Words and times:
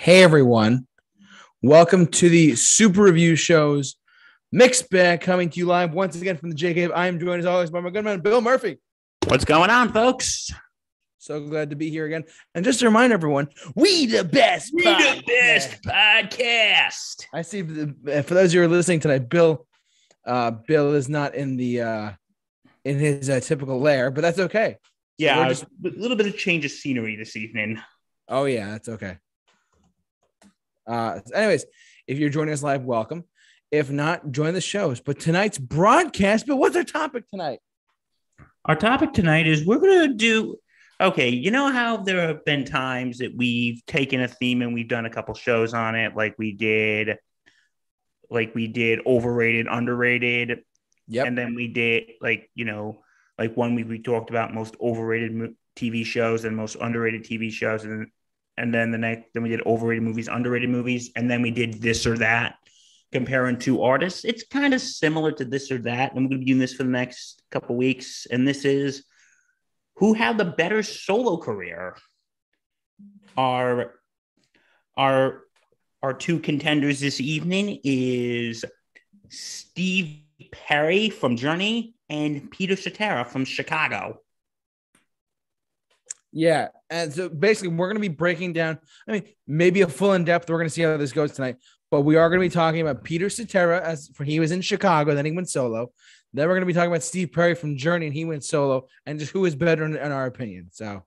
Hey 0.00 0.22
everyone, 0.22 0.86
welcome 1.60 2.06
to 2.06 2.28
the 2.28 2.54
Super 2.54 3.02
Review 3.02 3.34
Shows 3.34 3.96
Mixed 4.52 4.88
Bag 4.90 5.20
coming 5.20 5.50
to 5.50 5.58
you 5.58 5.66
live 5.66 5.92
once 5.92 6.14
again 6.14 6.36
from 6.36 6.50
the 6.50 6.54
J 6.54 6.72
Cave. 6.72 6.92
I 6.94 7.08
am 7.08 7.18
joined 7.18 7.40
as 7.40 7.46
always 7.46 7.70
by 7.70 7.80
my 7.80 7.90
good 7.90 8.04
man 8.04 8.20
Bill 8.20 8.40
Murphy. 8.40 8.78
What's 9.26 9.44
going 9.44 9.70
on, 9.70 9.92
folks? 9.92 10.52
So 11.18 11.40
glad 11.40 11.70
to 11.70 11.76
be 11.76 11.90
here 11.90 12.06
again. 12.06 12.22
And 12.54 12.64
just 12.64 12.78
to 12.78 12.86
remind 12.86 13.12
everyone, 13.12 13.48
we 13.74 14.06
the 14.06 14.22
best, 14.22 14.72
We 14.72 14.84
the 14.84 15.20
best 15.26 15.82
podcast. 15.82 17.26
I 17.34 17.42
see. 17.42 17.62
The, 17.62 18.22
for 18.22 18.34
those 18.34 18.52
who 18.52 18.62
are 18.62 18.68
listening 18.68 19.00
tonight, 19.00 19.28
Bill, 19.28 19.66
uh, 20.24 20.52
Bill 20.52 20.94
is 20.94 21.08
not 21.08 21.34
in 21.34 21.56
the 21.56 21.80
uh, 21.80 22.10
in 22.84 23.00
his 23.00 23.28
uh, 23.28 23.40
typical 23.40 23.80
lair, 23.80 24.12
but 24.12 24.20
that's 24.20 24.38
okay. 24.38 24.76
Yeah, 25.18 25.38
we're 25.38 25.48
just, 25.48 25.64
a 25.64 25.88
little 25.88 26.16
bit 26.16 26.28
of 26.28 26.36
change 26.36 26.64
of 26.64 26.70
scenery 26.70 27.16
this 27.16 27.34
evening. 27.34 27.82
Oh 28.28 28.44
yeah, 28.44 28.70
that's 28.70 28.88
okay. 28.90 29.18
Uh, 30.88 31.20
anyways, 31.34 31.66
if 32.06 32.18
you're 32.18 32.30
joining 32.30 32.52
us 32.54 32.62
live, 32.62 32.84
welcome. 32.84 33.24
If 33.70 33.90
not, 33.90 34.30
join 34.32 34.54
the 34.54 34.60
shows. 34.60 35.00
But 35.00 35.20
tonight's 35.20 35.58
broadcast. 35.58 36.46
But 36.46 36.56
what's 36.56 36.74
our 36.76 36.84
topic 36.84 37.28
tonight? 37.28 37.60
Our 38.64 38.76
topic 38.76 39.12
tonight 39.12 39.46
is 39.46 39.66
we're 39.66 39.78
going 39.78 40.08
to 40.08 40.14
do. 40.14 40.56
Okay, 41.00 41.28
you 41.28 41.50
know 41.52 41.70
how 41.70 41.98
there 41.98 42.26
have 42.26 42.44
been 42.44 42.64
times 42.64 43.18
that 43.18 43.32
we've 43.36 43.84
taken 43.86 44.20
a 44.20 44.26
theme 44.26 44.62
and 44.62 44.74
we've 44.74 44.88
done 44.88 45.06
a 45.06 45.10
couple 45.10 45.34
shows 45.34 45.72
on 45.72 45.94
it, 45.94 46.16
like 46.16 46.34
we 46.38 46.52
did, 46.52 47.18
like 48.30 48.52
we 48.54 48.66
did 48.66 49.00
overrated, 49.06 49.66
underrated, 49.70 50.64
Yep. 51.06 51.26
and 51.26 51.38
then 51.38 51.54
we 51.54 51.68
did 51.68 52.10
like 52.20 52.50
you 52.54 52.64
know, 52.64 53.02
like 53.38 53.56
one 53.56 53.74
week 53.76 53.88
we 53.88 54.00
talked 54.00 54.28
about 54.30 54.52
most 54.52 54.74
overrated 54.80 55.54
TV 55.76 56.04
shows 56.04 56.44
and 56.44 56.56
most 56.56 56.76
underrated 56.80 57.22
TV 57.24 57.50
shows, 57.52 57.84
and 57.84 58.08
and 58.58 58.74
then 58.74 58.90
the 58.90 58.98
next 58.98 59.28
then 59.32 59.42
we 59.42 59.48
did 59.48 59.64
overrated 59.64 60.02
movies, 60.02 60.28
underrated 60.28 60.68
movies, 60.68 61.10
and 61.16 61.30
then 61.30 61.42
we 61.42 61.50
did 61.50 61.80
this 61.80 62.06
or 62.06 62.18
that, 62.18 62.56
comparing 63.12 63.58
two 63.58 63.82
artists. 63.82 64.24
It's 64.24 64.44
kind 64.46 64.74
of 64.74 64.80
similar 64.80 65.32
to 65.32 65.44
this 65.44 65.70
or 65.70 65.78
that. 65.78 66.10
And 66.10 66.18
I'm 66.18 66.28
going 66.28 66.40
to 66.40 66.44
be 66.44 66.46
doing 66.46 66.58
this 66.58 66.74
for 66.74 66.82
the 66.82 66.90
next 66.90 67.42
couple 67.50 67.76
weeks, 67.76 68.26
and 68.30 68.46
this 68.46 68.64
is 68.64 69.04
who 69.96 70.14
had 70.14 70.38
the 70.38 70.44
better 70.44 70.82
solo 70.82 71.38
career. 71.38 71.96
Our 73.36 73.94
our 74.96 75.42
our 76.02 76.14
two 76.14 76.40
contenders 76.40 77.00
this 77.00 77.20
evening 77.20 77.80
is 77.84 78.64
Steve 79.28 80.20
Perry 80.52 81.10
from 81.10 81.36
Journey 81.36 81.94
and 82.08 82.50
Peter 82.50 82.76
Cetera 82.76 83.24
from 83.24 83.44
Chicago. 83.44 84.20
Yeah. 86.32 86.68
And 86.90 87.12
so 87.12 87.28
basically, 87.28 87.68
we're 87.68 87.86
going 87.86 88.02
to 88.02 88.08
be 88.08 88.14
breaking 88.14 88.52
down, 88.52 88.78
I 89.06 89.12
mean, 89.12 89.22
maybe 89.46 89.80
a 89.82 89.88
full 89.88 90.12
in 90.12 90.24
depth. 90.24 90.48
We're 90.48 90.58
going 90.58 90.68
to 90.68 90.74
see 90.74 90.82
how 90.82 90.96
this 90.96 91.12
goes 91.12 91.32
tonight. 91.32 91.56
But 91.90 92.02
we 92.02 92.16
are 92.16 92.28
going 92.28 92.40
to 92.40 92.46
be 92.46 92.52
talking 92.52 92.82
about 92.82 93.02
Peter 93.02 93.30
Cetera 93.30 93.82
as 93.82 94.08
for 94.14 94.24
he 94.24 94.40
was 94.40 94.52
in 94.52 94.60
Chicago, 94.60 95.14
then 95.14 95.24
he 95.24 95.32
went 95.32 95.48
solo. 95.48 95.90
Then 96.34 96.46
we're 96.46 96.54
going 96.54 96.62
to 96.62 96.66
be 96.66 96.74
talking 96.74 96.90
about 96.90 97.02
Steve 97.02 97.32
Perry 97.32 97.54
from 97.54 97.78
Journey, 97.78 98.06
and 98.06 98.14
he 98.14 98.26
went 98.26 98.44
solo, 98.44 98.86
and 99.06 99.18
just 99.18 99.32
who 99.32 99.46
is 99.46 99.56
better 99.56 99.84
in, 99.84 99.96
in 99.96 100.12
our 100.12 100.26
opinion. 100.26 100.68
So 100.70 101.04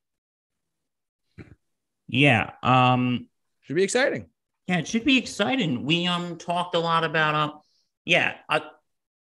Yeah. 2.07 2.51
Um 2.63 3.27
should 3.61 3.75
be 3.75 3.83
exciting. 3.83 4.27
Yeah, 4.67 4.79
it 4.79 4.87
should 4.87 5.05
be 5.05 5.17
exciting. 5.17 5.85
We 5.85 6.07
um 6.07 6.37
talked 6.37 6.75
a 6.75 6.79
lot 6.79 7.03
about 7.03 7.35
uh 7.35 7.53
yeah, 8.05 8.35
I 8.49 8.61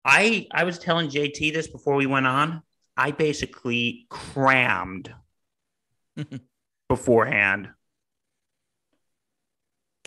I 0.05 0.47
I 0.53 0.65
was 0.65 0.79
telling 0.79 1.09
JT 1.09 1.53
this 1.53 1.69
before 1.69 1.95
we 1.97 2.07
went 2.07 2.27
on. 2.27 2.63
I 2.97 3.11
basically 3.11 4.07
crammed 4.11 5.13
beforehand. 6.89 7.69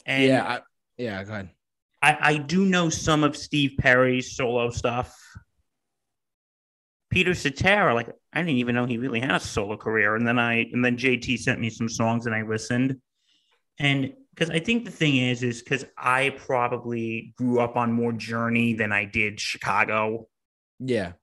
And 0.05 0.23
yeah. 0.23 0.43
I, 0.43 0.59
yeah. 0.97 1.23
Go 1.23 1.33
ahead. 1.33 1.49
I, 2.01 2.17
I 2.21 2.37
do 2.37 2.65
know 2.65 2.89
some 2.89 3.23
of 3.23 3.35
Steve 3.35 3.73
Perry's 3.77 4.35
solo 4.35 4.69
stuff. 4.69 5.15
Peter 7.09 7.33
Cetera, 7.33 7.93
like 7.93 8.09
I 8.33 8.39
didn't 8.39 8.57
even 8.57 8.75
know 8.75 8.85
he 8.85 8.97
really 8.97 9.19
had 9.19 9.31
a 9.31 9.39
solo 9.39 9.75
career. 9.75 10.15
And 10.15 10.27
then 10.27 10.37
I 10.39 10.67
and 10.71 10.85
then 10.85 10.97
JT 10.97 11.39
sent 11.39 11.59
me 11.59 11.69
some 11.69 11.89
songs 11.89 12.25
and 12.25 12.35
I 12.35 12.43
listened. 12.43 12.97
And 13.79 14.13
because 14.33 14.49
I 14.49 14.59
think 14.59 14.85
the 14.85 14.91
thing 14.91 15.17
is, 15.17 15.43
is 15.43 15.61
because 15.61 15.85
I 15.97 16.35
probably 16.37 17.33
grew 17.37 17.59
up 17.59 17.75
on 17.75 17.91
more 17.91 18.13
Journey 18.13 18.73
than 18.73 18.91
I 18.91 19.05
did 19.05 19.39
Chicago. 19.39 20.27
Yeah. 20.79 21.13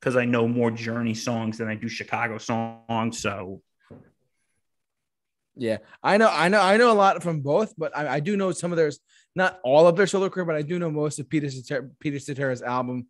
Because 0.00 0.16
I 0.16 0.24
know 0.24 0.48
more 0.48 0.70
Journey 0.70 1.14
songs 1.14 1.58
than 1.58 1.68
I 1.68 1.74
do 1.74 1.88
Chicago 1.88 2.38
songs. 2.38 3.18
So 3.18 3.62
Yeah, 5.56 5.78
I 6.02 6.16
know, 6.16 6.30
I 6.30 6.48
know, 6.48 6.60
I 6.60 6.76
know 6.76 6.90
a 6.90 6.94
lot 6.94 7.22
from 7.22 7.40
both, 7.42 7.74
but 7.76 7.96
I, 7.96 8.14
I 8.16 8.20
do 8.20 8.36
know 8.36 8.52
some 8.52 8.72
of 8.72 8.76
theirs, 8.76 8.98
not 9.34 9.60
all 9.62 9.86
of 9.86 9.96
their 9.96 10.06
solo 10.06 10.30
career, 10.30 10.46
but 10.46 10.56
I 10.56 10.62
do 10.62 10.78
know 10.78 10.90
most 10.90 11.18
of 11.18 11.28
Peter 11.28 11.50
Cetera, 11.50 11.88
Peter 11.98 12.18
Cetera's 12.18 12.62
album, 12.62 13.08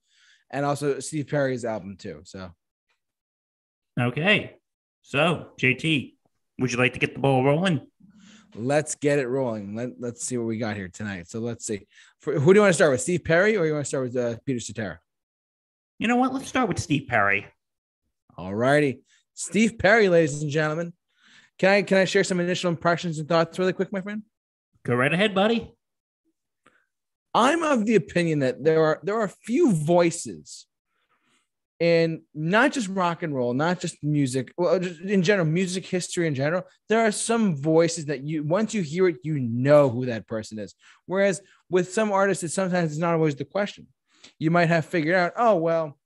and 0.50 0.66
also 0.66 0.98
Steve 0.98 1.28
Perry's 1.28 1.64
album 1.64 1.96
too. 1.96 2.22
So 2.24 2.50
okay. 3.98 4.56
So 5.02 5.48
JT, 5.60 6.14
would 6.58 6.72
you 6.72 6.78
like 6.78 6.94
to 6.94 6.98
get 6.98 7.14
the 7.14 7.20
ball 7.20 7.44
rolling? 7.44 7.86
let's 8.54 8.94
get 8.94 9.18
it 9.18 9.28
rolling. 9.28 9.74
Let 9.74 9.90
Let's 9.98 10.24
see 10.24 10.38
what 10.38 10.46
we 10.46 10.58
got 10.58 10.76
here 10.76 10.88
tonight. 10.88 11.28
So 11.28 11.40
let's 11.40 11.66
see, 11.66 11.86
For, 12.20 12.38
who 12.38 12.52
do 12.52 12.58
you 12.58 12.62
want 12.62 12.70
to 12.70 12.74
start 12.74 12.90
with, 12.90 13.00
Steve 13.00 13.24
Perry, 13.24 13.56
or 13.56 13.66
you 13.66 13.72
want 13.72 13.84
to 13.84 13.88
start 13.88 14.04
with 14.04 14.16
uh, 14.16 14.36
Peter 14.44 14.60
Cetera? 14.60 14.98
You 16.00 16.08
know 16.08 16.16
what? 16.16 16.32
Let's 16.32 16.48
start 16.48 16.66
with 16.66 16.78
Steve 16.78 17.08
Perry. 17.08 17.46
All 18.38 18.54
righty, 18.54 19.02
Steve 19.34 19.78
Perry, 19.78 20.08
ladies 20.08 20.40
and 20.40 20.50
gentlemen. 20.50 20.94
Can 21.58 21.68
I 21.68 21.82
can 21.82 21.98
I 21.98 22.06
share 22.06 22.24
some 22.24 22.40
initial 22.40 22.70
impressions 22.70 23.18
and 23.18 23.28
thoughts 23.28 23.58
really 23.58 23.74
quick, 23.74 23.92
my 23.92 24.00
friend? 24.00 24.22
Go 24.82 24.94
right 24.94 25.12
ahead, 25.12 25.34
buddy. 25.34 25.70
I'm 27.34 27.62
of 27.62 27.84
the 27.84 27.96
opinion 27.96 28.38
that 28.38 28.64
there 28.64 28.82
are 28.82 29.00
there 29.02 29.20
are 29.20 29.28
few 29.28 29.74
voices 29.74 30.64
in 31.80 32.22
not 32.34 32.72
just 32.72 32.88
rock 32.88 33.22
and 33.22 33.34
roll, 33.34 33.52
not 33.52 33.78
just 33.78 34.02
music, 34.02 34.54
well, 34.56 34.78
just 34.80 35.02
in 35.02 35.22
general, 35.22 35.46
music 35.46 35.84
history 35.84 36.26
in 36.26 36.34
general. 36.34 36.62
There 36.88 37.00
are 37.00 37.12
some 37.12 37.56
voices 37.56 38.06
that 38.06 38.22
you 38.22 38.42
once 38.42 38.72
you 38.72 38.80
hear 38.80 39.06
it, 39.08 39.16
you 39.22 39.38
know 39.38 39.90
who 39.90 40.06
that 40.06 40.26
person 40.26 40.58
is. 40.58 40.74
Whereas 41.04 41.42
with 41.68 41.92
some 41.92 42.10
artists, 42.10 42.42
it 42.42 42.52
sometimes 42.52 42.90
it's 42.92 43.00
not 43.00 43.12
always 43.12 43.36
the 43.36 43.44
question. 43.44 43.86
You 44.38 44.50
might 44.50 44.68
have 44.68 44.86
figured 44.86 45.14
out, 45.14 45.32
oh 45.36 45.56
well, 45.56 45.98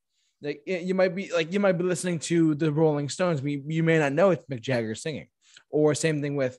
like 0.43 0.63
you 0.67 0.95
might 0.95 1.15
be 1.15 1.33
like 1.33 1.53
you 1.53 1.61
might 1.61 1.79
be 1.79 1.85
listening 1.85 2.19
to 2.21 2.55
the 2.55 2.71
Rolling 2.71 3.09
Stones, 3.09 3.41
but 3.41 3.51
you, 3.51 3.63
you 3.67 3.83
may 3.83 3.99
not 3.99 4.13
know 4.13 4.31
it's 4.31 4.45
Mick 4.47 4.61
Jagger 4.61 4.95
singing. 4.95 5.29
Or 5.71 5.95
same 5.95 6.21
thing 6.21 6.37
with, 6.37 6.59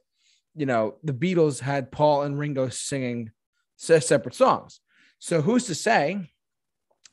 you 0.56 0.66
know, 0.66 0.96
the 1.04 1.14
Beatles 1.14 1.60
had 1.60 1.92
Paul 1.92 2.24
and 2.24 2.38
Ringo 2.38 2.70
singing 2.70 3.32
separate 3.78 4.36
songs. 4.36 4.80
So 5.20 5.42
who's 5.42 5.66
to 5.68 5.76
say 5.76 6.32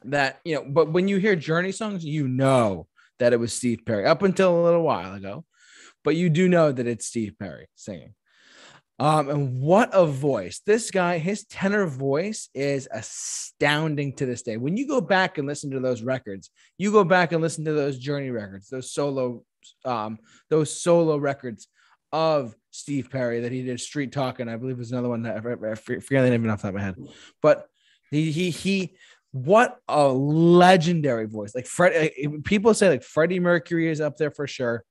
that, 0.04 0.40
you 0.44 0.56
know, 0.56 0.64
but 0.68 0.92
when 0.92 1.08
you 1.08 1.18
hear 1.18 1.36
Journey 1.36 1.72
songs, 1.72 2.04
you 2.04 2.26
know 2.26 2.88
that 3.18 3.32
it 3.32 3.38
was 3.38 3.52
Steve 3.52 3.82
Perry 3.86 4.06
up 4.06 4.22
until 4.22 4.58
a 4.58 4.64
little 4.64 4.82
while 4.82 5.14
ago, 5.14 5.44
but 6.02 6.16
you 6.16 6.28
do 6.28 6.48
know 6.48 6.72
that 6.72 6.86
it's 6.86 7.06
Steve 7.06 7.36
Perry 7.38 7.68
singing. 7.76 8.14
Um, 9.02 9.28
and 9.30 9.60
what 9.60 9.90
a 9.92 10.06
voice. 10.06 10.60
This 10.64 10.92
guy, 10.92 11.18
his 11.18 11.44
tenor 11.46 11.86
voice 11.86 12.48
is 12.54 12.86
astounding 12.92 14.14
to 14.14 14.26
this 14.26 14.42
day. 14.42 14.58
When 14.58 14.76
you 14.76 14.86
go 14.86 15.00
back 15.00 15.38
and 15.38 15.48
listen 15.48 15.72
to 15.72 15.80
those 15.80 16.02
records, 16.02 16.50
you 16.78 16.92
go 16.92 17.02
back 17.02 17.32
and 17.32 17.42
listen 17.42 17.64
to 17.64 17.72
those 17.72 17.98
Journey 17.98 18.30
records, 18.30 18.68
those 18.68 18.92
solo, 18.92 19.42
um, 19.84 20.20
those 20.50 20.80
solo 20.80 21.16
records 21.16 21.66
of 22.12 22.54
Steve 22.70 23.10
Perry 23.10 23.40
that 23.40 23.50
he 23.50 23.64
did 23.64 23.80
Street 23.80 24.12
Talking. 24.12 24.48
I 24.48 24.54
believe 24.54 24.78
was 24.78 24.92
another 24.92 25.08
one 25.08 25.22
that 25.22 25.44
I, 25.44 25.70
I 25.72 25.74
forget 25.74 26.22
the 26.22 26.30
name 26.30 26.48
off 26.48 26.62
the 26.62 26.68
top 26.68 26.68
of 26.68 26.74
my 26.76 26.82
head, 26.82 26.94
but 27.42 27.66
he 28.12 28.30
he 28.30 28.50
he. 28.50 28.94
What 29.32 29.78
a 29.88 30.06
legendary 30.06 31.26
voice! 31.26 31.56
Like 31.56 31.66
Fred, 31.66 32.12
people 32.44 32.72
say 32.72 32.88
like 32.88 33.02
Freddie 33.02 33.40
Mercury 33.40 33.88
is 33.88 34.00
up 34.00 34.16
there 34.16 34.30
for 34.30 34.46
sure. 34.46 34.84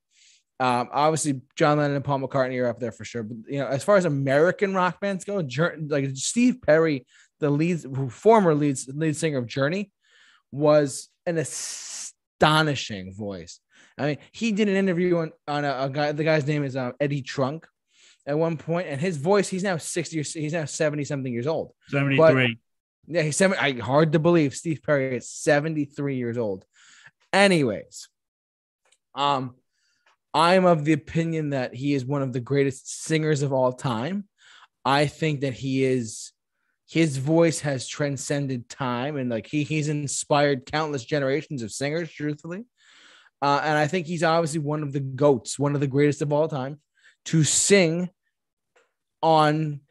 Um, 0.61 0.89
obviously, 0.93 1.41
John 1.55 1.79
Lennon 1.79 1.95
and 1.95 2.05
Paul 2.05 2.19
McCartney 2.19 2.61
are 2.61 2.67
up 2.67 2.79
there 2.79 2.91
for 2.91 3.03
sure. 3.03 3.23
But 3.23 3.37
you 3.47 3.57
know, 3.57 3.65
as 3.65 3.83
far 3.83 3.97
as 3.97 4.05
American 4.05 4.75
rock 4.75 5.01
bands 5.01 5.25
go, 5.25 5.43
like 5.87 6.15
Steve 6.15 6.61
Perry, 6.61 7.07
the 7.39 7.49
lead, 7.49 7.83
former 8.11 8.53
lead 8.53 8.77
lead 8.87 9.17
singer 9.17 9.39
of 9.39 9.47
Journey, 9.47 9.91
was 10.51 11.09
an 11.25 11.39
astonishing 11.39 13.11
voice. 13.11 13.59
I 13.97 14.05
mean, 14.05 14.17
he 14.33 14.51
did 14.51 14.69
an 14.69 14.75
interview 14.75 15.17
on, 15.17 15.31
on 15.47 15.65
a, 15.65 15.85
a 15.85 15.89
guy. 15.89 16.11
The 16.11 16.23
guy's 16.23 16.45
name 16.45 16.63
is 16.63 16.75
uh, 16.75 16.91
Eddie 16.99 17.23
Trunk. 17.23 17.65
At 18.27 18.37
one 18.37 18.55
point, 18.55 18.87
and 18.87 19.01
his 19.01 19.17
voice, 19.17 19.49
he's 19.49 19.63
now 19.63 19.77
sixty. 19.77 20.19
Or, 20.19 20.23
he's 20.23 20.53
now 20.53 20.65
seventy 20.65 21.05
something 21.05 21.33
years 21.33 21.47
old. 21.47 21.73
Seventy 21.89 22.17
But- 22.17 22.35
Yeah, 23.07 23.23
he's 23.23 23.35
seven. 23.35 23.57
I 23.59 23.71
hard 23.79 24.11
to 24.11 24.19
believe 24.19 24.53
Steve 24.53 24.83
Perry 24.85 25.17
is 25.17 25.27
73 25.27 26.17
years 26.17 26.37
old. 26.37 26.65
Anyways, 27.33 28.09
um, 29.15 29.55
I'm 30.33 30.65
of 30.65 30.85
the 30.85 30.93
opinion 30.93 31.49
that 31.49 31.73
he 31.73 31.93
is 31.93 32.05
one 32.05 32.21
of 32.21 32.33
the 32.33 32.39
greatest 32.39 33.03
singers 33.03 33.41
of 33.41 33.51
all 33.51 33.73
time. 33.73 34.25
I 34.85 35.05
think 35.05 35.41
that 35.41 35.53
he 35.53 35.83
is 35.83 36.31
his 36.87 37.17
voice 37.17 37.61
has 37.61 37.87
transcended 37.87 38.67
time 38.67 39.15
and 39.15 39.29
like 39.29 39.47
he 39.47 39.63
he's 39.63 39.87
inspired 39.87 40.65
countless 40.65 41.05
generations 41.05 41.63
of 41.63 41.71
singers, 41.71 42.11
truthfully. 42.11 42.65
Uh, 43.41 43.61
and 43.63 43.77
I 43.77 43.87
think 43.87 44.05
he's 44.05 44.23
obviously 44.23 44.59
one 44.59 44.83
of 44.83 44.93
the 44.93 44.99
goats, 44.99 45.57
one 45.57 45.73
of 45.73 45.81
the 45.81 45.87
greatest 45.87 46.21
of 46.21 46.31
all 46.31 46.47
time 46.47 46.79
to 47.25 47.43
sing 47.43 48.09
on 49.21 49.81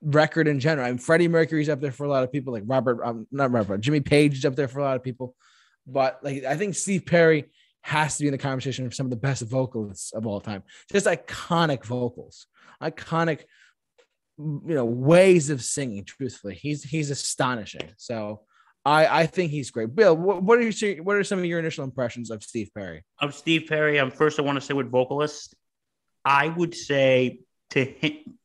record 0.00 0.48
in 0.48 0.58
general. 0.58 0.86
I 0.86 0.90
mean, 0.90 0.98
Freddie 0.98 1.28
Mercury's 1.28 1.68
up 1.68 1.80
there 1.80 1.92
for 1.92 2.04
a 2.04 2.08
lot 2.08 2.24
of 2.24 2.32
people, 2.32 2.52
like 2.52 2.64
Robert, 2.66 3.00
um, 3.04 3.26
not 3.30 3.52
Robert, 3.52 3.80
Jimmy 3.80 4.00
Page 4.00 4.38
is 4.38 4.44
up 4.44 4.56
there 4.56 4.68
for 4.68 4.80
a 4.80 4.84
lot 4.84 4.96
of 4.96 5.02
people. 5.02 5.34
But 5.86 6.20
like, 6.22 6.44
I 6.44 6.56
think 6.56 6.74
Steve 6.74 7.06
Perry 7.06 7.50
has 7.82 8.16
to 8.16 8.22
be 8.22 8.28
in 8.28 8.32
the 8.32 8.38
conversation 8.38 8.86
of 8.86 8.94
some 8.94 9.06
of 9.06 9.10
the 9.10 9.16
best 9.16 9.42
vocalists 9.42 10.12
of 10.12 10.26
all 10.26 10.40
time. 10.40 10.62
Just 10.90 11.06
iconic 11.06 11.84
vocals, 11.84 12.46
iconic, 12.82 13.40
you 14.38 14.62
know, 14.66 14.84
ways 14.84 15.50
of 15.50 15.62
singing. 15.62 16.04
Truthfully, 16.04 16.54
he's 16.54 16.82
he's 16.82 17.10
astonishing. 17.10 17.90
So 17.96 18.42
I 18.84 19.22
I 19.22 19.26
think 19.26 19.50
he's 19.50 19.70
great. 19.70 19.94
Bill, 19.94 20.16
what, 20.16 20.42
what 20.42 20.58
are 20.58 20.62
your 20.62 21.02
what 21.02 21.16
are 21.16 21.24
some 21.24 21.38
of 21.38 21.44
your 21.44 21.58
initial 21.58 21.84
impressions 21.84 22.30
of 22.30 22.42
Steve 22.42 22.70
Perry? 22.74 23.04
Of 23.20 23.34
Steve 23.34 23.66
Perry, 23.68 23.98
um, 23.98 24.10
first 24.10 24.38
I 24.38 24.42
want 24.42 24.56
to 24.56 24.60
say 24.60 24.74
with 24.74 24.90
vocalists, 24.90 25.54
I 26.24 26.48
would 26.48 26.74
say 26.74 27.40
to 27.70 27.84
him, 27.84 28.38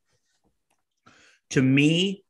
to 1.52 1.62
me, 1.62 2.24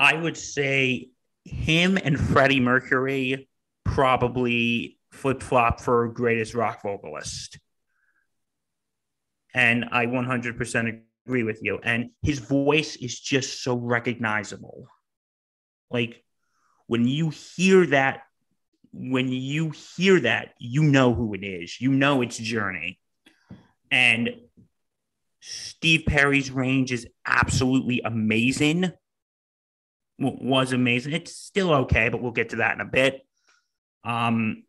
I 0.00 0.14
would 0.14 0.36
say 0.36 1.10
him 1.44 1.98
and 2.02 2.18
Freddie 2.18 2.60
Mercury 2.60 3.48
probably 3.84 4.95
flip 5.16 5.42
flop 5.42 5.80
for 5.80 6.08
greatest 6.08 6.54
rock 6.54 6.82
vocalist. 6.82 7.58
And 9.54 9.86
I 9.90 10.06
100% 10.06 11.00
agree 11.26 11.42
with 11.42 11.62
you. 11.62 11.78
And 11.82 12.10
his 12.22 12.38
voice 12.38 12.96
is 12.96 13.18
just 13.18 13.62
so 13.62 13.74
recognizable. 13.76 14.86
Like 15.90 16.22
when 16.86 17.06
you 17.06 17.30
hear 17.30 17.86
that, 17.86 18.22
when 18.92 19.28
you 19.28 19.72
hear 19.96 20.20
that, 20.20 20.54
you 20.58 20.82
know 20.82 21.14
who 21.14 21.34
it 21.34 21.44
is. 21.44 21.80
You 21.80 21.90
know 21.90 22.22
it's 22.22 22.36
Journey. 22.36 22.98
And 23.90 24.30
Steve 25.40 26.04
Perry's 26.06 26.50
range 26.50 26.92
is 26.92 27.06
absolutely 27.24 28.00
amazing. 28.04 28.92
Was 30.18 30.72
amazing. 30.72 31.12
It's 31.12 31.36
still 31.36 31.72
okay, 31.72 32.08
but 32.08 32.22
we'll 32.22 32.32
get 32.32 32.50
to 32.50 32.56
that 32.56 32.74
in 32.74 32.80
a 32.80 32.86
bit. 32.86 33.20
Um, 34.02 34.64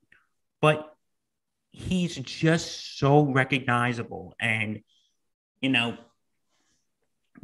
but 0.62 0.94
he's 1.72 2.16
just 2.16 2.98
so 2.98 3.22
recognizable. 3.24 4.36
And, 4.40 4.82
you 5.62 5.70
know, 5.70 5.98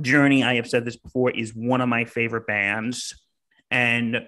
Journey, 0.01 0.43
I 0.43 0.55
have 0.55 0.67
said 0.67 0.85
this 0.85 0.95
before, 0.95 1.31
is 1.31 1.53
one 1.55 1.81
of 1.81 1.89
my 1.89 2.05
favorite 2.05 2.47
bands. 2.47 3.15
And 3.69 4.25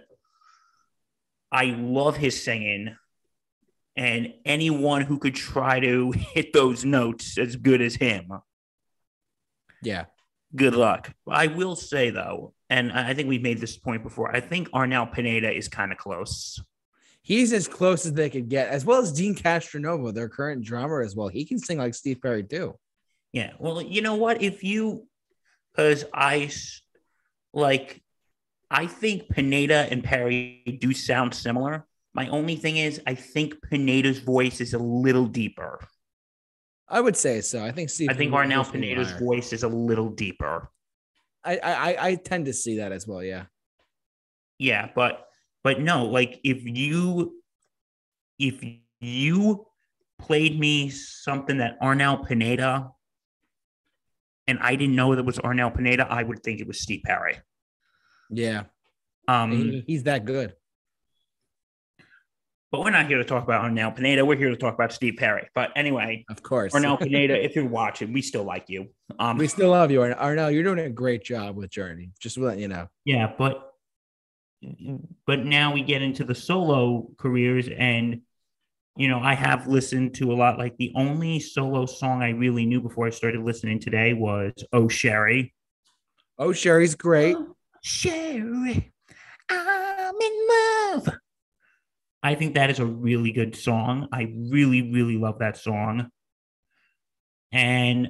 I 1.51 1.65
love 1.65 2.17
his 2.17 2.43
singing. 2.43 2.95
And 3.95 4.33
anyone 4.43 5.01
who 5.01 5.17
could 5.17 5.35
try 5.35 5.79
to 5.79 6.11
hit 6.33 6.53
those 6.53 6.85
notes 6.85 7.37
as 7.37 7.55
good 7.55 7.81
as 7.81 7.95
him 7.95 8.31
yeah. 9.85 10.05
Good 10.55 10.75
luck. 10.75 11.13
I 11.29 11.47
will 11.47 11.75
say 11.75 12.09
though, 12.09 12.53
and 12.69 12.91
I 12.91 13.13
think 13.13 13.29
we've 13.29 13.41
made 13.41 13.59
this 13.59 13.77
point 13.77 14.03
before. 14.03 14.35
I 14.35 14.39
think 14.39 14.69
Arnel 14.71 15.11
Pineda 15.11 15.51
is 15.51 15.67
kind 15.67 15.91
of 15.91 15.97
close. 15.97 16.61
He's 17.25 17.54
as 17.54 17.68
close 17.68 18.06
as 18.06 18.13
they 18.13 18.30
could 18.30 18.50
get, 18.50 18.69
as 18.69 18.86
well 18.86 19.01
as 19.01 19.12
Deen 19.12 19.33
Castronovo, 19.33 20.13
their 20.13 20.30
current 20.30 20.63
drummer, 20.63 21.01
as 21.01 21.16
well. 21.16 21.27
He 21.27 21.44
can 21.44 21.57
sing 21.57 21.80
like 21.80 21.95
Steve 21.95 22.22
Perry 22.22 22.44
too. 22.44 22.77
Yeah. 23.33 23.54
Well, 23.57 23.81
you 23.81 24.04
know 24.04 24.13
what? 24.13 24.44
If 24.44 24.63
you, 24.63 25.07
because 25.74 26.06
I 26.13 26.51
like, 27.51 28.04
I 28.69 28.86
think 28.86 29.27
Pineda 29.30 29.88
and 29.89 30.04
Perry 30.04 30.77
do 30.80 30.94
sound 30.94 31.33
similar. 31.33 31.88
My 32.13 32.27
only 32.27 32.57
thing 32.57 32.77
is, 32.77 33.01
I 33.07 33.16
think 33.16 33.56
Pineda's 33.71 34.19
voice 34.19 34.62
is 34.62 34.75
a 34.75 34.80
little 34.80 35.25
deeper. 35.25 35.80
I 36.88 37.01
would 37.01 37.18
say 37.18 37.42
so. 37.42 37.66
I 37.66 37.71
think 37.71 37.89
Steve. 37.89 38.10
I 38.12 38.13
think 38.13 38.33
Arnel 38.33 38.71
Pineda's 38.71 39.12
voice 39.13 39.51
is 39.51 39.63
a 39.63 39.68
little 39.68 40.10
deeper. 40.10 40.69
I, 41.44 41.57
I 41.57 42.07
I 42.07 42.16
tend 42.16 42.45
to 42.45 42.54
see 42.54 42.78
that 42.78 42.92
as 42.92 43.07
well. 43.07 43.24
Yeah. 43.24 43.45
Yeah, 44.60 44.89
but 44.94 45.25
but 45.65 45.81
no, 45.81 46.06
like 46.06 46.39
if 46.44 46.63
you 46.63 47.41
if 48.38 48.63
you 49.01 49.65
played 50.19 50.59
me 50.59 50.91
something 50.91 51.57
that 51.57 51.81
Arnel 51.81 52.23
Pineda 52.23 52.91
and 54.47 54.59
I 54.59 54.75
didn't 54.75 54.95
know 54.95 55.15
that 55.15 55.23
was 55.23 55.39
Arnel 55.39 55.75
Pineda, 55.75 56.06
I 56.07 56.21
would 56.21 56.44
think 56.44 56.59
it 56.59 56.67
was 56.67 56.79
Steve 56.79 57.01
Perry. 57.03 57.38
Yeah. 58.29 58.65
Um, 59.27 59.51
he, 59.51 59.83
he's 59.88 60.03
that 60.03 60.25
good. 60.25 60.53
But 62.71 62.81
we're 62.81 62.91
not 62.91 63.07
here 63.07 63.18
to 63.18 63.25
talk 63.25 63.44
about 63.44 63.63
Arnel 63.63 63.95
Pineda. 63.95 64.23
We're 64.23 64.38
here 64.38 64.51
to 64.51 64.57
talk 64.57 64.75
about 64.75 64.94
Steve 64.94 65.15
Perry. 65.18 65.50
But 65.56 65.71
anyway, 65.75 66.25
of 66.29 66.44
course, 66.44 66.73
Arnel 66.73 67.00
Pineda, 67.00 67.44
if 67.44 67.56
you're 67.56 67.65
watching, 67.65 68.13
we 68.13 68.21
still 68.21 68.44
like 68.44 68.65
you. 68.68 68.89
Um, 69.18 69.39
we 69.39 69.47
still 69.47 69.71
love 69.71 69.89
you, 69.89 70.01
Arnel. 70.01 70.53
You're 70.53 70.61
doing 70.63 70.77
a 70.77 70.91
great 70.91 71.23
job 71.23 71.56
with 71.56 71.71
Journey. 71.71 72.11
Just 72.19 72.38
letting 72.38 72.59
you 72.59 72.68
know. 72.68 72.88
Yeah, 73.03 73.33
but 73.35 73.71
but 75.25 75.45
now 75.45 75.73
we 75.73 75.81
get 75.81 76.01
into 76.01 76.23
the 76.23 76.35
solo 76.35 77.09
careers, 77.17 77.67
and 77.67 78.21
you 78.97 79.07
know, 79.07 79.19
I 79.19 79.35
have 79.35 79.67
listened 79.67 80.15
to 80.15 80.31
a 80.31 80.35
lot. 80.35 80.57
Like 80.57 80.77
the 80.77 80.94
only 80.95 81.39
solo 81.39 81.85
song 81.85 82.21
I 82.23 82.29
really 82.29 82.65
knew 82.65 82.81
before 82.81 83.07
I 83.07 83.09
started 83.09 83.41
listening 83.41 83.79
today 83.79 84.13
was 84.13 84.53
"Oh 84.71 84.88
Sherrie." 84.88 85.53
Oh, 86.38 86.51
Sherrie's 86.51 86.95
great. 86.95 87.35
Oh, 87.38 87.56
Sherrie, 87.81 88.91
I'm 89.50 90.15
in 90.15 90.47
love. 90.50 91.09
I 92.21 92.35
think 92.35 92.56
that 92.56 92.69
is 92.69 92.79
a 92.79 92.85
really 92.85 93.31
good 93.31 93.56
song. 93.56 94.07
I 94.11 94.33
really, 94.35 94.91
really 94.91 95.18
love 95.18 95.39
that 95.39 95.57
song. 95.57 96.09
And 97.51 98.09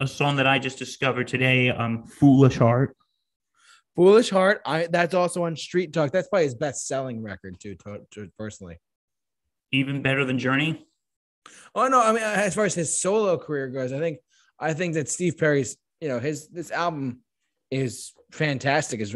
a 0.00 0.08
song 0.08 0.36
that 0.36 0.46
I 0.46 0.58
just 0.58 0.78
discovered 0.78 1.28
today, 1.28 1.68
um, 1.68 2.04
Foolish 2.04 2.56
Heart. 2.56 2.96
Foolish 3.96 4.30
Heart. 4.30 4.62
I 4.64 4.86
that's 4.90 5.14
also 5.14 5.44
on 5.44 5.56
Street 5.56 5.92
Talk. 5.92 6.12
That's 6.12 6.28
probably 6.28 6.44
his 6.44 6.54
best 6.54 6.86
selling 6.86 7.22
record 7.22 7.58
too, 7.60 7.74
to, 7.84 8.00
to, 8.12 8.30
personally. 8.38 8.78
Even 9.72 10.02
better 10.02 10.24
than 10.24 10.38
Journey. 10.38 10.86
Oh 11.74 11.88
no, 11.88 12.00
I 12.02 12.12
mean 12.12 12.22
uh, 12.22 12.34
as 12.36 12.54
far 12.54 12.64
as 12.64 12.74
his 12.74 13.00
solo 13.00 13.36
career 13.38 13.68
goes, 13.68 13.92
I 13.92 13.98
think 13.98 14.18
I 14.58 14.74
think 14.74 14.94
that 14.94 15.08
Steve 15.08 15.38
Perry's, 15.38 15.76
you 16.00 16.08
know, 16.08 16.18
his 16.18 16.48
this 16.48 16.70
album 16.70 17.20
is 17.70 18.12
fantastic. 18.32 19.00
Is 19.00 19.14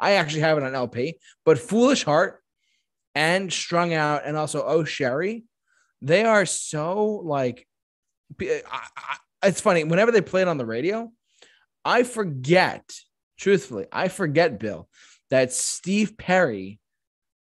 I 0.00 0.12
actually 0.12 0.40
have 0.40 0.58
it 0.58 0.64
on 0.64 0.74
LP, 0.74 1.18
but 1.44 1.58
Foolish 1.58 2.04
Heart 2.04 2.42
and 3.14 3.52
Strung 3.52 3.94
Out 3.94 4.22
and 4.24 4.36
also 4.36 4.62
Oh 4.64 4.84
Sherrie, 4.84 5.44
they 6.02 6.24
are 6.24 6.46
so 6.46 7.22
like, 7.24 7.66
I, 8.40 8.62
I, 8.70 9.16
it's 9.44 9.60
funny. 9.60 9.84
Whenever 9.84 10.12
they 10.12 10.20
play 10.20 10.42
it 10.42 10.48
on 10.48 10.58
the 10.58 10.66
radio, 10.66 11.10
I 11.84 12.02
forget, 12.02 12.84
truthfully, 13.38 13.86
I 13.92 14.08
forget, 14.08 14.58
Bill, 14.58 14.88
that 15.30 15.52
Steve 15.52 16.16
Perry, 16.16 16.78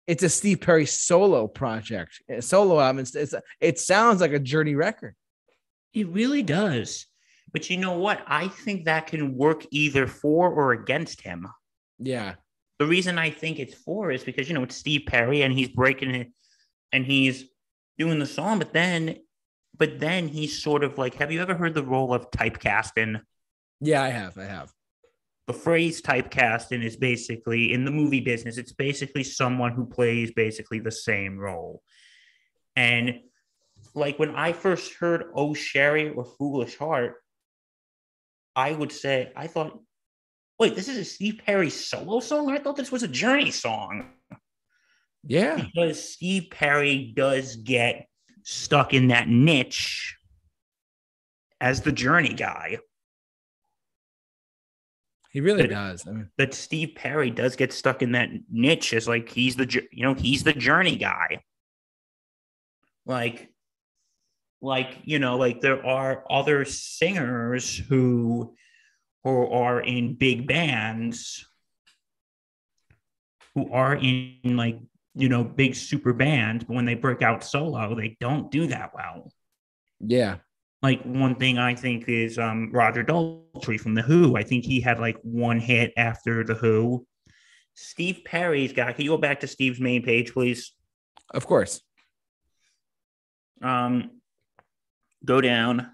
it's 0.08 0.24
a 0.24 0.30
Steve 0.30 0.62
Perry 0.62 0.86
solo 0.86 1.48
project, 1.48 2.22
solo 2.40 2.80
album. 2.80 3.00
It's, 3.00 3.16
it's, 3.16 3.34
it 3.60 3.80
sounds 3.80 4.22
like 4.22 4.34
a 4.34 4.40
Journey 4.40 4.76
record. 4.76 5.16
It 5.94 6.08
really 6.08 6.44
does. 6.44 7.06
But 7.54 7.70
you 7.70 7.78
know 7.78 7.98
what? 7.98 8.22
I 8.28 8.48
think 8.48 8.86
that 8.86 9.08
can 9.08 9.36
work 9.36 9.66
either 9.72 10.08
for 10.08 10.50
or 10.50 10.72
against 10.72 11.22
him. 11.22 11.48
Yeah. 12.00 12.36
The 12.80 12.88
reason 12.88 13.18
I 13.18 13.30
think 13.30 13.60
it's 13.60 13.76
for 13.76 14.12
is 14.12 14.24
because 14.24 14.48
you 14.48 14.56
know 14.56 14.64
it's 14.64 14.76
Steve 14.76 15.04
Perry 15.06 15.42
and 15.42 15.54
he's 15.54 15.70
breaking 15.70 16.16
it 16.16 16.32
and 16.92 17.06
he's 17.06 17.46
doing 17.98 18.20
the 18.20 18.26
song, 18.26 18.58
but 18.58 18.74
then 18.74 19.18
but 19.78 20.00
then 20.00 20.28
he's 20.28 20.62
sort 20.62 20.84
of 20.84 20.98
like, 20.98 21.16
have 21.16 21.32
you 21.32 21.42
ever 21.42 21.56
heard 21.56 21.74
the 21.74 21.84
role 21.84 22.14
of 22.14 22.30
typecasting? 22.32 23.22
Yeah, 23.80 24.04
I 24.04 24.10
have. 24.10 24.38
I 24.38 24.44
have. 24.44 24.72
The 25.48 25.54
phrase 25.54 26.02
typecasting 26.02 26.84
is 26.84 26.96
basically 26.96 27.74
in 27.74 27.84
the 27.84 27.92
movie 27.92 28.22
business, 28.22 28.58
it's 28.58 28.72
basically 28.72 29.24
someone 29.24 29.74
who 29.74 29.86
plays 29.86 30.32
basically 30.32 30.80
the 30.80 30.92
same 30.92 31.38
role. 31.38 31.82
And 32.76 33.20
like 33.96 34.20
when 34.20 34.36
I 34.36 34.54
first 34.54 34.94
heard 34.96 35.26
Oh 35.36 35.54
Sherrie 35.54 36.10
or 36.10 36.26
Foolish 36.26 36.78
Heart, 36.78 37.16
I 38.56 38.72
would 38.72 38.92
say 38.92 39.32
I 39.36 39.48
thought 39.48 39.80
wait, 40.62 40.76
this 40.76 40.88
is 40.88 40.98
a 40.98 41.04
Steve 41.04 41.42
Perry 41.44 41.72
solo 41.72 42.20
song? 42.20 42.52
I 42.52 42.60
thought 42.60 42.76
this 42.76 42.92
was 42.92 43.02
a 43.02 43.08
Journey 43.08 43.50
song. 43.50 44.12
Yeah. 45.24 45.56
Because 45.56 46.14
Steve 46.14 46.50
Perry 46.52 47.14
does 47.16 47.56
get 47.56 48.06
stuck 48.44 48.94
in 48.94 49.08
that 49.08 49.28
niche 49.28 50.16
as 51.60 51.82
the 51.82 51.92
Journey 51.92 52.36
guy. 52.36 52.78
He 55.32 55.40
really 55.40 55.64
that, 55.64 55.70
does. 55.70 56.08
I 56.08 56.12
mean, 56.12 56.30
that 56.38 56.54
Steve 56.54 56.96
Perry 56.96 57.30
does 57.30 57.56
get 57.56 57.72
stuck 57.72 58.02
in 58.02 58.12
that 58.12 58.30
niche 58.52 58.94
as 58.94 59.08
like 59.08 59.30
he's 59.30 59.56
the 59.56 59.66
you 59.92 60.04
know 60.04 60.14
he's 60.14 60.44
the 60.44 60.54
Journey 60.54 60.98
guy. 60.98 61.44
Like, 63.06 63.50
like 64.62 64.98
you 65.06 65.20
know, 65.20 65.38
like 65.38 65.62
there 65.62 65.86
are 65.86 66.26
other 66.30 66.66
singers 66.66 67.78
who 67.78 68.56
who 69.24 69.48
are 69.48 69.80
in 69.80 70.16
big 70.16 70.48
bands 70.48 71.48
who 73.56 73.72
are 73.72 73.96
in 73.96 74.38
like 74.44 74.80
you 75.16 75.30
know 75.30 75.44
big 75.44 75.76
super 75.76 76.14
bands 76.14 76.64
but 76.64 76.74
when 76.74 76.86
they 76.86 76.96
break 76.96 77.22
out 77.22 77.44
solo 77.44 77.96
they 77.96 78.16
don't 78.20 78.50
do 78.50 78.68
that 78.68 78.92
well 78.94 79.32
yeah 80.00 80.38
like 80.82 81.04
one 81.04 81.36
thing 81.36 81.58
I 81.58 81.76
think 81.76 82.08
is 82.08 82.40
um, 82.40 82.72
Roger 82.72 83.04
Daltrey 83.04 83.80
from 83.80 83.94
The 83.94 84.02
Who. 84.02 84.36
I 84.36 84.44
think 84.44 84.66
he 84.66 84.82
had 84.82 85.00
like 85.00 85.18
one 85.22 85.60
hit 85.60 85.94
after 85.96 86.44
The 86.44 86.56
Who. 86.56 87.06
Steve 87.76 88.22
Perry's 88.26 88.74
got. 88.74 88.96
Can 88.96 89.06
you 89.06 89.12
go 89.12 89.18
back 89.18 89.42
to 89.42 89.48
Steve's 89.48 89.80
main 89.80 90.04
page, 90.04 90.34
please? 90.34 90.74
Of 91.34 91.46
course. 91.46 91.82
Um, 93.62 94.22
go 95.24 95.40
down. 95.40 95.88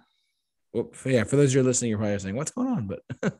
Well, 0.73 0.89
yeah, 1.05 1.23
for 1.23 1.35
those 1.35 1.53
who 1.53 1.59
are 1.59 1.63
listening, 1.63 1.89
you're 1.89 1.99
probably 1.99 2.19
saying, 2.19 2.35
"What's 2.35 2.51
going 2.51 2.67
on?" 2.67 2.87
But 2.87 3.39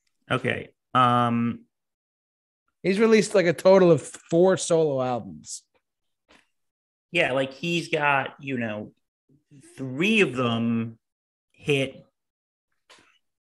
okay. 0.30 0.70
Um, 0.94 1.64
he's 2.82 2.98
released 2.98 3.34
like 3.34 3.46
a 3.46 3.52
total 3.52 3.90
of 3.90 4.00
four 4.02 4.56
solo 4.56 5.02
albums. 5.02 5.62
Yeah, 7.12 7.32
like 7.32 7.52
he's 7.52 7.88
got 7.88 8.34
you 8.40 8.56
know 8.58 8.92
three 9.76 10.20
of 10.20 10.34
them 10.34 10.98
hit. 11.52 12.02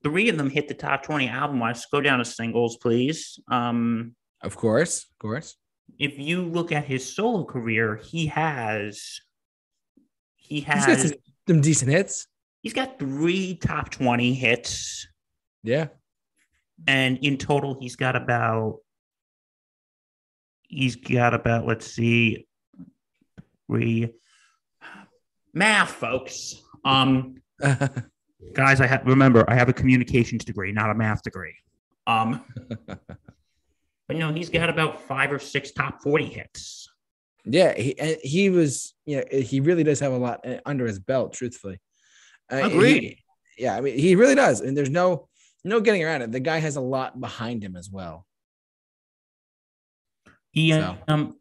Three 0.04 0.28
of 0.30 0.38
them 0.38 0.50
hit 0.50 0.68
the 0.68 0.74
top 0.74 1.04
twenty 1.04 1.28
album 1.28 1.60
wise. 1.60 1.86
Go 1.92 2.02
down 2.02 2.20
to 2.20 2.26
singles, 2.26 2.78
please. 2.78 3.40
Um, 3.50 4.16
of 4.42 4.56
course, 4.58 5.06
of 5.12 5.20
course. 5.20 5.56
If 5.98 6.18
you 6.18 6.42
look 6.42 6.72
at 6.72 6.86
his 6.86 7.16
solo 7.16 7.46
career, 7.46 7.96
he 7.96 8.28
has 8.28 9.22
he 10.36 10.62
has 10.62 11.10
some, 11.10 11.18
some 11.48 11.62
decent 11.62 11.92
hits. 11.92 12.28
He's 12.62 12.74
got 12.74 13.00
three 13.00 13.56
top 13.56 13.90
20 13.90 14.34
hits. 14.34 15.08
Yeah. 15.64 15.88
And 16.88 17.18
in 17.20 17.38
total, 17.38 17.78
he's 17.80 17.96
got 17.96 18.16
about 18.16 18.80
he's 20.74 20.96
got 20.96 21.34
about, 21.34 21.68
let's 21.68 21.86
see, 21.86 22.48
three 23.68 24.14
math, 25.54 25.92
folks. 25.92 26.62
Um 26.86 27.36
guys, 28.54 28.82
I 28.82 28.88
have 28.88 29.06
remember 29.06 29.50
I 29.50 29.56
have 29.56 29.70
a 29.70 29.74
communications 29.74 30.46
degree, 30.46 30.72
not 30.72 30.90
a 30.90 30.96
math 30.96 31.24
degree. 31.24 31.56
Um 32.08 32.44
but 32.88 33.08
you 34.10 34.20
know, 34.20 34.34
he's 34.34 34.50
got 34.50 34.70
about 34.70 35.02
five 35.02 35.32
or 35.32 35.40
six 35.40 35.72
top 35.72 36.02
40 36.02 36.26
hits. 36.26 36.90
Yeah, 37.46 37.74
he 37.74 37.96
he 38.22 38.50
was, 38.50 38.94
you 39.06 39.18
know, 39.18 39.24
he 39.32 39.60
really 39.60 39.84
does 39.84 40.00
have 40.00 40.14
a 40.14 40.18
lot 40.18 40.48
uh, 40.48 40.60
under 40.66 40.86
his 40.86 41.00
belt, 41.00 41.34
truthfully. 41.34 41.80
Uh, 42.52 42.62
Agreed. 42.64 43.04
He, 43.04 43.24
yeah, 43.58 43.76
I 43.76 43.82
mean, 43.82 43.98
he 43.98 44.16
really 44.16 44.36
does, 44.36 44.62
and 44.62 44.78
there's 44.78 44.90
no 44.90 45.28
no 45.64 45.82
getting 45.82 46.04
around 46.04 46.22
it. 46.22 46.32
The 46.32 46.40
guy 46.40 46.60
has 46.60 46.76
a 46.76 46.82
lot 46.82 47.20
behind 47.20 47.64
him 47.64 47.76
as 47.76 47.90
well. 47.90 48.26
He 50.52 50.72
so. 50.72 50.98
um, 51.08 51.36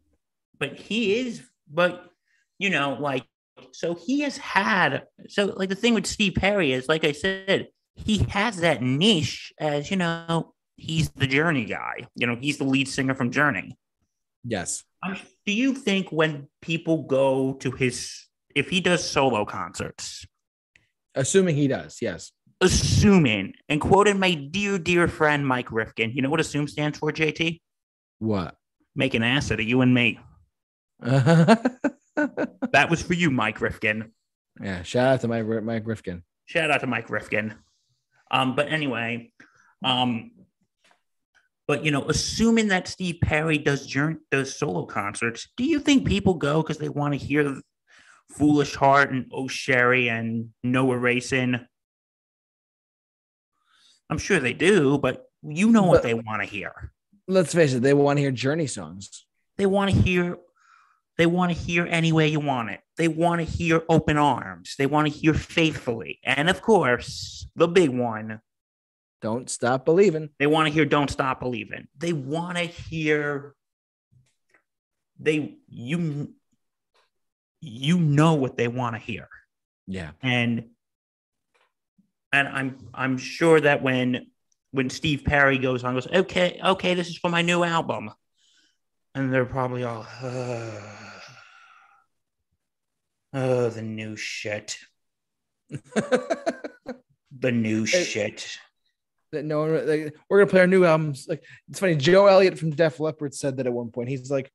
but 0.59 0.75
he 0.75 1.19
is, 1.19 1.41
but 1.71 2.09
you 2.57 2.69
know, 2.69 2.97
like 2.99 3.25
so 3.71 3.95
he 3.95 4.21
has 4.21 4.37
had 4.37 5.03
so 5.27 5.53
like 5.55 5.69
the 5.69 5.75
thing 5.75 5.93
with 5.93 6.05
Steve 6.05 6.35
Perry 6.35 6.71
is 6.73 6.87
like 6.87 7.03
I 7.03 7.11
said, 7.11 7.67
he 7.95 8.19
has 8.29 8.57
that 8.57 8.81
niche 8.81 9.53
as 9.59 9.89
you 9.89 9.97
know 9.97 10.53
he's 10.77 11.09
the 11.11 11.27
Journey 11.27 11.65
guy. 11.65 12.07
You 12.15 12.27
know, 12.27 12.37
he's 12.39 12.57
the 12.57 12.63
lead 12.63 12.87
singer 12.87 13.15
from 13.15 13.31
Journey. 13.31 13.77
Yes. 14.43 14.83
Um, 15.01 15.17
do 15.45 15.53
you 15.53 15.73
think 15.73 16.11
when 16.11 16.47
people 16.61 17.03
go 17.03 17.53
to 17.53 17.71
his, 17.71 18.27
if 18.55 18.69
he 18.69 18.81
does 18.81 19.07
solo 19.07 19.45
concerts, 19.45 20.25
assuming 21.15 21.55
he 21.55 21.67
does, 21.67 21.99
yes. 22.01 22.31
Assuming, 22.61 23.53
and 23.67 23.81
quoting 23.81 24.19
my 24.19 24.33
dear, 24.33 24.77
dear 24.77 25.07
friend 25.07 25.45
Mike 25.47 25.71
Rifkin, 25.71 26.11
you 26.11 26.21
know 26.21 26.29
what 26.29 26.39
assume 26.39 26.67
stands 26.67 26.97
for, 26.97 27.11
JT? 27.11 27.59
What? 28.19 28.55
Make 28.95 29.13
an 29.15 29.23
ass 29.23 29.51
out 29.51 29.59
of 29.59 29.65
you 29.65 29.81
and 29.81 29.93
me. 29.93 30.19
that 32.15 32.89
was 32.89 33.01
for 33.01 33.13
you, 33.13 33.31
Mike 33.31 33.61
Rifkin. 33.61 34.11
Yeah, 34.61 34.83
shout 34.83 35.07
out 35.07 35.21
to 35.21 35.27
Mike, 35.27 35.45
Mike 35.63 35.85
Rifkin. 35.85 36.23
Shout 36.45 36.71
out 36.71 36.81
to 36.81 36.87
Mike 36.87 37.09
Rifkin. 37.09 37.55
Um, 38.29 38.55
but 38.55 38.71
anyway, 38.71 39.31
um, 39.83 40.31
but 41.67 41.85
you 41.85 41.91
know, 41.91 42.03
assuming 42.09 42.67
that 42.69 42.87
Steve 42.87 43.19
Perry 43.21 43.57
does 43.57 43.87
journey, 43.87 44.17
does 44.31 44.57
solo 44.57 44.85
concerts, 44.85 45.49
do 45.57 45.63
you 45.63 45.79
think 45.79 46.07
people 46.07 46.35
go 46.35 46.61
because 46.61 46.77
they 46.77 46.89
want 46.89 47.13
to 47.13 47.25
hear 47.25 47.59
"Foolish 48.29 48.75
Heart" 48.75 49.11
and 49.11 49.25
"Oh 49.31 49.47
Sherrie" 49.47 50.09
and 50.09 50.49
"No 50.63 50.91
Erasing"? 50.91 51.59
I'm 54.09 54.17
sure 54.17 54.39
they 54.39 54.53
do, 54.53 54.97
but 54.97 55.25
you 55.41 55.71
know 55.71 55.83
what 55.83 56.03
they 56.03 56.13
want 56.13 56.41
to 56.41 56.47
hear. 56.47 56.91
Let's 57.27 57.53
face 57.53 57.73
it, 57.73 57.81
they 57.81 57.93
want 57.93 58.17
to 58.17 58.21
hear 58.21 58.31
Journey 58.31 58.67
songs. 58.67 59.25
They 59.57 59.65
want 59.65 59.91
to 59.91 59.97
hear. 59.97 60.37
They 61.17 61.25
want 61.25 61.51
to 61.51 61.57
hear 61.57 61.85
any 61.89 62.11
way 62.11 62.27
you 62.27 62.39
want 62.39 62.71
it. 62.71 62.81
They 62.97 63.07
want 63.07 63.39
to 63.39 63.45
hear 63.45 63.83
"Open 63.89 64.17
Arms." 64.17 64.75
They 64.77 64.85
want 64.85 65.07
to 65.07 65.13
hear 65.13 65.33
"Faithfully," 65.33 66.19
and 66.23 66.49
of 66.49 66.61
course, 66.61 67.47
the 67.55 67.67
big 67.67 67.89
one, 67.89 68.41
don't 69.23 69.49
stop 69.49 69.85
believing. 69.85 70.29
They 70.37 70.47
want 70.47 70.67
to 70.67 70.73
hear 70.73 70.83
Don't 70.83 71.09
Stop 71.09 71.39
Believing. 71.39 71.87
They 71.97 72.11
want 72.11 72.57
to 72.57 72.65
hear 72.65 73.55
they 75.17 75.55
you 75.69 76.33
you 77.61 77.97
know 77.97 78.33
what 78.33 78.57
they 78.57 78.67
want 78.67 78.95
to 78.95 78.99
hear. 78.99 79.29
Yeah. 79.87 80.11
And 80.21 80.65
and 82.33 82.47
I'm 82.49 82.89
I'm 82.93 83.17
sure 83.17 83.61
that 83.61 83.81
when 83.81 84.27
when 84.71 84.89
Steve 84.89 85.23
Perry 85.23 85.57
goes 85.57 85.85
on 85.85 85.93
goes, 85.93 86.07
okay, 86.07 86.59
okay, 86.61 86.93
this 86.93 87.07
is 87.07 87.17
for 87.17 87.29
my 87.29 87.41
new 87.41 87.63
album. 87.63 88.11
And 89.15 89.31
they're 89.31 89.45
probably 89.45 89.83
all 89.83 90.07
uh, 90.21 90.71
oh 93.33 93.69
the 93.69 93.81
new 93.81 94.15
shit. 94.15 94.77
the 95.69 97.51
new 97.51 97.85
shit 97.85 98.57
that 99.33 99.43
no 99.43 99.59
one 99.59 99.87
like, 99.87 100.15
we're 100.29 100.39
gonna 100.39 100.49
play 100.49 100.61
our 100.61 100.67
new 100.67 100.85
albums. 100.85 101.25
Like 101.27 101.43
it's 101.69 101.79
funny. 101.79 101.95
Joe 101.95 102.27
Elliott 102.27 102.57
from 102.57 102.71
Def 102.71 102.99
Leppard 102.99 103.33
said 103.33 103.57
that 103.57 103.67
at 103.67 103.73
one 103.73 103.91
point. 103.91 104.07
He's 104.07 104.31
like, 104.31 104.49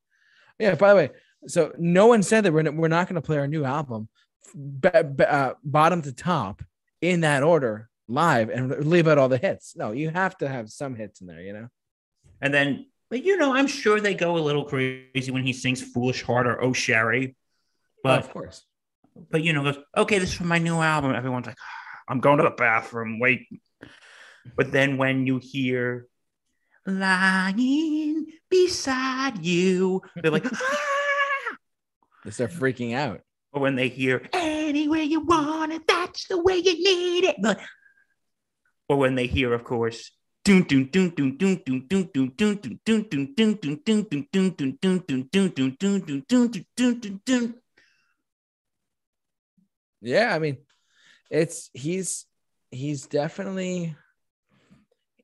"Yeah, 0.57 0.73
by 0.75 0.89
the 0.89 0.95
way, 0.95 1.09
so 1.47 1.71
no 1.77 2.07
one 2.07 2.23
said 2.23 2.45
that 2.45 2.51
we're 2.51 2.69
we're 2.71 2.87
not 2.87 3.07
gonna 3.07 3.21
play 3.21 3.37
our 3.37 3.47
new 3.47 3.63
album, 3.63 4.09
b- 4.55 4.89
b- 5.15 5.23
uh, 5.23 5.53
bottom 5.63 6.01
to 6.01 6.11
top 6.11 6.63
in 7.01 7.21
that 7.21 7.43
order 7.43 7.89
live 8.07 8.49
and 8.49 8.85
leave 8.85 9.07
out 9.07 9.19
all 9.19 9.29
the 9.29 9.37
hits. 9.37 9.75
No, 9.75 9.91
you 9.91 10.09
have 10.09 10.35
to 10.39 10.49
have 10.49 10.69
some 10.69 10.95
hits 10.95 11.21
in 11.21 11.27
there, 11.27 11.41
you 11.41 11.53
know." 11.53 11.67
And 12.41 12.53
then, 12.53 12.87
but 13.09 13.23
you 13.23 13.37
know, 13.37 13.53
I'm 13.53 13.67
sure 13.67 13.99
they 13.99 14.13
go 14.13 14.37
a 14.37 14.39
little 14.39 14.65
crazy 14.65 15.31
when 15.31 15.43
he 15.43 15.53
sings 15.53 15.81
"Foolish 15.81 16.23
Heart" 16.23 16.47
or 16.47 16.63
"Oh 16.63 16.73
Sherrie." 16.73 17.35
but 18.03 18.23
oh, 18.23 18.25
of 18.25 18.29
course. 18.31 18.65
But 19.31 19.43
you 19.43 19.53
know, 19.53 19.63
goes 19.63 19.77
okay. 19.97 20.19
This 20.19 20.29
is 20.29 20.35
from 20.35 20.47
my 20.47 20.59
new 20.59 20.79
album. 20.79 21.13
Everyone's 21.13 21.47
like, 21.47 21.57
"I'm 22.07 22.19
going 22.19 22.37
to 22.37 22.43
the 22.43 22.51
bathroom. 22.51 23.19
Wait." 23.19 23.47
But 24.55 24.71
then 24.71 24.97
when 24.97 25.27
you 25.27 25.37
hear 25.37 26.07
lying 26.85 28.27
beside 28.49 29.43
you, 29.45 30.01
they're 30.15 30.31
like, 30.31 30.45
ah! 30.53 31.57
They 32.25 32.31
start 32.31 32.51
freaking 32.51 32.95
out. 32.95 33.21
Or 33.51 33.61
when 33.61 33.75
they 33.75 33.89
hear 33.89 34.27
anywhere 34.33 35.01
you 35.01 35.21
want 35.21 35.73
it, 35.73 35.87
that's 35.87 36.27
the 36.27 36.41
way 36.41 36.57
you 36.57 36.73
need 36.73 37.23
it. 37.23 37.37
But, 37.41 37.59
or 38.87 38.97
when 38.97 39.15
they 39.15 39.27
hear, 39.27 39.53
of 39.53 39.63
course, 39.63 40.11
yeah, 50.01 50.33
I 50.33 50.39
mean, 50.39 50.57
it's 51.29 51.69
he's 51.73 52.25
he's 52.71 53.05
definitely 53.07 53.95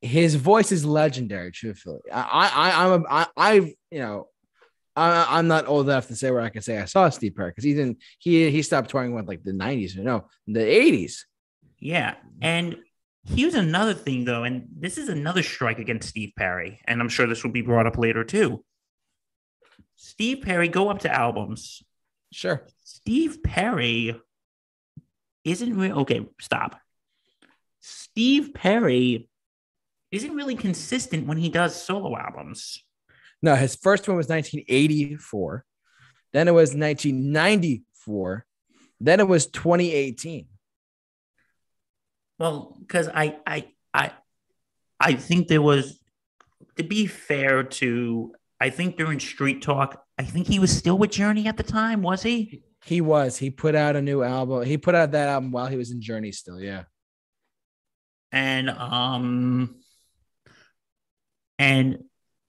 his 0.01 0.35
voice 0.35 0.71
is 0.71 0.85
legendary. 0.85 1.51
Truthfully, 1.51 2.01
I, 2.11 2.51
I, 2.53 2.85
I'm, 2.85 3.03
a, 3.03 3.07
I, 3.09 3.27
I've, 3.35 3.73
you 3.91 3.99
know, 3.99 4.27
I, 4.95 5.39
am 5.39 5.47
not 5.47 5.67
old 5.67 5.89
enough 5.89 6.07
to 6.07 6.15
say 6.15 6.31
where 6.31 6.41
I 6.41 6.49
can 6.49 6.61
say 6.61 6.77
I 6.77 6.85
saw 6.85 7.09
Steve 7.09 7.35
Perry 7.35 7.51
because 7.51 7.63
he 7.63 7.73
didn't. 7.73 7.97
He 8.19 8.49
he 8.51 8.61
stopped 8.61 8.89
touring 8.89 9.13
with 9.13 9.27
like 9.27 9.43
the 9.43 9.51
90s, 9.51 9.95
you 9.95 10.03
know, 10.03 10.27
the 10.47 10.59
80s. 10.59 11.21
Yeah, 11.79 12.15
and 12.41 12.77
here's 13.25 13.55
another 13.55 13.93
thing 13.93 14.25
though, 14.25 14.43
and 14.43 14.67
this 14.75 14.97
is 14.97 15.09
another 15.09 15.43
strike 15.43 15.79
against 15.79 16.09
Steve 16.09 16.33
Perry, 16.37 16.79
and 16.85 17.01
I'm 17.01 17.09
sure 17.09 17.27
this 17.27 17.43
will 17.43 17.51
be 17.51 17.61
brought 17.61 17.87
up 17.87 17.97
later 17.97 18.23
too. 18.23 18.63
Steve 19.95 20.41
Perry, 20.43 20.67
go 20.67 20.89
up 20.89 20.99
to 20.99 21.13
albums. 21.13 21.81
Sure. 22.31 22.65
Steve 22.83 23.39
Perry 23.43 24.19
isn't 25.43 25.77
real. 25.77 25.99
Okay, 25.99 26.27
stop. 26.39 26.79
Steve 27.79 28.53
Perry 28.53 29.29
isn't 30.11 30.35
really 30.35 30.55
consistent 30.55 31.27
when 31.27 31.37
he 31.37 31.49
does 31.49 31.81
solo 31.81 32.17
albums. 32.17 32.83
No, 33.41 33.55
his 33.55 33.75
first 33.75 34.07
one 34.07 34.17
was 34.17 34.27
1984. 34.27 35.65
Then 36.33 36.47
it 36.47 36.51
was 36.51 36.69
1994. 36.75 38.45
Then 38.99 39.19
it 39.19 39.27
was 39.27 39.47
2018. 39.47 40.47
Well, 42.39 42.75
because 42.79 43.07
I 43.07 43.37
I 43.45 43.67
I 43.93 44.11
I 44.99 45.13
think 45.13 45.47
there 45.47 45.61
was 45.61 45.99
to 46.77 46.83
be 46.83 47.07
fair 47.07 47.63
to 47.63 48.33
I 48.59 48.69
think 48.69 48.97
during 48.97 49.19
Street 49.19 49.61
Talk, 49.61 50.03
I 50.17 50.23
think 50.23 50.47
he 50.47 50.59
was 50.59 50.75
still 50.75 50.97
with 50.97 51.11
Journey 51.11 51.47
at 51.47 51.57
the 51.57 51.63
time, 51.63 52.01
was 52.01 52.23
he? 52.23 52.63
He 52.85 53.01
was. 53.01 53.37
He 53.37 53.49
put 53.49 53.75
out 53.75 53.95
a 53.95 54.01
new 54.01 54.23
album. 54.23 54.63
He 54.63 54.77
put 54.77 54.95
out 54.95 55.11
that 55.11 55.27
album 55.27 55.51
while 55.51 55.67
he 55.67 55.77
was 55.77 55.91
in 55.91 56.01
Journey 56.01 56.31
still. 56.31 56.59
Yeah. 56.59 56.83
And 58.31 58.69
um 58.69 59.75
and 61.57 61.99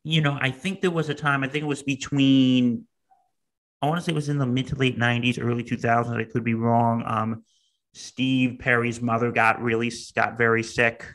you 0.04 0.20
know, 0.20 0.38
I 0.40 0.50
think 0.50 0.80
there 0.80 0.90
was 0.90 1.08
a 1.08 1.14
time, 1.14 1.42
I 1.42 1.48
think 1.48 1.64
it 1.64 1.68
was 1.68 1.82
between 1.82 2.86
I 3.82 3.86
want 3.86 3.98
to 3.98 4.04
say 4.04 4.12
it 4.12 4.14
was 4.14 4.28
in 4.28 4.38
the 4.38 4.46
mid 4.46 4.68
to 4.68 4.76
late 4.76 4.98
90s, 4.98 5.38
early 5.40 5.62
2000s. 5.62 6.16
I 6.16 6.24
could 6.24 6.44
be 6.44 6.54
wrong. 6.54 7.02
Um, 7.06 7.44
Steve 7.96 8.58
Perry's 8.58 9.00
mother 9.00 9.32
got 9.32 9.62
really 9.62 9.90
got 10.14 10.36
very 10.36 10.62
sick. 10.62 11.06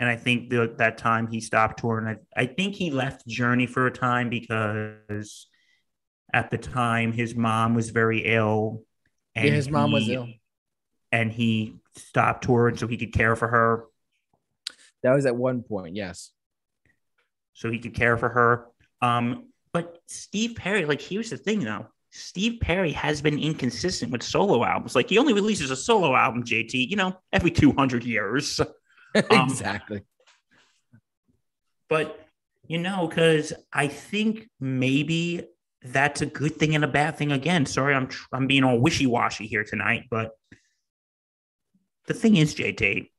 And 0.00 0.08
I 0.08 0.16
think 0.16 0.50
the, 0.50 0.74
that 0.78 0.98
time 0.98 1.28
he 1.28 1.40
stopped 1.40 1.78
touring. 1.78 2.08
I, 2.08 2.42
I 2.42 2.46
think 2.46 2.74
he 2.74 2.90
left 2.90 3.24
Journey 3.28 3.66
for 3.66 3.86
a 3.86 3.92
time 3.92 4.28
because 4.28 5.46
at 6.34 6.50
the 6.50 6.58
time 6.58 7.12
his 7.12 7.36
mom 7.36 7.74
was 7.76 7.90
very 7.90 8.24
ill. 8.24 8.82
And 9.36 9.46
yeah, 9.46 9.54
his 9.54 9.70
mom 9.70 9.90
he, 9.90 9.94
was 9.94 10.08
ill. 10.08 10.28
And 11.12 11.30
he 11.30 11.76
stopped 11.96 12.42
touring 12.42 12.76
so 12.76 12.88
he 12.88 12.96
could 12.96 13.12
care 13.12 13.36
for 13.36 13.46
her. 13.46 13.84
That 15.04 15.12
was 15.12 15.26
at 15.26 15.36
one 15.36 15.62
point, 15.62 15.94
yes. 15.94 16.32
So 17.52 17.70
he 17.70 17.78
could 17.78 17.94
care 17.94 18.16
for 18.16 18.28
her. 18.28 18.66
Um, 19.00 19.50
but 19.72 19.98
Steve 20.08 20.56
Perry, 20.56 20.84
like 20.86 21.00
here's 21.00 21.30
the 21.30 21.36
thing 21.36 21.60
though. 21.60 21.86
Steve 22.12 22.60
Perry 22.60 22.92
has 22.92 23.22
been 23.22 23.38
inconsistent 23.38 24.12
with 24.12 24.22
solo 24.22 24.62
albums. 24.62 24.94
Like 24.94 25.08
he 25.08 25.18
only 25.18 25.32
releases 25.32 25.70
a 25.70 25.76
solo 25.76 26.14
album, 26.14 26.44
JT, 26.44 26.88
you 26.88 26.96
know, 26.96 27.16
every 27.32 27.50
200 27.50 28.04
years. 28.04 28.60
Um, 29.14 29.46
exactly. 29.50 30.00
But, 31.90 32.18
you 32.66 32.78
know, 32.78 33.06
because 33.06 33.52
I 33.70 33.88
think 33.88 34.48
maybe 34.58 35.48
that's 35.84 36.22
a 36.22 36.26
good 36.26 36.56
thing 36.56 36.74
and 36.74 36.82
a 36.82 36.88
bad 36.88 37.18
thing 37.18 37.30
again. 37.30 37.66
Sorry, 37.66 37.94
I'm 37.94 38.08
I'm 38.32 38.46
being 38.46 38.64
all 38.64 38.80
wishy 38.80 39.04
washy 39.04 39.46
here 39.46 39.64
tonight, 39.64 40.04
but 40.10 40.30
the 42.06 42.14
thing 42.14 42.36
is, 42.36 42.54
JT, 42.54 43.10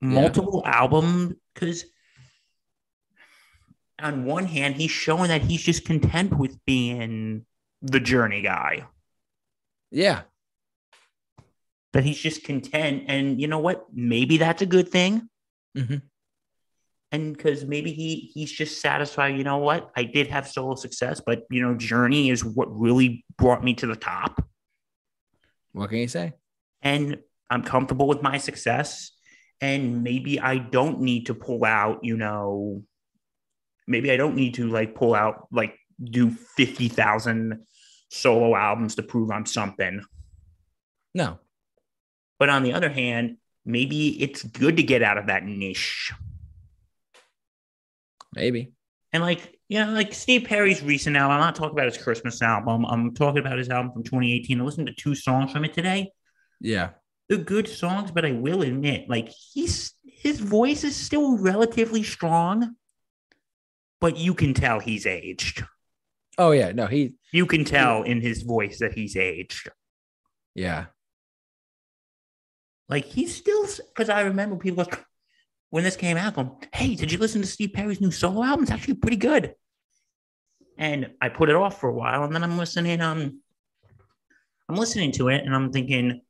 multiple 0.00 0.62
yeah. 0.64 0.80
album 0.80 1.36
because 1.54 1.84
on 4.02 4.24
one 4.24 4.46
hand, 4.46 4.76
he's 4.76 4.90
showing 4.90 5.28
that 5.28 5.42
he's 5.42 5.62
just 5.62 5.84
content 5.84 6.36
with 6.36 6.58
being 6.64 7.46
the 7.80 8.00
journey 8.00 8.42
guy. 8.42 8.86
Yeah. 9.90 10.22
That 11.92 12.04
he's 12.04 12.18
just 12.18 12.44
content. 12.44 13.04
And 13.08 13.40
you 13.40 13.48
know 13.48 13.58
what? 13.58 13.86
Maybe 13.92 14.38
that's 14.38 14.62
a 14.62 14.66
good 14.66 14.88
thing. 14.88 15.28
Mm-hmm. 15.76 15.96
And 17.12 17.36
because 17.36 17.66
maybe 17.66 17.92
he 17.92 18.30
he's 18.32 18.50
just 18.50 18.80
satisfied, 18.80 19.36
you 19.36 19.44
know 19.44 19.58
what? 19.58 19.90
I 19.94 20.04
did 20.04 20.28
have 20.28 20.48
solo 20.48 20.76
success, 20.76 21.20
but 21.24 21.42
you 21.50 21.60
know, 21.60 21.74
journey 21.74 22.30
is 22.30 22.42
what 22.42 22.74
really 22.74 23.24
brought 23.36 23.62
me 23.62 23.74
to 23.74 23.86
the 23.86 23.96
top. 23.96 24.42
What 25.72 25.90
can 25.90 25.98
you 25.98 26.08
say? 26.08 26.32
And 26.80 27.18
I'm 27.50 27.62
comfortable 27.62 28.06
with 28.06 28.22
my 28.22 28.38
success. 28.38 29.10
And 29.60 30.02
maybe 30.02 30.40
I 30.40 30.56
don't 30.56 31.00
need 31.00 31.26
to 31.26 31.34
pull 31.34 31.64
out, 31.64 32.00
you 32.02 32.16
know, 32.16 32.82
maybe 33.92 34.10
I 34.10 34.16
don't 34.16 34.34
need 34.34 34.54
to 34.54 34.68
like 34.68 34.96
pull 34.96 35.14
out 35.14 35.46
like 35.52 35.78
do 36.02 36.30
50,000 36.30 37.64
solo 38.10 38.56
albums 38.56 38.96
to 38.96 39.02
prove 39.02 39.30
I'm 39.30 39.46
something. 39.46 40.02
No. 41.14 41.38
But 42.38 42.48
on 42.48 42.64
the 42.64 42.72
other 42.72 42.88
hand, 42.88 43.36
maybe 43.64 44.20
it's 44.20 44.42
good 44.42 44.78
to 44.78 44.82
get 44.82 45.02
out 45.02 45.18
of 45.18 45.28
that 45.28 45.44
niche. 45.44 46.12
Maybe. 48.34 48.72
And 49.12 49.22
like, 49.22 49.58
you 49.68 49.78
know, 49.78 49.92
like 49.92 50.14
Steve 50.14 50.44
Perry's 50.44 50.82
recent 50.82 51.16
album, 51.16 51.36
I'm 51.36 51.40
not 51.40 51.54
talking 51.54 51.78
about 51.78 51.92
his 51.92 52.02
Christmas 52.02 52.40
album. 52.42 52.84
I'm 52.86 53.14
talking 53.14 53.40
about 53.40 53.58
his 53.58 53.68
album 53.68 53.92
from 53.92 54.02
2018. 54.02 54.60
I 54.60 54.64
listened 54.64 54.86
to 54.88 54.94
two 54.94 55.14
songs 55.14 55.52
from 55.52 55.64
it 55.64 55.74
today. 55.74 56.10
Yeah. 56.60 56.90
They're 57.28 57.38
good 57.38 57.68
songs, 57.68 58.10
but 58.10 58.24
I 58.24 58.32
will 58.32 58.62
admit, 58.62 59.08
like 59.08 59.28
he's 59.28 59.92
his 60.04 60.40
voice 60.40 60.84
is 60.84 60.96
still 60.96 61.38
relatively 61.38 62.02
strong 62.02 62.76
but 64.02 64.16
you 64.16 64.34
can 64.34 64.52
tell 64.52 64.80
he's 64.80 65.06
aged. 65.06 65.64
Oh 66.36 66.50
yeah, 66.50 66.72
no, 66.72 66.88
he. 66.88 67.14
You 67.30 67.46
can 67.46 67.64
tell 67.64 68.02
in 68.02 68.20
his 68.20 68.42
voice 68.42 68.80
that 68.80 68.94
he's 68.94 69.16
aged. 69.16 69.70
Yeah. 70.56 70.86
Like 72.88 73.04
he's 73.04 73.34
still 73.34 73.64
because 73.94 74.08
I 74.10 74.22
remember 74.22 74.56
people 74.56 74.84
when 75.70 75.84
this 75.84 75.94
came 75.94 76.16
out 76.16 76.34
going, 76.34 76.50
"Hey, 76.74 76.96
did 76.96 77.12
you 77.12 77.18
listen 77.18 77.42
to 77.42 77.46
Steve 77.46 77.74
Perry's 77.74 78.00
new 78.00 78.10
solo 78.10 78.42
album? 78.42 78.64
It's 78.64 78.72
actually 78.72 78.94
pretty 78.94 79.18
good." 79.18 79.54
And 80.76 81.12
I 81.20 81.28
put 81.28 81.48
it 81.48 81.54
off 81.54 81.80
for 81.80 81.88
a 81.88 81.94
while, 81.94 82.24
and 82.24 82.34
then 82.34 82.42
I'm 82.42 82.58
listening. 82.58 83.00
Um, 83.00 83.40
I'm 84.68 84.76
listening 84.76 85.12
to 85.12 85.28
it, 85.28 85.44
and 85.44 85.54
I'm 85.54 85.70
thinking, 85.70 86.22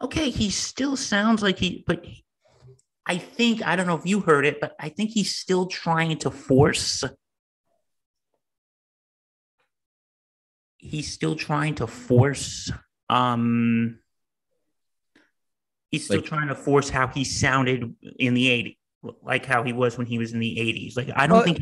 okay, 0.00 0.30
he 0.30 0.50
still 0.50 0.96
sounds 0.96 1.42
like 1.42 1.58
he, 1.58 1.82
but 1.84 2.04
I 3.08 3.16
think 3.16 3.66
I 3.66 3.74
don't 3.74 3.86
know 3.86 3.96
if 3.96 4.04
you 4.04 4.20
heard 4.20 4.44
it, 4.44 4.60
but 4.60 4.76
I 4.78 4.90
think 4.90 5.10
he's 5.10 5.34
still 5.34 5.66
trying 5.66 6.18
to 6.18 6.30
force. 6.30 7.02
He's 10.76 11.10
still 11.10 11.34
trying 11.34 11.76
to 11.76 11.86
force. 11.86 12.70
Um, 13.08 14.00
he's 15.90 16.04
still 16.04 16.18
like, 16.18 16.26
trying 16.26 16.48
to 16.48 16.54
force 16.54 16.90
how 16.90 17.06
he 17.06 17.24
sounded 17.24 17.94
in 18.18 18.34
the 18.34 18.76
'80s, 19.02 19.14
like 19.22 19.46
how 19.46 19.62
he 19.62 19.72
was 19.72 19.96
when 19.96 20.06
he 20.06 20.18
was 20.18 20.34
in 20.34 20.40
the 20.40 20.56
'80s. 20.56 20.94
Like 20.94 21.08
I 21.16 21.26
don't 21.26 21.44
think, 21.44 21.60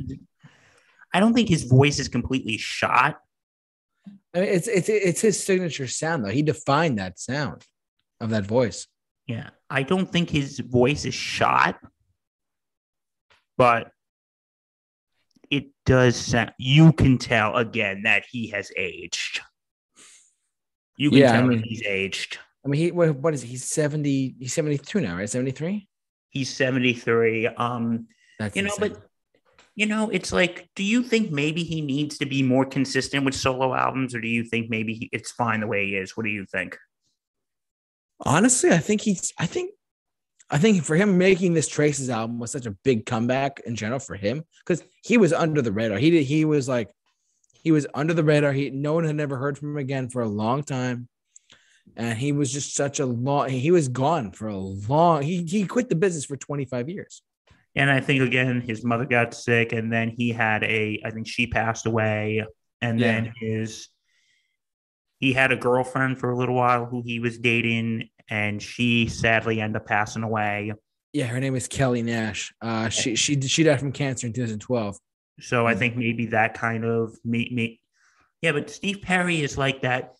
I 1.14 1.20
don't 1.20 1.32
think 1.32 1.48
his 1.48 1.62
voice 1.62 2.00
is 2.00 2.09
completely 2.09 2.59
shot. 2.59 3.20
I 4.35 4.40
mean, 4.40 4.48
it's 4.48 4.66
it's 4.66 4.88
it's 4.88 5.20
his 5.20 5.40
signature 5.40 5.87
sound 5.87 6.24
though. 6.24 6.30
He 6.30 6.42
defined 6.42 6.98
that 6.98 7.20
sound 7.20 7.64
of 8.20 8.30
that 8.30 8.46
voice. 8.46 8.88
Yeah. 9.28 9.50
I 9.68 9.83
don't 9.83 10.11
think 10.11 10.31
his 10.31 10.61
voice 10.61 11.05
is 11.05 11.14
shot, 11.14 11.79
but 13.57 13.90
it 15.50 15.66
does 15.85 16.16
sound, 16.16 16.52
you 16.59 16.92
can 16.92 17.18
tell 17.18 17.57
again 17.57 18.02
that 18.05 18.24
he 18.31 18.48
has 18.48 18.70
aged. 18.76 19.40
You 20.96 21.11
can 21.11 21.18
yeah, 21.18 21.33
tell 21.33 21.44
I 21.44 21.46
mean, 21.46 21.62
he's 21.62 21.83
aged. 21.83 22.38
I 22.64 22.68
mean, 22.68 22.81
he 22.81 22.90
what, 22.90 23.35
is 23.35 23.42
he? 23.42 23.50
He's 23.50 23.64
70, 23.64 24.37
he's 24.38 24.52
72 24.52 25.00
now, 25.00 25.16
right? 25.16 25.29
73? 25.29 25.88
He's 26.31 26.55
73. 26.55 27.48
Um, 27.48 28.07
That's 28.38 28.57
you 28.57 28.62
know, 28.62 28.72
insane. 28.74 28.92
but 28.92 29.02
you 29.76 29.85
know, 29.85 30.09
it's 30.09 30.33
like, 30.33 30.68
do 30.74 30.83
you 30.83 31.02
think 31.02 31.31
maybe 31.31 31.62
he 31.62 31.83
needs 31.83 32.16
to 32.18 32.26
be 32.26 32.42
more 32.42 32.64
consistent 32.64 33.26
with 33.26 33.35
solo 33.35 33.74
albums, 33.74 34.14
or 34.14 34.20
do 34.20 34.29
you 34.29 34.42
think 34.42 34.70
maybe 34.70 34.94
he, 34.94 35.11
it's 35.12 35.33
fine 35.33 35.61
the 35.61 35.66
way 35.66 35.87
he 35.87 35.96
is? 35.96 36.16
What 36.16 36.24
do 36.24 36.31
you 36.31 36.46
think? 36.46 36.79
Honestly, 38.20 38.70
I 38.70 38.79
think 38.79 39.00
he's. 39.00 39.33
I 39.38 39.46
think. 39.46 39.72
I 40.48 40.59
think 40.59 40.85
for 40.85 40.94
him 40.94 41.18
making 41.18 41.55
this 41.55 41.66
Traces 41.66 42.09
album 42.09 42.38
was 42.38 42.52
such 42.52 42.66
a 42.66 42.70
big 42.70 43.05
comeback 43.05 43.61
in 43.66 43.74
general 43.74 43.98
for 43.98 44.14
him 44.14 44.44
because 44.64 44.81
he 45.02 45.18
was 45.18 45.33
under 45.33 45.61
the 45.61 45.72
radar. 45.72 45.98
He 45.98 46.11
did. 46.11 46.22
He 46.22 46.44
was 46.44 46.68
like, 46.68 46.88
he 47.64 47.72
was 47.72 47.85
under 47.94 48.14
the 48.14 48.22
radar. 48.22 48.52
He 48.52 48.70
no 48.70 48.94
one 48.94 49.05
had 49.05 49.16
never 49.16 49.37
heard 49.37 49.59
from 49.59 49.72
him 49.72 49.79
again 49.79 50.09
for 50.09 50.22
a 50.22 50.29
long 50.29 50.62
time, 50.62 51.09
and 51.96 52.16
he 52.16 52.31
was 52.31 52.52
just 52.52 52.76
such 52.76 53.00
a 53.00 53.07
long. 53.07 53.48
He 53.48 53.72
was 53.72 53.88
gone 53.88 54.31
for 54.31 54.46
a 54.46 54.57
long. 54.57 55.22
He 55.22 55.42
he 55.42 55.66
quit 55.66 55.88
the 55.88 55.96
business 55.96 56.24
for 56.24 56.37
twenty 56.37 56.64
five 56.64 56.88
years. 56.88 57.22
And 57.74 57.90
I 57.90 58.00
think 58.00 58.22
again, 58.22 58.61
his 58.61 58.85
mother 58.85 59.05
got 59.05 59.35
sick, 59.35 59.72
and 59.72 59.92
then 59.92 60.11
he 60.16 60.31
had 60.31 60.62
a. 60.62 61.02
I 61.05 61.11
think 61.11 61.26
she 61.26 61.48
passed 61.48 61.87
away, 61.87 62.46
and 62.81 63.00
then 63.00 63.33
his 63.40 63.88
he 65.18 65.33
had 65.33 65.52
a 65.52 65.57
girlfriend 65.57 66.18
for 66.18 66.31
a 66.31 66.37
little 66.37 66.55
while 66.55 66.87
who 66.87 67.02
he 67.05 67.20
was 67.20 67.38
dating, 67.38 68.11
and 68.29 68.61
she 68.61 69.09
sadly 69.09 69.61
ended 69.61 69.81
up 69.83 69.87
passing 69.87 70.22
away. 70.22 70.72
Yeah, 71.12 71.26
her 71.26 71.40
name 71.40 71.55
is 71.55 71.68
Kellie 71.68 72.02
Nash. 72.02 72.52
Uh, 72.61 72.88
she 72.88 73.16
she 73.16 73.40
she 73.40 73.62
died 73.62 73.81
from 73.81 73.92
cancer 73.92 74.26
in 74.26 74.33
2012. 74.33 74.98
So 75.40 75.66
I 75.66 75.74
think 75.74 75.96
maybe 75.96 76.26
that 76.26 76.55
kind 76.55 76.85
of 76.85 77.16
me 77.24 77.48
me, 77.52 77.81
yeah. 78.42 78.52
But 78.52 78.70
Steve 78.70 79.00
Perry 79.02 79.40
is 79.42 79.57
like 79.57 79.83
that. 79.83 80.12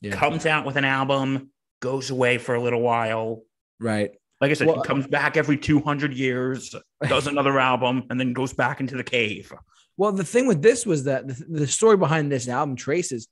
Yeah. 0.00 0.12
Comes 0.12 0.46
out 0.46 0.64
with 0.64 0.76
an 0.76 0.84
album, 0.84 1.50
goes 1.80 2.10
away 2.10 2.38
for 2.38 2.54
a 2.54 2.62
little 2.62 2.80
while. 2.80 3.42
Right. 3.78 4.12
Like 4.40 4.50
I 4.50 4.54
said, 4.54 4.68
well, 4.68 4.76
he 4.76 4.82
comes 4.82 5.06
back 5.06 5.36
every 5.36 5.58
200 5.58 6.14
years, 6.14 6.74
does 7.08 7.26
another 7.26 7.60
album, 7.60 8.04
and 8.08 8.18
then 8.18 8.32
goes 8.32 8.54
back 8.54 8.80
into 8.80 8.96
the 8.96 9.04
cave. 9.04 9.52
Well, 9.98 10.12
the 10.12 10.24
thing 10.24 10.46
with 10.46 10.62
this 10.62 10.86
was 10.86 11.04
that 11.04 11.28
the, 11.28 11.44
the 11.48 11.66
story 11.66 11.98
behind 11.98 12.32
this 12.32 12.48
album, 12.48 12.74
Traces, 12.74 13.28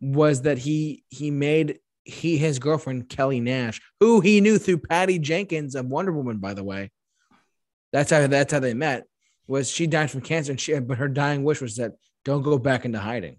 was 0.00 0.42
that 0.42 0.58
he 0.58 1.04
he 1.08 1.30
made 1.30 1.80
he 2.04 2.38
his 2.38 2.58
girlfriend 2.58 3.08
Kellie 3.08 3.40
Nash, 3.40 3.80
who 4.00 4.20
he 4.20 4.40
knew 4.40 4.58
through 4.58 4.78
Patty 4.78 5.18
Jenkins 5.18 5.74
of 5.74 5.86
Wonder 5.86 6.12
Woman, 6.12 6.38
by 6.38 6.54
the 6.54 6.64
way. 6.64 6.90
That's 7.92 8.10
how 8.10 8.26
that's 8.26 8.52
how 8.52 8.60
they 8.60 8.74
met. 8.74 9.04
Was 9.46 9.70
she 9.70 9.86
died 9.86 10.10
from 10.10 10.20
cancer, 10.20 10.52
and 10.52 10.60
she 10.60 10.78
but 10.78 10.98
her 10.98 11.08
dying 11.08 11.44
wish 11.44 11.60
was 11.60 11.76
that 11.76 11.92
don't 12.24 12.42
go 12.42 12.58
back 12.58 12.84
into 12.84 12.98
hiding. 12.98 13.36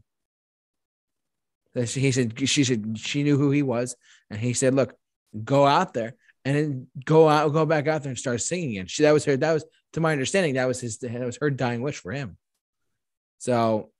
That 1.73 1.87
she, 1.89 1.99
he 1.99 2.11
said 2.11 2.49
she 2.49 2.63
said 2.63 2.97
she 2.97 3.23
knew 3.23 3.37
who 3.37 3.51
he 3.51 3.63
was, 3.63 3.95
and 4.29 4.39
he 4.39 4.53
said, 4.53 4.73
"Look, 4.73 4.95
go 5.43 5.65
out 5.65 5.93
there 5.93 6.15
and 6.45 6.55
then 6.55 6.87
go 7.05 7.29
out, 7.29 7.53
go 7.53 7.65
back 7.65 7.87
out 7.87 8.01
there 8.03 8.09
and 8.09 8.17
start 8.17 8.41
singing 8.41 8.71
again." 8.71 8.87
She 8.87 9.03
that 9.03 9.13
was 9.13 9.25
her. 9.25 9.37
That 9.37 9.53
was 9.53 9.65
to 9.93 9.99
my 9.99 10.11
understanding. 10.11 10.55
That 10.55 10.67
was 10.67 10.81
his. 10.81 10.97
That 10.97 11.25
was 11.25 11.37
her 11.41 11.49
dying 11.49 11.81
wish 11.81 11.97
for 11.97 12.11
him. 12.11 12.37
So 13.37 13.91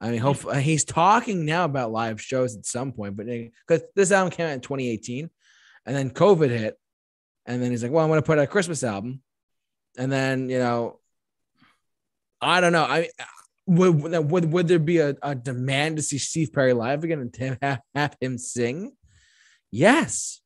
I 0.00 0.10
mean, 0.10 0.20
hopefully 0.20 0.56
uh, 0.56 0.60
he's 0.60 0.84
talking 0.84 1.44
now 1.46 1.64
about 1.64 1.90
live 1.90 2.20
shows 2.20 2.56
at 2.56 2.66
some 2.66 2.92
point, 2.92 3.16
but 3.16 3.26
because 3.26 3.82
this 3.94 4.12
album 4.12 4.30
came 4.30 4.46
out 4.46 4.52
in 4.52 4.60
2018 4.60 5.30
and 5.86 5.96
then 5.96 6.10
COVID 6.10 6.50
hit, 6.50 6.78
and 7.46 7.62
then 7.62 7.70
he's 7.70 7.82
like, 7.82 7.92
Well, 7.92 8.04
I'm 8.04 8.10
gonna 8.10 8.22
put 8.22 8.38
out 8.38 8.44
a 8.44 8.48
Christmas 8.48 8.82
album. 8.84 9.22
And 9.98 10.12
then, 10.12 10.50
you 10.50 10.58
know, 10.58 11.00
I 12.40 12.60
don't 12.60 12.72
know. 12.72 12.82
I 12.82 13.08
would 13.66 14.30
would, 14.30 14.52
would 14.52 14.68
there 14.68 14.78
be 14.78 14.98
a, 14.98 15.16
a 15.22 15.34
demand 15.34 15.96
to 15.96 16.02
see 16.02 16.18
Steve 16.18 16.52
Perry 16.52 16.74
live 16.74 17.02
again 17.02 17.20
and 17.20 17.58
have, 17.62 17.80
have 17.94 18.16
him 18.20 18.36
sing? 18.36 18.92
Yes. 19.70 20.40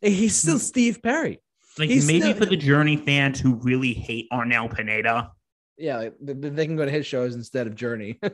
He's 0.00 0.40
hmm. 0.42 0.48
still 0.48 0.58
Steve 0.58 1.02
Perry. 1.02 1.40
Like 1.78 1.90
He's 1.90 2.06
maybe 2.06 2.20
still- 2.22 2.34
for 2.34 2.46
the 2.46 2.56
Journey 2.56 2.96
fans 2.96 3.38
who 3.40 3.56
really 3.56 3.92
hate 3.92 4.28
Arnel 4.32 4.74
Pineda, 4.74 5.32
Yeah, 5.76 5.98
like, 5.98 6.14
they 6.20 6.66
can 6.66 6.76
go 6.76 6.86
to 6.86 6.90
his 6.90 7.06
shows 7.06 7.34
instead 7.34 7.66
of 7.66 7.74
Journey. 7.74 8.18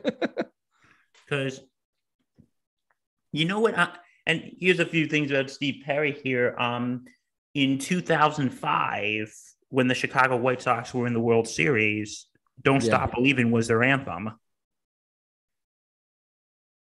because 1.33 1.61
you 3.31 3.45
know 3.45 3.59
what? 3.59 3.77
I, 3.77 3.89
and 4.25 4.51
here's 4.59 4.79
a 4.79 4.85
few 4.85 5.07
things 5.07 5.31
about 5.31 5.49
Steve 5.49 5.83
Perry 5.83 6.11
here. 6.11 6.55
Um, 6.57 7.05
in 7.53 7.79
2005, 7.79 9.33
when 9.69 9.87
the 9.87 9.95
Chicago 9.95 10.37
White 10.37 10.61
Sox 10.61 10.93
were 10.93 11.07
in 11.07 11.13
the 11.13 11.19
World 11.19 11.47
Series, 11.47 12.27
"Don't 12.61 12.83
Yeah. 12.83 12.89
Stop 12.89 13.15
Believing" 13.15 13.51
was 13.51 13.67
their 13.67 13.83
anthem, 13.83 14.31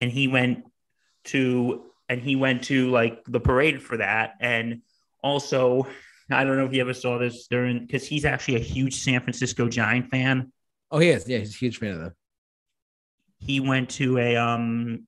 and 0.01 0.11
he 0.11 0.27
went 0.27 0.65
to 1.25 1.85
and 2.09 2.21
he 2.21 2.35
went 2.35 2.63
to 2.65 2.89
like 2.89 3.23
the 3.25 3.39
parade 3.39 3.81
for 3.81 3.97
that, 3.97 4.35
and 4.39 4.81
also. 5.23 5.87
I 6.33 6.45
don't 6.45 6.55
know 6.55 6.63
if 6.63 6.73
you 6.73 6.79
ever 6.79 6.93
saw 6.93 7.17
this 7.17 7.47
during 7.47 7.79
because 7.79 8.07
he's 8.07 8.23
actually 8.23 8.55
a 8.55 8.59
huge 8.59 8.95
San 8.95 9.19
Francisco 9.19 9.67
Giant 9.67 10.09
fan. 10.09 10.53
oh, 10.89 10.99
he 10.99 11.09
is. 11.09 11.27
Yeah, 11.27 11.39
he's 11.39 11.53
a 11.53 11.57
huge 11.57 11.79
fan 11.79 11.91
of 11.91 11.99
them. 11.99 12.15
He 13.41 13.59
went 13.59 13.89
to 13.89 14.17
a 14.17 14.35
um 14.37 15.07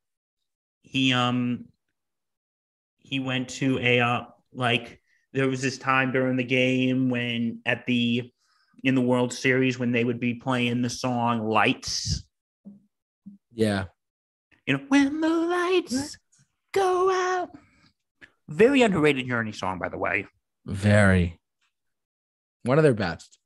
he 0.82 1.13
um 1.13 1.65
he 3.00 3.19
went 3.19 3.50
to 3.50 3.80
a 3.80 4.00
uh 4.00 4.24
like 4.54 5.00
there 5.34 5.48
was 5.48 5.62
this 5.62 5.78
time 5.78 6.12
during 6.12 6.36
the 6.36 6.43
game 6.43 7.10
when 7.10 7.60
at 7.65 7.86
the 7.86 8.32
in 8.84 8.96
the 8.96 9.02
World 9.02 9.34
Series 9.34 9.80
when 9.80 9.91
they 9.91 10.04
would 10.04 10.19
be 10.19 10.34
playing 10.36 10.82
the 10.82 10.89
song 10.89 11.48
Lights. 11.48 12.24
Yeah. 13.54 13.86
You 14.65 14.78
know, 14.78 14.84
when 14.89 15.22
the 15.22 15.30
lights 15.30 16.17
go 16.74 17.10
out. 17.10 17.50
Very 18.50 18.82
underrated 18.82 19.28
Journey 19.28 19.54
song, 19.54 19.80
by 19.80 19.89
the 19.89 19.98
way. 19.98 20.28
Very. 20.65 21.39
One 22.63 22.78
of 22.78 22.84
their 22.84 22.93
best. 22.93 23.39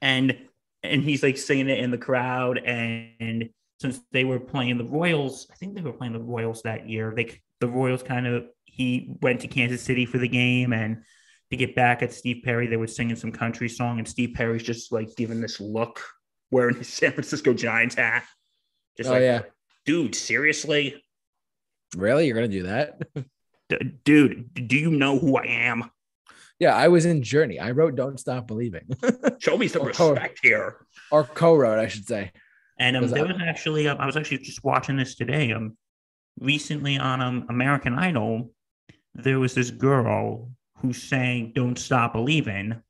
and 0.00 0.36
and 0.82 1.02
he's 1.02 1.22
like 1.22 1.36
singing 1.36 1.68
it 1.68 1.78
in 1.78 1.90
the 1.90 1.98
crowd 1.98 2.58
and 2.58 3.50
since 3.80 4.00
they 4.12 4.24
were 4.24 4.40
playing 4.40 4.78
the 4.78 4.84
royals 4.84 5.46
i 5.50 5.54
think 5.54 5.74
they 5.74 5.80
were 5.80 5.92
playing 5.92 6.12
the 6.12 6.20
royals 6.20 6.62
that 6.62 6.88
year 6.88 7.12
like 7.16 7.42
the 7.60 7.68
royals 7.68 8.02
kind 8.02 8.26
of 8.26 8.44
he 8.64 9.14
went 9.22 9.40
to 9.40 9.48
kansas 9.48 9.82
city 9.82 10.06
for 10.06 10.18
the 10.18 10.28
game 10.28 10.72
and 10.72 11.02
to 11.50 11.56
get 11.56 11.74
back 11.74 12.02
at 12.02 12.12
steve 12.12 12.42
perry 12.44 12.66
they 12.66 12.76
were 12.76 12.86
singing 12.86 13.16
some 13.16 13.32
country 13.32 13.68
song 13.68 13.98
and 13.98 14.08
steve 14.08 14.34
perry's 14.34 14.62
just 14.62 14.92
like 14.92 15.14
giving 15.16 15.40
this 15.40 15.60
look 15.60 16.02
wearing 16.50 16.76
his 16.76 16.88
san 16.92 17.12
francisco 17.12 17.52
giants 17.52 17.94
hat 17.94 18.24
just 18.96 19.08
oh, 19.08 19.12
like 19.12 19.22
yeah. 19.22 19.42
dude 19.84 20.14
seriously 20.14 21.02
Really? 21.96 22.26
You're 22.26 22.34
going 22.34 22.50
to 22.50 22.56
do 22.56 22.64
that? 22.64 23.00
D- 23.68 23.92
dude 24.04 24.68
do 24.68 24.76
you 24.76 24.90
know 24.90 25.18
who 25.18 25.36
i 25.36 25.44
am 25.46 25.90
yeah, 26.58 26.74
I 26.74 26.88
was 26.88 27.04
in 27.04 27.22
Journey. 27.22 27.60
I 27.60 27.72
wrote 27.72 27.96
Don't 27.96 28.18
Stop 28.18 28.46
Believing 28.46 28.88
show 29.38 29.58
me 29.58 29.68
some 29.68 29.82
respect 29.86 30.38
here 30.42 30.86
or 31.10 31.24
co 31.24 31.54
wrote, 31.54 31.78
I 31.78 31.88
should 31.88 32.06
say. 32.06 32.32
And 32.78 32.96
um, 32.96 33.06
there 33.08 33.24
that- 33.24 33.34
was 33.34 33.42
actually, 33.42 33.88
um, 33.88 33.98
I 33.98 34.06
was 34.06 34.16
actually 34.16 34.38
just 34.38 34.62
watching 34.64 34.96
this 34.96 35.14
today. 35.14 35.52
Um, 35.52 35.76
recently 36.40 36.98
on 36.98 37.20
um, 37.22 37.46
American 37.48 37.94
Idol, 37.98 38.50
there 39.14 39.38
was 39.38 39.54
this 39.54 39.70
girl 39.70 40.50
who 40.78 40.92
sang 40.92 41.52
"Don't 41.54 41.78
Stop 41.78 42.12
Believing," 42.12 42.82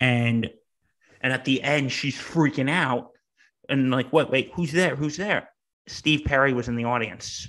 and 0.00 0.50
and 1.20 1.32
at 1.32 1.44
the 1.44 1.62
end 1.62 1.92
she's 1.92 2.16
freaking 2.16 2.68
out 2.70 3.10
and 3.68 3.90
like, 3.90 4.12
"What? 4.12 4.30
Wait, 4.30 4.50
who's 4.54 4.72
there? 4.72 4.96
Who's 4.96 5.16
there?" 5.16 5.48
Steve 5.86 6.24
Perry 6.24 6.52
was 6.54 6.68
in 6.68 6.76
the 6.76 6.84
audience, 6.84 7.46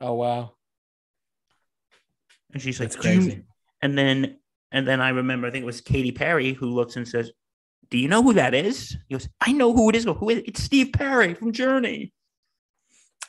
Oh, 0.00 0.14
wow. 0.14 0.54
and 2.52 2.62
she's 2.62 2.80
like, 2.80 2.88
That's 2.90 3.00
crazy. 3.00 3.42
And 3.82 3.96
then 3.96 4.38
and 4.72 4.88
then 4.88 5.00
I 5.02 5.10
remember, 5.10 5.46
I 5.46 5.50
think 5.50 5.62
it 5.62 5.66
was 5.66 5.80
Katy 5.82 6.12
Perry 6.12 6.52
who 6.54 6.66
looks 6.66 6.96
and 6.96 7.06
says, 7.06 7.30
"Do 7.90 7.98
you 7.98 8.08
know 8.08 8.22
who 8.22 8.34
that 8.34 8.54
is?" 8.54 8.96
He 9.08 9.14
goes, 9.14 9.28
"I 9.40 9.52
know 9.52 9.72
who 9.72 9.88
it 9.90 9.96
is. 9.96 10.04
Who 10.04 10.30
is 10.30 10.38
it? 10.38 10.48
It's 10.48 10.62
Steve 10.62 10.92
Perry 10.92 11.34
from 11.34 11.52
Journey." 11.52 12.12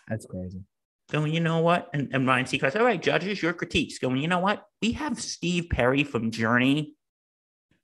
That's 0.08 0.26
crazy. 0.26 0.64
going, 1.12 1.34
you 1.34 1.40
know 1.40 1.60
what? 1.60 1.90
And, 1.94 2.10
and 2.14 2.28
Ryan 2.28 2.46
Seacrest, 2.46 2.76
all 2.76 2.86
right, 2.86 3.02
judges, 3.02 3.42
your 3.42 3.54
critiques. 3.54 4.00
Going, 4.00 4.18
you 4.18 4.28
know 4.28 4.40
what? 4.40 4.66
We 4.82 4.92
have 4.94 5.20
Steve 5.20 5.68
Perry 5.70 6.04
from 6.04 6.32
Journey 6.32 6.96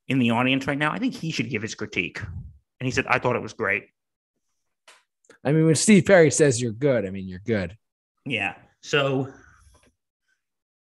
in 0.07 0.19
the 0.19 0.31
audience 0.31 0.67
right 0.67 0.77
now. 0.77 0.91
I 0.91 0.99
think 0.99 1.13
he 1.13 1.31
should 1.31 1.49
give 1.49 1.61
his 1.61 1.75
critique. 1.75 2.19
And 2.79 2.85
he 2.85 2.91
said, 2.91 3.05
I 3.07 3.19
thought 3.19 3.35
it 3.35 3.41
was 3.41 3.53
great. 3.53 3.85
I 5.43 5.51
mean, 5.51 5.65
when 5.65 5.75
Steve 5.75 6.05
Perry 6.05 6.31
says 6.31 6.61
you're 6.61 6.71
good, 6.71 7.05
I 7.05 7.11
mean, 7.11 7.27
you're 7.27 7.39
good. 7.45 7.77
Yeah. 8.25 8.55
So 8.81 9.31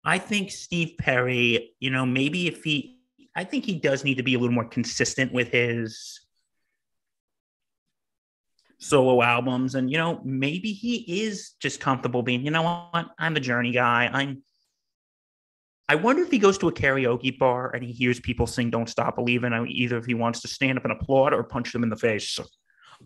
I 0.05 0.19
think 0.19 0.51
Steve 0.51 0.97
Perry, 0.99 1.75
you 1.81 1.91
know, 1.91 2.07
maybe 2.07 2.47
if 2.47 2.65
he, 2.65 2.94
I 3.35 3.45
think 3.45 3.65
he 3.65 3.75
does 3.75 4.05
need 4.05 4.17
to 4.17 4.23
be 4.23 4.35
a 4.35 4.39
little 4.39 4.55
more 4.55 4.65
consistent 4.65 5.33
with 5.33 5.49
his 5.49 6.21
solo 8.79 9.23
albums. 9.23 9.75
And, 9.75 9.91
you 9.91 9.97
know, 9.97 10.21
maybe 10.25 10.73
he 10.73 11.25
is 11.25 11.53
just 11.61 11.81
comfortable 11.81 12.23
being, 12.23 12.45
you 12.45 12.51
know 12.51 12.63
what? 12.93 13.07
I'm 13.19 13.35
the 13.35 13.41
journey 13.41 13.73
guy. 13.73 14.09
I'm, 14.13 14.43
I 15.89 15.97
wonder 15.97 16.23
if 16.23 16.31
he 16.31 16.39
goes 16.39 16.59
to 16.59 16.69
a 16.69 16.73
karaoke 16.73 17.39
bar 17.39 17.71
and 17.75 17.83
he 17.83 17.93
hears 17.93 18.21
people 18.21 18.47
sing 18.47 18.71
Don't 18.71 18.89
Stop 18.89 19.17
Believing, 19.17 19.53
either 19.69 19.99
if 19.99 20.07
he 20.07 20.15
wants 20.15 20.41
to 20.43 20.49
stand 20.49 20.79
up 20.79 20.85
and 20.85 20.93
applaud 20.93 21.35
or 21.35 21.43
punch 21.43 21.73
them 21.73 21.83
in 21.83 21.91
the 21.91 21.97
face. 21.97 22.39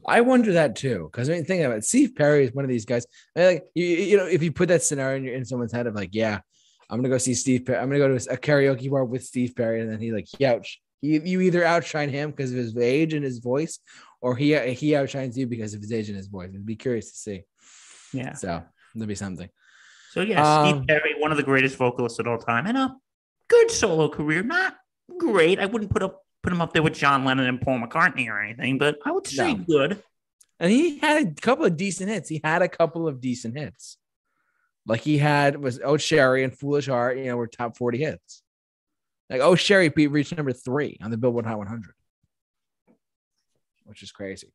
I 0.06 0.20
wonder 0.20 0.52
that 0.52 0.76
too. 0.76 1.08
Because 1.10 1.28
I 1.28 1.34
mean, 1.34 1.44
think 1.44 1.64
about 1.64 1.78
it. 1.78 1.84
Steve 1.84 2.14
Perry 2.14 2.44
is 2.44 2.52
one 2.52 2.64
of 2.64 2.68
these 2.68 2.84
guys. 2.84 3.06
I 3.34 3.40
mean, 3.40 3.48
like, 3.48 3.64
you, 3.74 3.84
you 3.84 4.16
know, 4.16 4.26
if 4.26 4.42
you 4.42 4.52
put 4.52 4.68
that 4.68 4.82
scenario 4.82 5.18
in, 5.18 5.28
in 5.28 5.44
someone's 5.44 5.72
head 5.72 5.86
of 5.86 5.94
like, 5.94 6.10
yeah, 6.12 6.40
I'm 6.90 6.98
gonna 6.98 7.08
go 7.08 7.18
see 7.18 7.34
Steve. 7.34 7.66
Perry. 7.66 7.78
I'm 7.78 7.88
gonna 7.88 7.98
go 7.98 8.08
to 8.16 8.32
a 8.32 8.36
karaoke 8.36 8.90
bar 8.90 9.04
with 9.04 9.24
Steve 9.24 9.54
Perry, 9.56 9.80
and 9.80 9.90
then 9.90 10.00
he 10.00 10.12
like, 10.12 10.26
he 10.38 10.44
out. 10.46 10.66
You, 11.00 11.20
you 11.24 11.40
either 11.42 11.64
outshine 11.64 12.08
him 12.08 12.30
because 12.30 12.50
of 12.50 12.56
his 12.56 12.76
age 12.76 13.14
and 13.14 13.24
his 13.24 13.38
voice, 13.38 13.78
or 14.20 14.34
he 14.36 14.58
he 14.74 14.96
outshines 14.96 15.36
you 15.38 15.46
because 15.46 15.74
of 15.74 15.80
his 15.80 15.92
age 15.92 16.08
and 16.08 16.16
his 16.16 16.26
voice. 16.26 16.50
I'd 16.52 16.66
be 16.66 16.76
curious 16.76 17.12
to 17.12 17.16
see. 17.18 17.42
Yeah. 18.12 18.32
So 18.34 18.62
there'll 18.94 19.06
be 19.06 19.14
something. 19.14 19.48
So 20.12 20.22
yeah, 20.22 20.42
Um, 20.62 20.68
Steve 20.78 20.86
Perry, 20.88 21.14
one 21.18 21.30
of 21.30 21.36
the 21.36 21.42
greatest 21.44 21.76
vocalists 21.76 22.18
of 22.18 22.26
all 22.26 22.38
time, 22.38 22.66
and 22.66 22.76
a 22.78 22.96
good 23.48 23.70
solo 23.70 24.08
career. 24.08 24.42
Not 24.42 24.76
great. 25.18 25.60
I 25.60 25.66
wouldn't 25.66 25.90
put 25.92 26.02
up 26.02 26.22
put 26.42 26.52
him 26.52 26.60
up 26.60 26.72
there 26.72 26.82
with 26.82 26.94
John 26.94 27.24
Lennon 27.24 27.46
and 27.46 27.60
Paul 27.60 27.80
McCartney 27.80 28.28
or 28.28 28.40
anything, 28.42 28.78
but 28.78 28.96
I 29.04 29.12
would 29.12 29.26
say 29.26 29.54
No. 29.54 29.64
good. 29.68 30.02
And 30.58 30.72
he 30.72 30.98
had 30.98 31.24
a 31.26 31.30
couple 31.40 31.64
of 31.66 31.76
decent 31.76 32.10
hits. 32.10 32.28
He 32.28 32.40
had 32.42 32.62
a 32.62 32.68
couple 32.68 33.06
of 33.06 33.20
decent 33.20 33.56
hits. 33.56 33.98
Like 34.88 35.02
he 35.02 35.18
had 35.18 35.56
was 35.60 35.78
Oh 35.84 35.96
Sherrie 35.96 36.42
and 36.44 36.56
Foolish 36.58 36.86
Heart, 36.86 37.18
you 37.18 37.24
know, 37.26 37.36
were 37.36 37.46
top 37.46 37.76
40 37.76 37.98
hits. 37.98 38.42
Like 39.30 39.40
Oh 39.42 39.54
Sherrie 39.54 39.90
beat 39.90 40.08
reached 40.08 40.36
number 40.36 40.52
three 40.52 40.96
on 41.02 41.10
the 41.10 41.16
Billboard 41.18 41.44
Hot 41.46 41.58
100, 41.58 41.92
which 43.84 44.02
is 44.02 44.12
crazy. 44.12 44.52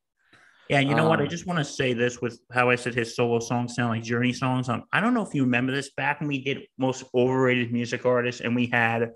Yeah, 0.69 0.79
you 0.79 0.95
know 0.95 1.07
what? 1.09 1.19
I 1.19 1.23
Um, 1.23 1.29
just 1.29 1.45
want 1.45 1.59
to 1.59 1.65
say 1.65 1.93
this 1.93 2.21
with 2.21 2.39
how 2.51 2.69
I 2.69 2.75
said 2.75 2.95
his 2.95 3.15
solo 3.15 3.39
songs 3.39 3.75
sound 3.75 3.89
like 3.89 4.01
Journey 4.03 4.31
songs. 4.33 4.69
Um, 4.69 4.83
I 4.93 5.01
don't 5.01 5.13
know 5.13 5.21
if 5.25 5.35
you 5.35 5.43
remember 5.43 5.73
this 5.73 5.91
back 5.91 6.19
when 6.19 6.29
we 6.29 6.41
did 6.43 6.61
most 6.77 7.03
overrated 7.13 7.71
music 7.71 8.05
artists, 8.05 8.41
and 8.41 8.55
we 8.55 8.67
had 8.67 9.11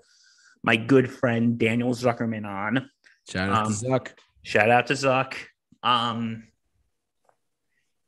my 0.62 0.76
good 0.76 1.10
friend 1.10 1.58
Daniel 1.58 1.90
Zuckerman 1.94 2.46
on. 2.46 2.88
Shout 3.28 3.48
out 3.48 3.66
Um, 3.66 3.72
to 3.72 3.78
Zuck. 3.86 4.08
Shout 4.42 4.70
out 4.70 4.86
to 4.88 4.92
Zuck. 4.92 5.34
Um, 5.82 6.44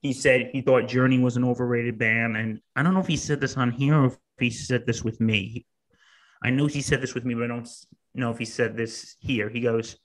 he 0.03 0.13
said 0.13 0.51
he 0.53 0.63
thought 0.63 0.89
Journey 0.89 1.19
was 1.19 1.37
an 1.37 1.45
overrated 1.45 1.99
band, 1.99 2.37
and 2.37 2.61
I 2.75 2.83
don't 2.83 2.95
know 2.95 3.01
if 3.01 3.07
he 3.07 3.17
said 3.17 3.41
this 3.41 3.57
on 3.57 3.71
here 3.71 3.95
or 3.95 4.07
if 4.07 4.17
he 4.39 4.51
said 4.51 4.87
this 4.87 5.05
with 5.05 5.21
me. 5.21 5.67
I 6.43 6.51
know 6.51 6.67
he 6.67 6.81
said 6.81 7.03
this 7.03 7.15
with 7.15 7.25
me, 7.25 7.35
but 7.35 7.45
I 7.45 7.49
don't 7.49 7.69
know 8.15 8.31
if 8.31 8.39
he 8.39 8.47
said 8.47 8.77
this 8.77 9.17
here. 9.21 9.51
He 9.51 9.61
goes, 9.61 9.97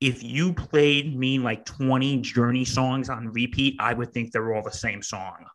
"If 0.00 0.22
you 0.24 0.52
played 0.52 1.16
me 1.16 1.38
like 1.38 1.64
twenty 1.64 2.20
Journey 2.20 2.64
songs 2.64 3.08
on 3.08 3.28
repeat, 3.28 3.76
I 3.78 3.94
would 3.94 4.12
think 4.12 4.32
they're 4.32 4.52
all 4.52 4.62
the 4.62 4.72
same 4.72 5.02
song." 5.02 5.46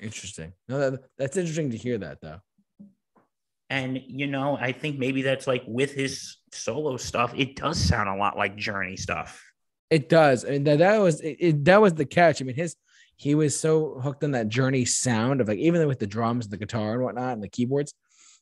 Interesting. 0.00 0.52
No, 0.68 0.90
that, 0.90 1.00
that's 1.16 1.36
interesting 1.38 1.70
to 1.70 1.78
hear 1.78 1.98
that 1.98 2.20
though. 2.20 2.40
And 3.70 3.98
you 4.06 4.26
know, 4.26 4.58
I 4.60 4.72
think 4.72 4.98
maybe 4.98 5.22
that's 5.22 5.46
like 5.46 5.64
with 5.66 5.94
his 5.94 6.36
solo 6.52 6.98
stuff, 6.98 7.32
it 7.34 7.56
does 7.56 7.78
sound 7.78 8.10
a 8.10 8.16
lot 8.16 8.36
like 8.36 8.56
Journey 8.56 8.96
stuff. 8.98 9.42
It 9.90 10.08
does. 10.08 10.44
I 10.44 10.50
mean, 10.50 10.64
that, 10.64 10.78
that 10.78 10.98
was 10.98 11.20
it, 11.20 11.36
it- 11.40 11.64
that 11.66 11.80
was 11.80 11.94
the 11.94 12.04
catch. 12.04 12.40
I 12.40 12.44
mean, 12.44 12.56
his 12.56 12.76
he 13.16 13.34
was 13.34 13.58
so 13.58 14.00
hooked 14.00 14.24
on 14.24 14.32
that 14.32 14.48
journey 14.48 14.84
sound 14.84 15.40
of 15.40 15.48
like 15.48 15.58
even 15.58 15.86
with 15.86 16.00
the 16.00 16.06
drums, 16.06 16.48
the 16.48 16.56
guitar 16.56 16.94
and 16.94 17.02
whatnot, 17.02 17.32
and 17.34 17.42
the 17.42 17.48
keyboards. 17.48 17.94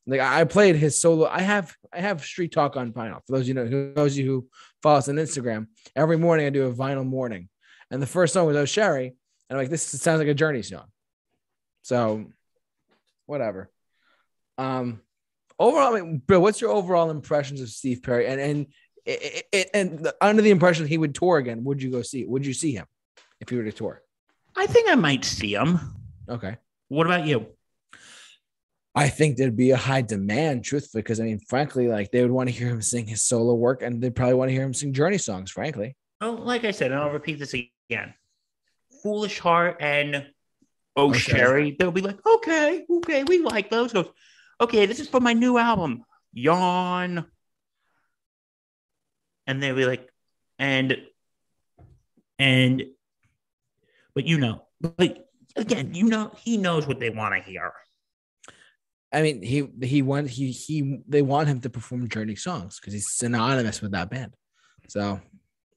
Like 0.07 0.21
I 0.21 0.45
played 0.45 0.77
his 0.77 1.01
solo. 1.01 1.29
I 1.29 1.41
have 1.43 1.75
I 1.93 2.01
have 2.01 2.25
Street 2.25 2.53
Talk 2.53 2.77
on 2.77 2.93
vinyl. 2.93 3.21
For 3.27 3.33
those 3.37 3.47
you 3.47 3.55
know 3.55 3.67
who 3.67 3.93
those 3.95 4.17
you 4.17 4.27
who 4.27 4.49
follow 4.83 4.99
us 4.99 5.09
on 5.09 5.17
Instagram, 5.17 5.67
every 5.95 6.17
morning 6.17 6.47
I 6.47 6.51
do 6.51 6.67
a 6.67 6.73
vinyl 6.75 7.07
morning. 7.07 7.49
And 7.91 8.01
the 8.03 8.07
first 8.07 8.33
song 8.33 8.47
was 8.47 8.57
Oh 8.57 8.65
Sherrie. 8.65 9.09
And 9.09 9.59
I'm 9.59 9.59
like, 9.59 9.71
this 9.71 9.83
sounds 9.83 10.19
like 10.19 10.29
a 10.29 10.35
Journey 10.35 10.63
song. 10.63 10.87
So, 11.83 12.27
whatever. 13.27 13.71
Um, 14.57 15.03
overall, 15.59 15.95
I 15.95 16.01
mean, 16.01 16.23
Bill, 16.27 16.41
what's 16.41 16.61
your 16.61 16.71
overall 16.71 17.11
impressions 17.11 17.61
of 17.61 17.69
Steve 17.69 18.03
Perry? 18.03 18.27
And 18.27 18.41
and 18.41 18.67
and, 19.07 19.67
and 19.75 20.13
under 20.21 20.43
the 20.43 20.51
impression 20.51 20.87
he 20.87 20.99
would 20.99 21.15
tour 21.15 21.39
again, 21.39 21.65
would 21.65 21.83
you 21.83 21.91
go 21.91 22.03
see? 22.03 22.25
Would 22.25 22.47
you 22.47 22.53
see 22.53 22.73
him 22.73 22.87
if 23.41 23.49
he 23.49 23.57
were 23.57 23.65
to 23.65 23.73
tour? 23.73 24.03
I 24.57 24.67
think 24.67 24.91
I 24.91 24.95
might 24.95 25.25
see 25.25 25.55
him. 25.55 25.79
Okay. 26.29 26.57
What 26.89 27.07
about 27.07 27.27
you? 27.27 27.47
I 28.95 29.09
think 29.09 29.37
there'd 29.37 29.57
be 29.57 29.71
a 29.71 29.77
high 29.77 30.03
demand, 30.03 30.65
truthfully, 30.65 31.03
because 31.03 31.19
I 31.19 31.25
mean, 31.25 31.41
frankly, 31.49 31.89
like 31.89 32.11
they 32.11 32.23
would 32.23 32.31
want 32.31 32.51
to 32.51 32.55
hear 32.55 32.69
him 32.69 32.83
sing 32.83 33.07
his 33.07 33.23
solo 33.23 33.55
work, 33.55 33.83
and 33.83 34.03
they'd 34.03 34.15
probably 34.15 34.35
want 34.35 34.51
to 34.51 34.53
hear 34.53 34.65
him 34.65 34.75
sing 34.75 34.93
Journey 34.93 35.19
songs. 35.19 35.51
Frankly. 35.51 35.97
Oh, 36.21 36.33
like 36.33 36.65
I 36.65 36.71
said, 36.71 36.93
and 36.93 37.01
I'll 37.01 37.11
repeat 37.11 37.39
this 37.39 37.55
again. 37.55 38.15
Foolish 39.03 39.41
Heart 39.41 39.79
and 39.81 40.27
Oh 40.97 41.11
Okay. 41.11 41.19
Sherrie, 41.19 41.77
they'll 41.79 41.91
be 41.91 42.03
like, 42.03 42.25
okay, 42.27 42.85
okay, 42.89 43.25
we 43.25 43.39
like 43.39 43.71
those. 43.71 43.93
Goes, 43.93 44.09
okay, 44.61 44.87
this 44.87 45.01
is 45.01 45.09
for 45.09 45.21
my 45.21 45.33
new 45.33 45.57
album, 45.57 46.05
Yawn. 46.33 47.27
And 49.47 49.63
they'll 49.63 49.75
be 49.75 49.87
like, 49.87 50.09
and 50.59 50.97
and 52.39 52.83
but 54.15 54.27
you 54.27 54.39
know, 54.39 54.63
but 54.81 55.29
again, 55.57 55.95
you 55.95 56.05
know, 56.05 56.33
he 56.39 56.57
knows 56.57 56.87
what 56.87 57.01
they 57.01 57.11
want 57.11 57.35
to 57.35 57.41
hear. 57.51 57.73
I 59.13 59.23
mean, 59.23 59.43
he 59.43 59.69
he 59.83 60.03
want 60.03 60.31
he 60.31 60.51
he 60.51 61.01
they 61.07 61.23
want 61.23 61.49
him 61.49 61.61
to 61.61 61.71
perform 61.71 62.09
Journey 62.09 62.37
songs 62.37 62.81
because 62.81 62.95
he's 62.95 63.11
synonymous 63.11 63.83
with 63.83 63.93
that 63.93 64.11
band. 64.11 64.35
So 64.89 65.21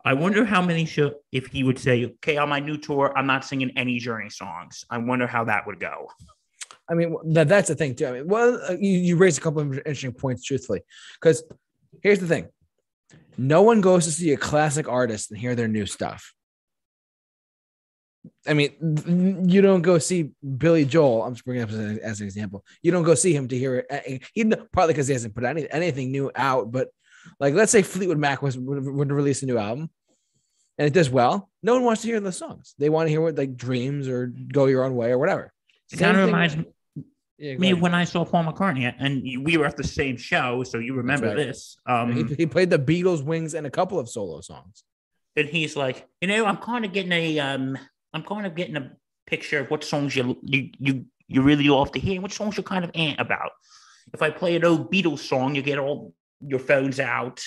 I 0.06 0.13
wonder 0.13 0.45
how 0.45 0.62
many 0.62 0.86
show 0.86 1.15
if 1.32 1.47
he 1.47 1.63
would 1.63 1.80
say, 1.80 2.06
okay, 2.06 2.38
on 2.38 2.49
my 2.49 2.60
new 2.60 2.78
tour, 2.78 3.12
I'm 3.17 3.28
not 3.28 3.43
singing 3.43 3.71
any 3.75 3.97
Journey 3.97 4.30
songs. 4.30 4.86
I 4.89 4.99
wonder 4.99 5.28
how 5.28 5.43
that 5.45 5.65
would 5.65 5.80
go. 5.80 6.10
I 6.88 6.93
mean, 6.93 7.15
that 7.34 7.47
that's 7.47 7.67
the 7.67 7.75
thing 7.75 7.95
too. 7.95 8.08
I 8.08 8.12
mean, 8.12 8.28
well, 8.28 8.62
uh, 8.69 8.75
you, 8.80 8.91
you 8.91 9.17
raised 9.17 9.39
a 9.39 9.41
couple 9.41 9.62
of 9.62 9.73
interesting 9.80 10.13
points, 10.13 10.43
truthfully, 10.43 10.82
because 11.19 11.43
here's 12.04 12.19
the 12.19 12.28
thing: 12.28 12.47
no 13.38 13.62
one 13.62 13.82
goes 13.82 14.06
to 14.06 14.12
see 14.12 14.32
a 14.32 14.38
classic 14.38 14.88
artist 14.88 15.32
and 15.32 15.39
hear 15.39 15.56
their 15.56 15.67
new 15.67 15.86
stuff. 15.86 16.34
I 18.48 18.54
mean, 18.54 19.45
you 19.48 19.62
don't 19.62 19.82
go 19.82 19.98
see 20.00 20.32
Billy 20.58 20.86
Joel. 20.86 21.24
I'm 21.24 21.34
just 21.34 21.45
bringing 21.45 21.63
up 21.63 21.69
as 21.69 21.76
an, 21.76 22.00
as 22.00 22.21
an 22.21 22.26
example. 22.26 22.63
You 22.82 22.91
don't 22.91 23.04
go 23.04 23.15
see 23.15 23.36
him 23.36 23.48
to 23.48 23.58
hear 23.58 23.86
it. 23.89 24.24
He 24.34 24.43
partly 24.71 24.93
because 24.93 25.08
he 25.08 25.13
hasn't 25.13 25.36
put 25.36 25.43
any, 25.43 25.69
anything 25.69 26.12
new 26.12 26.32
out, 26.36 26.71
but 26.71 26.89
like 27.39 27.54
let's 27.54 27.71
say 27.71 27.82
Fleetwood 27.82 28.17
Mac 28.17 28.41
was 28.41 28.58
would, 28.58 28.84
would 28.84 29.12
release 29.12 29.43
a 29.43 29.45
new 29.45 29.58
album, 29.58 29.89
and 30.78 30.88
it 30.88 30.93
does 30.93 31.10
well. 31.10 31.50
No 31.63 31.74
one 31.74 31.84
wants 31.84 32.02
to 32.04 32.08
hear 32.08 32.19
the 32.19 32.32
songs. 32.32 32.76
They 32.78 32.89
want 32.89 33.08
to 33.08 33.12
hear 33.12 33.21
what 33.21 33.36
like 33.36 33.56
Dreams 33.56 34.08
or 34.08 34.28
Go 34.28 34.65
Your 34.65 34.84
Own 34.84 34.95
Way 34.95 35.12
or 35.12 35.17
whatever. 35.17 35.52
It 35.91 35.98
kind 35.98 36.17
of 36.17 36.26
reminds 36.26 36.58
me 36.58 36.65
Yeah, 37.38 37.58
me 37.58 37.74
when 37.74 37.93
I 37.93 38.06
saw 38.06 38.24
Paul 38.24 38.45
McCartney, 38.45 38.93
and 38.98 39.21
we 39.43 39.58
were 39.58 39.65
at 39.65 39.76
the 39.76 39.84
same 39.84 40.15
show, 40.15 40.63
so 40.63 40.78
you 40.78 40.93
remember 40.93 41.28
right. 41.28 41.36
this. 41.36 41.78
Um, 41.86 42.30
he, 42.30 42.36
he 42.36 42.45
played 42.45 42.69
the 42.69 42.80
Beatles, 42.80 43.24
Wings, 43.24 43.54
and 43.54 43.67
a 43.67 43.69
couple 43.69 44.00
of 44.00 44.08
solo 44.08 44.39
songs. 44.41 44.84
and 45.36 45.50
he's 45.50 45.76
like, 45.76 46.08
you 46.21 46.30
know, 46.30 46.45
I'm 46.45 46.58
kind 46.58 46.86
of 46.86 46.93
getting 46.93 47.12
a, 47.12 47.39
um, 47.39 47.78
I'm 48.13 48.24
kind 48.24 48.45
of 48.45 48.56
getting 48.56 48.78
a 48.78 48.91
picture 49.28 49.60
of 49.60 49.69
what 49.69 49.84
songs 49.84 50.15
you 50.15 50.38
you 50.43 50.69
you 50.80 51.06
you 51.28 51.41
really 51.41 51.67
love 51.67 51.91
to 51.93 52.00
hear, 52.00 52.13
and 52.13 52.21
what 52.24 52.32
songs 52.32 52.56
you're 52.56 52.63
kind 52.63 52.86
of 52.86 52.91
ant 52.95 53.19
about. 53.19 53.52
If 54.13 54.21
I 54.21 54.30
play 54.30 54.56
an 54.56 54.63
old 54.63 54.91
Beatles 54.91 55.19
song, 55.19 55.56
you 55.56 55.62
get 55.62 55.78
all 55.78 56.13
your 56.39 56.60
phones 56.60 57.00
out. 57.00 57.43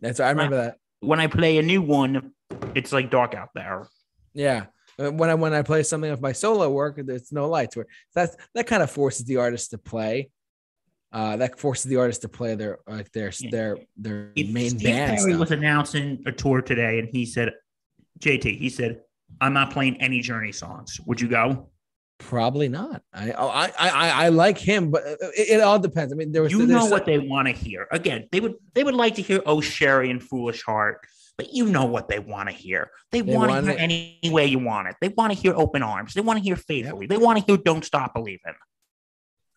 That's 0.00 0.20
I 0.20 0.30
remember 0.30 0.56
that. 0.56 0.78
When 1.00 1.20
I 1.20 1.28
play 1.28 1.56
a 1.58 1.62
new 1.62 1.80
one, 1.80 2.32
it's 2.74 2.92
like 2.92 3.10
dark 3.10 3.34
out 3.34 3.50
there. 3.54 3.88
Yeah. 4.34 4.66
Uh, 5.00 5.10
When 5.12 5.30
I 5.30 5.34
when 5.34 5.52
I 5.54 5.62
play 5.62 5.82
something 5.82 6.10
of 6.10 6.20
my 6.20 6.32
solo 6.32 6.68
work, 6.70 7.00
there's 7.04 7.32
no 7.32 7.48
lights. 7.48 7.76
Where 7.76 7.86
that's 8.14 8.36
that 8.54 8.66
kind 8.66 8.82
of 8.82 8.90
forces 8.90 9.24
the 9.26 9.38
artist 9.38 9.70
to 9.70 9.78
play. 9.78 10.30
Uh, 11.12 11.36
that 11.38 11.58
forces 11.58 11.84
the 11.90 11.96
artist 11.96 12.22
to 12.22 12.28
play 12.28 12.54
their 12.54 12.78
like 12.86 13.10
their 13.12 13.32
Yeah. 13.40 13.50
their 13.50 13.78
their 13.96 14.30
If 14.36 14.48
main 14.50 14.70
Steve 14.70 14.82
band. 14.84 15.16
Perry 15.18 15.30
stuff. 15.32 15.40
was 15.40 15.50
announcing 15.50 16.22
a 16.26 16.32
tour 16.32 16.60
today, 16.62 16.98
and 17.00 17.08
he 17.08 17.26
said, 17.26 17.52
"JT," 18.20 18.58
he 18.58 18.68
said, 18.68 19.00
"I'm 19.40 19.52
not 19.52 19.72
playing 19.72 20.00
any 20.00 20.20
Journey 20.20 20.52
songs. 20.52 21.00
Would 21.06 21.20
you 21.20 21.28
go?" 21.28 21.70
Probably 22.20 22.68
not. 22.68 23.02
I 23.14 23.32
oh, 23.32 23.48
I 23.48 23.64
I 23.78 23.88
I, 23.88 24.24
I 24.26 24.28
like 24.28 24.58
him, 24.58 24.90
but 24.90 25.02
it, 25.06 25.48
it 25.54 25.60
all 25.62 25.78
depends. 25.78 26.12
I 26.12 26.16
mean, 26.16 26.30
there 26.32 26.42
was 26.42 26.52
you 26.52 26.66
know 26.66 26.80
some- 26.80 26.90
what 26.90 27.06
they 27.06 27.18
want 27.18 27.48
to 27.48 27.54
hear. 27.54 27.86
Again, 27.90 28.28
they 28.30 28.40
would 28.40 28.54
they 28.74 28.84
would 28.84 28.94
like 28.94 29.14
to 29.16 29.22
hear 29.22 29.40
"Oh 29.46 29.60
Sherrie" 29.62 30.10
and 30.10 30.22
"Foolish 30.22 30.62
Heart," 30.62 30.98
but 31.40 31.54
you 31.54 31.66
know 31.66 31.86
what 31.86 32.08
they 32.08 32.18
want 32.18 32.48
to 32.48 32.54
hear. 32.54 32.90
They, 33.12 33.20
They 33.22 33.34
want 33.36 33.50
to 33.50 33.62
hear 33.62 33.70
it- 33.70 33.80
any 33.80 34.20
way 34.24 34.46
you 34.46 34.58
want 34.58 34.88
it. 34.88 34.96
They 35.00 35.08
want 35.08 35.32
to 35.32 35.38
hear 35.38 35.54
"Open 35.54 35.82
Arms." 35.82 36.14
They 36.14 36.20
want 36.20 36.38
to 36.38 36.42
hear 36.42 36.56
"Faithfully." 36.56 37.06
They 37.06 37.16
want 37.16 37.38
to 37.38 37.44
hear 37.44 37.56
"Don't 37.56 37.84
Stop 37.84 38.14
Believing." 38.14 38.54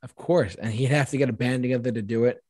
Of 0.02 0.16
course, 0.16 0.56
and 0.56 0.72
he'd 0.74 0.92
have 0.92 1.10
to 1.12 1.18
get 1.18 1.30
a 1.30 1.34
band 1.34 1.64
together 1.64 1.92
to 1.92 2.02
do 2.02 2.26
it. 2.26 2.42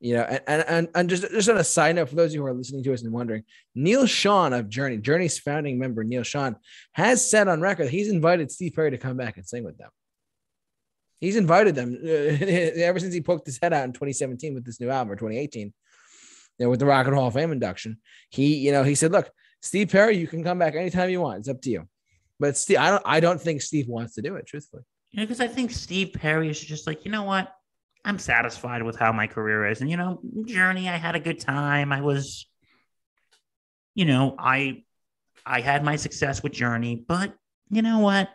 You 0.00 0.14
know, 0.14 0.22
and 0.22 0.40
and 0.46 0.64
and, 0.68 0.88
and 0.94 1.10
just 1.10 1.22
just 1.30 1.48
on 1.50 1.58
a 1.58 1.64
side 1.64 1.96
note 1.96 2.08
for 2.08 2.14
those 2.16 2.30
of 2.30 2.34
you 2.34 2.40
who 2.40 2.46
are 2.46 2.54
listening 2.54 2.82
to 2.84 2.92
us 2.94 3.02
and 3.02 3.12
wondering, 3.12 3.44
Neal 3.74 4.04
Schon 4.04 4.58
of 4.58 4.68
Journey, 4.70 4.96
Journey's 4.96 5.38
founding 5.38 5.78
member 5.78 6.04
Neal 6.04 6.22
Schon, 6.22 6.56
has 6.92 7.28
said 7.30 7.48
on 7.48 7.60
record 7.60 7.88
he's 7.90 8.08
invited 8.08 8.50
Steve 8.50 8.72
Perry 8.74 8.90
to 8.92 8.98
come 8.98 9.16
back 9.18 9.36
and 9.36 9.46
sing 9.46 9.62
with 9.62 9.76
them. 9.76 9.90
He's 11.20 11.36
invited 11.36 11.74
them 11.74 11.98
ever 12.06 12.98
since 12.98 13.12
he 13.12 13.20
poked 13.20 13.44
his 13.46 13.58
head 13.62 13.74
out 13.74 13.84
in 13.84 13.92
2017 13.92 14.54
with 14.54 14.64
this 14.64 14.80
new 14.80 14.88
album 14.88 15.12
or 15.12 15.16
2018, 15.16 15.72
you 16.60 16.66
know, 16.66 16.70
with 16.70 16.78
the 16.78 16.86
Rock 16.86 17.06
and 17.06 17.16
Roll 17.16 17.26
of 17.26 17.34
Fame 17.34 17.52
induction. 17.52 17.96
He, 18.28 18.56
you 18.56 18.70
know, 18.70 18.84
he 18.84 18.94
said, 18.94 19.12
"Look, 19.12 19.30
Steve 19.62 19.90
Perry, 19.90 20.18
you 20.18 20.28
can 20.28 20.44
come 20.44 20.58
back 20.58 20.74
anytime 20.76 21.08
you 21.08 21.22
want. 21.22 21.38
It's 21.38 21.48
up 21.48 21.62
to 21.62 21.70
you." 21.70 21.88
But 22.38 22.56
Steve, 22.58 22.76
I 22.78 22.90
don't, 22.90 23.02
I 23.06 23.20
don't 23.20 23.40
think 23.40 23.62
Steve 23.62 23.88
wants 23.88 24.14
to 24.14 24.22
do 24.22 24.36
it. 24.36 24.46
Truthfully, 24.46 24.82
You 25.10 25.20
know, 25.20 25.24
because 25.24 25.40
I 25.40 25.48
think 25.48 25.70
Steve 25.70 26.12
Perry 26.12 26.50
is 26.50 26.60
just 26.60 26.86
like, 26.86 27.04
you 27.06 27.10
know 27.10 27.22
what? 27.22 27.50
I'm 28.04 28.18
satisfied 28.18 28.82
with 28.82 28.96
how 28.96 29.12
my 29.12 29.26
career 29.26 29.66
is, 29.68 29.80
and 29.80 29.90
you 29.90 29.96
know, 29.96 30.20
Journey. 30.44 30.88
I 30.88 30.96
had 30.96 31.14
a 31.16 31.20
good 31.20 31.40
time. 31.40 31.92
I 31.92 32.02
was, 32.02 32.46
you 33.94 34.04
know, 34.04 34.36
I, 34.38 34.84
I 35.46 35.60
had 35.62 35.82
my 35.82 35.96
success 35.96 36.42
with 36.42 36.52
Journey, 36.52 37.02
but 37.06 37.34
you 37.70 37.80
know 37.82 38.00
what? 38.00 38.28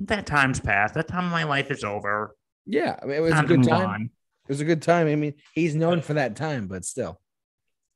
That 0.00 0.26
time's 0.26 0.60
passed. 0.60 0.94
That 0.94 1.08
time 1.08 1.24
of 1.26 1.30
my 1.30 1.44
life 1.44 1.70
is 1.70 1.84
over. 1.84 2.34
yeah, 2.66 2.96
I 3.00 3.06
mean, 3.06 3.16
it 3.16 3.20
was 3.20 3.32
a 3.32 3.34
Time 3.34 3.48
to 3.48 3.56
good 3.56 3.68
time. 3.68 4.10
It 4.50 4.54
was 4.54 4.60
a 4.60 4.64
good 4.64 4.82
time. 4.82 5.06
I 5.06 5.14
mean, 5.14 5.34
he's 5.54 5.76
known 5.76 6.00
for 6.00 6.14
that 6.14 6.34
time, 6.34 6.66
but 6.66 6.84
still. 6.84 7.20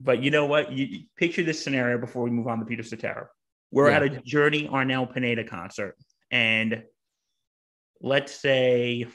But 0.00 0.22
you 0.22 0.30
know 0.30 0.46
what? 0.46 0.70
You, 0.70 0.86
you 0.86 1.00
picture 1.16 1.42
this 1.42 1.60
scenario 1.60 1.98
before 1.98 2.22
we 2.22 2.30
move 2.30 2.46
on 2.46 2.60
to 2.60 2.64
Peter 2.64 2.84
Cetera. 2.84 3.26
We're 3.72 3.90
Yeah. 3.90 3.96
at 3.96 4.02
a 4.04 4.08
Journey 4.20 4.68
Arnel 4.68 5.12
Pineda 5.12 5.42
concert, 5.42 5.96
and 6.30 6.84
let's 8.00 8.32
say, 8.32 9.08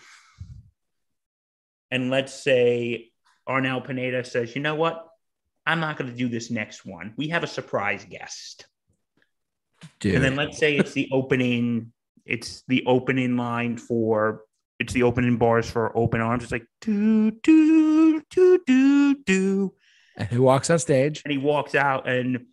and 1.90 2.10
let's 2.10 2.34
say 2.34 3.10
Arnel 3.48 3.86
Pineda 3.88 4.26
says, 4.26 4.54
"You 4.54 4.62
know 4.62 4.76
what? 4.76 5.08
I'm 5.66 5.80
not 5.80 5.96
going 5.96 6.12
to 6.12 6.18
do 6.18 6.28
this 6.28 6.52
next 6.52 6.86
one. 6.86 7.14
We 7.16 7.30
have 7.30 7.46
a 7.46 7.48
surprise 7.48 8.04
guest." 8.04 8.68
Dude. 10.02 10.16
And 10.16 10.24
then 10.26 10.36
let's 10.36 10.58
say 10.58 10.76
it's 10.76 10.92
the 10.92 11.08
opening, 11.14 11.94
it's 12.26 12.64
the 12.68 12.84
opening 12.86 13.38
line 13.38 13.78
for 13.78 14.42
it's 14.80 14.94
the 14.94 15.04
opening 15.04 15.38
bars 15.38 15.70
for 15.70 15.96
open 15.96 16.22
arms. 16.22 16.44
It's 16.44 16.52
like 16.52 16.66
do 16.82 17.32
do 17.32 18.22
do 18.30 18.60
do 18.66 19.16
do. 19.24 19.74
and 20.18 20.28
who 20.30 20.42
walks 20.42 20.70
on 20.70 20.80
stage? 20.80 21.22
And 21.26 21.32
he 21.32 21.38
walks 21.38 21.76
out 21.76 22.08
and 22.08 22.46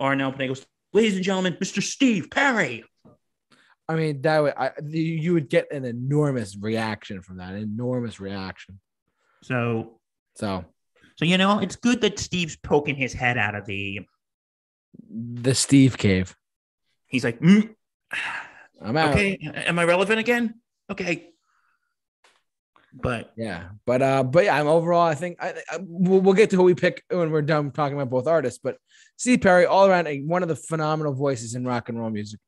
Arnel 0.00 0.32
Pineda 0.32 0.48
goes, 0.48 0.66
Ladies 0.94 1.16
and 1.16 1.24
gentlemen, 1.24 1.56
Mr. 1.60 1.82
Steve 1.82 2.30
Perry. 2.30 2.84
I 3.86 3.94
mean, 3.94 4.22
that 4.22 4.40
would 4.40 4.54
I, 4.56 4.70
you 4.86 5.02
you 5.02 5.32
would 5.34 5.48
get 5.48 5.70
an 5.72 5.84
enormous 5.84 6.56
reaction 6.56 7.22
from 7.22 7.38
that, 7.38 7.54
an 7.54 7.62
enormous 7.62 8.20
reaction. 8.20 8.80
So 9.42 10.00
So 10.34 10.64
so 11.16 11.24
you 11.24 11.36
know, 11.36 11.58
it's 11.58 11.76
good 11.76 12.00
that 12.00 12.18
Steve's 12.18 12.56
poking 12.56 12.96
his 12.96 13.12
head 13.12 13.36
out 13.36 13.54
of 13.54 13.66
the 13.66 14.00
the 15.10 15.54
Steve 15.54 15.98
Cave. 15.98 16.34
he's 17.06 17.24
like, 17.24 17.40
"Mm, 17.40 17.74
I'm 18.80 18.96
out. 18.96 19.10
okay, 19.10 19.38
am 19.42 19.78
I 19.78 19.84
relevant 19.84 20.18
again? 20.18 20.60
Okay. 20.90 21.30
But 23.00 23.32
Yeah, 23.36 23.68
but 23.86 24.02
uh, 24.02 24.22
but 24.22 24.44
yeah, 24.44 24.58
I'm 24.58 24.66
overall. 24.66 25.02
I 25.02 25.14
think 25.14 25.38
I, 25.40 25.54
I 25.70 25.78
we'll, 25.80 26.20
we'll 26.20 26.34
get 26.34 26.50
to 26.50 26.56
who 26.56 26.64
we 26.64 26.74
pick 26.74 27.02
when 27.10 27.30
we're 27.30 27.42
done 27.42 27.70
talking 27.70 27.96
about 27.96 28.10
both 28.10 28.26
artists. 28.26 28.60
But 28.62 28.76
Steve 29.16 29.40
Perry, 29.40 29.66
all 29.66 29.86
around, 29.86 30.08
one 30.26 30.42
of 30.42 30.48
the 30.48 30.56
phenomenal 30.56 31.12
voices 31.12 31.54
in 31.54 31.64
rock 31.64 31.88
and 31.88 31.98
roll 31.98 32.10
music. 32.10 32.40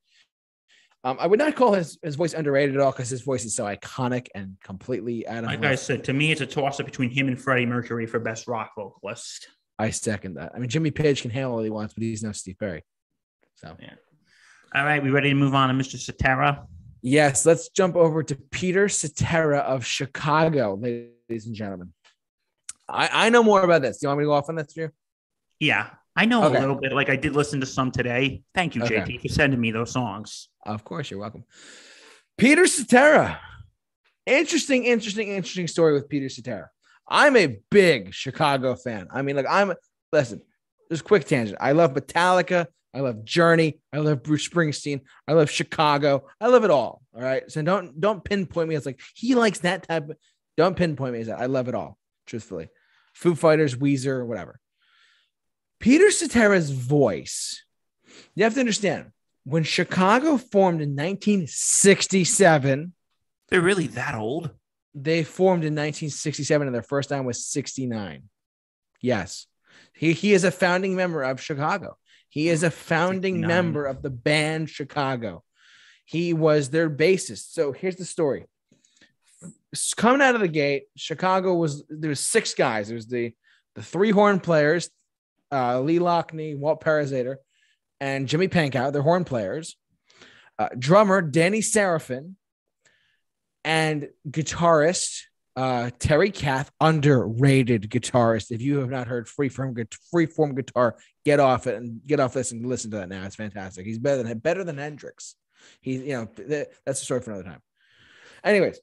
Um, 1.03 1.17
I 1.19 1.27
would 1.27 1.39
not 1.39 1.55
call 1.55 1.73
his 1.73 1.99
his 2.03 2.17
voice 2.17 2.35
underrated 2.35 2.75
at 2.75 2.81
all 2.81 2.93
because 2.93 3.09
his 3.09 3.23
voice 3.23 3.45
is 3.45 3.55
so 3.55 3.65
iconic 3.65 4.29
and 4.35 4.57
completely 4.63 5.27
out 5.27 5.45
of 5.45 5.51
like 5.51 5.65
I 5.65 5.75
said, 5.75 6.05
to 6.05 6.13
me, 6.13 6.33
it's 6.33 6.43
a 6.43 6.47
toss 6.47 6.79
up 6.79 6.87
between 6.87 7.11
him 7.11 7.29
and 7.29 7.41
Freddie 7.41 7.67
Mercury 7.67 8.07
for 8.07 8.19
best 8.19 8.47
rock 8.47 8.73
vocalist. 8.77 9.49
I 9.79 9.91
second 9.91 10.35
that. 10.35 10.53
I 10.55 10.59
mean, 10.59 10.69
Jimmy 10.69 10.91
Page 10.91 11.23
can 11.23 11.31
handle 11.31 11.55
what 11.55 11.65
he 11.65 11.71
wants, 11.71 11.95
but 11.95 12.03
he's 12.03 12.23
no 12.23 12.33
Steve 12.33 12.59
Perry. 12.59 12.85
So, 13.55 13.75
yeah. 13.81 13.95
All 14.75 14.85
right, 14.85 15.03
we 15.03 15.09
ready 15.09 15.31
to 15.31 15.35
move 15.35 15.55
on 15.55 15.75
to 15.75 15.75
Mr. 15.75 15.99
Cetera? 15.99 16.67
Yes, 17.03 17.47
let's 17.47 17.69
jump 17.71 17.97
over 17.97 18.23
to 18.23 18.37
Peter 18.51 18.89
Cetera 18.89 19.59
of 19.59 19.85
Chicago, 19.87 20.75
ladies 20.75 21.47
and 21.47 21.55
gentlemen. 21.55 21.93
I, 22.89 23.27
I 23.27 23.31
know 23.31 23.43
more 23.43 23.63
about 23.63 23.83
this. 23.83 23.99
Do 23.99 24.05
you 24.05 24.09
want 24.09 24.19
me 24.19 24.25
to 24.25 24.27
go 24.29 24.33
off 24.33 24.49
on 24.49 24.57
this, 24.57 24.73
Drew? 24.73 24.91
Yeah. 25.59 25.91
I 26.17 26.25
know 26.27 26.45
Okay. 26.45 26.57
a 26.57 26.61
little 26.61 26.75
bit. 26.77 26.93
Like 26.93 27.09
I 27.09 27.17
did 27.17 27.35
listen 27.37 27.61
to 27.61 27.67
some 27.67 27.91
today. 27.93 28.43
Thank 28.55 28.75
you, 28.75 28.83
Okay. 28.83 28.97
JT, 28.97 29.23
for 29.23 29.29
sending 29.29 29.61
me 29.61 29.71
those 29.71 29.93
songs. 29.93 30.49
Of 30.67 30.85
course, 30.85 31.11
you're 31.11 31.21
welcome. 31.21 31.45
Peter 32.37 32.67
Cetera. 32.67 33.41
Interesting, 34.27 34.85
interesting, 34.85 35.29
interesting 35.29 35.67
story 35.69 35.93
with 35.95 36.09
Peter 36.09 36.29
Cetera. 36.29 36.69
I'm 37.09 37.37
a 37.37 37.59
big 37.71 38.13
Chicago 38.13 38.75
fan. 38.75 39.09
I 39.13 39.23
mean, 39.23 39.37
like, 39.37 39.47
I'm, 39.49 39.73
listen, 40.13 40.43
just 40.91 41.05
quick 41.05 41.25
tangent. 41.25 41.59
I 41.61 41.73
love 41.73 41.95
Metallica. 41.95 42.67
I 42.95 43.01
love 43.01 43.25
Journey. 43.25 43.81
I 43.93 43.99
love 43.99 44.23
Bruce 44.23 44.49
Springsteen. 44.49 45.01
I 45.29 45.33
love 45.33 45.51
Chicago. 45.51 46.27
I 46.41 46.49
love 46.49 46.65
it 46.65 46.71
all. 46.71 47.03
All 47.15 47.23
right. 47.23 47.51
So 47.51 47.63
don't, 47.63 48.01
don't 48.01 48.25
pinpoint 48.25 48.69
me 48.69 48.75
as 48.75 48.87
like, 48.87 49.01
he 49.15 49.35
likes 49.35 49.61
that 49.61 49.87
type 49.89 50.11
of, 50.11 50.17
don't 50.57 50.77
pinpoint 50.77 51.15
me 51.15 51.21
as 51.21 51.29
that. 51.29 51.39
I 51.39 51.47
love 51.47 51.69
it 51.69 51.75
all, 51.75 51.99
truthfully. 52.27 52.69
Foo 53.15 53.35
Fighters, 53.35 53.77
Weezer, 53.77 54.27
whatever. 54.27 54.59
Peter 55.79 56.07
Cetera's 56.07 56.71
voice, 56.71 57.65
you 58.35 58.45
have 58.45 58.55
to 58.55 58.61
understand 58.61 59.13
when 59.45 59.63
Chicago 59.63 60.37
formed 60.37 60.83
in 60.83 60.91
1967, 60.91 62.93
They're 63.49 63.61
really 63.61 63.87
that 63.89 64.15
old? 64.15 64.51
they 64.95 65.23
formed 65.23 65.63
in 65.63 65.75
1967 65.75 66.67
and 66.67 66.75
their 66.75 66.83
first 66.83 67.09
time 67.09 67.25
was 67.25 67.47
69. 67.47 68.25
Yes. 69.01 69.47
He, 69.95 70.13
he 70.13 70.33
is 70.33 70.45
a 70.45 70.51
founding 70.51 70.97
member 70.97 71.23
of 71.23 71.41
Chicago. 71.41 71.97
He 72.31 72.49
is 72.49 72.63
a 72.63 72.71
founding 72.71 73.35
69. 73.35 73.49
member 73.49 73.85
of 73.85 74.03
the 74.03 74.11
band 74.11 74.71
Chicago. 74.71 75.43
He 76.05 76.33
was 76.33 76.71
their 76.71 76.89
bassist. 76.89 77.53
So 77.53 77.73
here's 77.73 77.97
the 77.97 78.05
story. 78.05 78.47
Coming 79.97 80.23
out 80.23 80.35
of 80.35 80.41
the 80.41 80.49
gate, 80.49 80.85
Chicago 80.97 81.55
was 81.55 81.85
there 81.89 82.09
was 82.09 82.21
six 82.21 82.55
guys. 82.55 82.89
There 82.89 82.97
was 82.97 83.07
the 83.07 83.33
the 83.77 83.83
three 83.83 84.11
horn 84.11 84.41
players, 84.41 84.91
uh, 85.53 85.81
Lee 85.81 85.99
Loughnane, 85.99 86.59
Walt 86.59 86.83
Parazaider, 86.83 87.37
and 88.01 88.27
Jimmy 88.27 88.49
Pankow. 88.49 88.93
They're 88.93 89.03
horn 89.03 89.25
players. 89.25 89.77
Uh, 90.59 90.69
drummer 90.77 91.23
Danny 91.23 91.61
Seraphine, 91.61 92.37
and 93.65 94.09
guitarist 94.29 95.23
uh, 95.57 95.91
Terry 95.99 96.31
Kath, 96.31 96.71
underrated 96.81 97.91
guitarist. 97.91 98.51
If 98.51 98.63
you 98.63 98.79
have 98.79 98.91
not 98.91 99.09
heard 99.09 99.27
freeform 99.27 99.75
freeform 100.15 100.55
guitar, 100.55 100.97
get 101.25 101.41
off 101.41 101.67
it 101.67 101.77
and 101.77 102.01
get 102.07 102.21
off 102.21 102.35
this 102.35 102.53
and 102.53 102.65
listen 102.67 102.91
to 102.93 102.99
that 102.99 103.09
now. 103.09 103.25
It's 103.25 103.37
fantastic. 103.37 103.87
He's 103.87 103.99
better 103.99 104.23
than 104.23 104.39
better 104.39 104.65
than 104.65 104.79
Hendrix. 104.79 105.35
He's 105.81 106.03
you 106.03 106.13
know 106.13 106.27
th- 106.27 106.69
that's 106.87 107.03
a 107.03 107.05
story 107.05 107.21
for 107.21 107.33
another 107.33 107.49
time. 107.49 107.63
Anyways, 108.45 108.81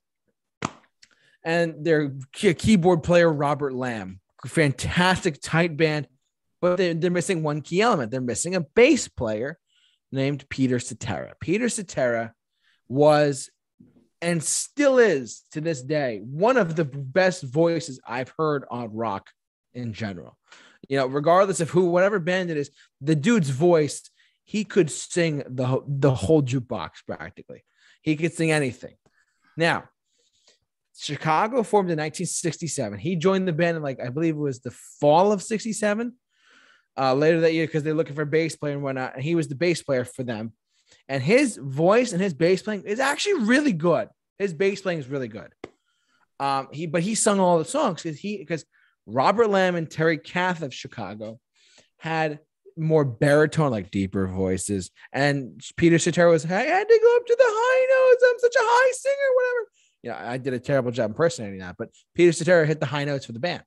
and 1.44 1.86
their 1.86 2.14
key- 2.34 2.54
keyboard 2.54 3.04
player 3.04 3.32
Robert 3.32 3.74
Lamm, 3.74 4.20
fantastic 4.46 5.42
tight 5.42 5.78
band, 5.78 6.08
but 6.62 6.78
they're, 6.78 6.94
they're 6.94 7.12
missing 7.12 7.44
one 7.44 7.62
key 7.62 7.82
element. 7.82 8.12
They're 8.12 8.22
missing 8.22 8.56
a 8.56 8.62
bass 8.62 9.08
player 9.08 9.58
named 10.12 10.48
Peter 10.50 10.80
Cetera. 10.80 11.34
Peter 11.40 11.70
Cetera 11.70 12.34
was 12.88 13.50
and 14.22 14.44
still 14.44 14.98
is 14.98 15.44
to 15.52 15.62
this 15.62 15.82
day 15.82 16.22
one 16.24 16.58
of 16.58 16.76
the 16.76 16.86
best 16.86 17.44
voices 17.44 18.00
I've 18.08 18.34
heard 18.38 18.66
on 18.70 18.94
rock 18.94 19.30
in 19.74 19.94
general. 19.94 20.38
You 20.90 20.98
know, 20.98 21.08
regardless 21.08 21.60
of 21.60 21.70
who, 21.70 21.88
whatever 21.88 22.20
band 22.20 22.50
it 22.50 22.58
is, 22.58 22.72
the 23.02 23.16
dude's 23.16 23.50
voice, 23.50 24.10
he 24.44 24.64
could 24.64 24.90
sing 24.90 25.44
the 25.48 25.82
the 25.88 26.14
whole 26.14 26.42
jukebox 26.42 26.92
practically. 27.06 27.64
He 28.02 28.16
could 28.16 28.34
sing 28.34 28.52
anything. 28.52 28.96
Now, 29.58 29.86
Chicago 30.98 31.64
formed 31.64 31.90
in 31.90 31.98
1967. 31.98 33.00
He 33.00 33.16
joined 33.16 33.48
the 33.48 33.54
band 33.54 33.78
in 33.78 33.84
like 33.84 34.00
I 34.00 34.10
believe 34.10 34.36
it 34.36 34.40
was 34.40 34.62
the 34.62 34.72
fall 34.72 35.32
of 35.32 35.44
67. 35.44 36.14
Uh, 37.00 37.14
later 37.14 37.42
that 37.42 37.54
year, 37.54 37.68
because 37.68 37.84
they're 37.84 37.94
looking 37.94 38.16
for 38.16 38.24
a 38.24 38.26
bass 38.26 38.56
player 38.56 38.74
and 38.74 38.82
whatnot, 38.82 39.14
and 39.14 39.24
he 39.24 39.36
was 39.36 39.48
the 39.48 39.56
bass 39.56 39.84
player 39.84 40.04
for 40.04 40.24
them. 40.24 40.54
And 41.08 41.24
his 41.24 41.58
voice 41.58 42.14
and 42.14 42.22
his 42.22 42.34
bass 42.34 42.62
playing 42.62 42.84
is 42.84 43.00
actually 43.00 43.46
really 43.46 43.74
good. 43.74 44.10
His 44.40 44.54
bass 44.54 44.82
playing 44.82 45.00
is 45.00 45.08
really 45.08 45.28
good. 45.28 45.54
Um, 46.40 46.68
he 46.72 46.86
but 46.86 47.02
he 47.02 47.16
sung 47.16 47.40
all 47.40 47.58
the 47.58 47.66
songs 47.66 48.04
because 48.04 48.20
he 48.20 48.38
because 48.38 48.66
Robert 49.06 49.48
Lamm 49.48 49.76
and 49.76 49.90
Terry 49.90 50.18
Kath 50.18 50.62
of 50.62 50.74
Chicago 50.74 51.40
had 51.98 52.40
more 52.78 53.04
baritone, 53.06 53.72
like 53.72 53.90
deeper 53.90 54.28
voices. 54.28 54.92
And 55.12 55.60
Peter 55.78 55.98
Cetera 55.98 56.30
was, 56.30 56.46
I 56.46 56.62
had 56.62 56.88
to 56.88 57.00
go 57.02 57.18
up 57.18 57.26
to 57.26 57.36
the 57.38 57.44
high 57.48 58.12
notes. 58.12 58.24
I'm 58.28 58.40
such 58.40 58.56
a 58.56 58.60
high 58.62 58.92
singer, 58.92 59.34
whatever. 59.36 59.70
You 60.04 60.10
know, 60.12 60.32
I 60.32 60.38
did 60.38 60.54
a 60.54 60.60
terrible 60.60 60.92
job 60.92 61.10
impersonating 61.10 61.60
that, 61.60 61.76
but 61.78 61.90
Peter 62.14 62.32
Cetera 62.32 62.68
hit 62.68 62.80
the 62.80 62.86
high 62.86 63.06
notes 63.06 63.26
for 63.26 63.32
the 63.32 63.40
band, 63.40 63.64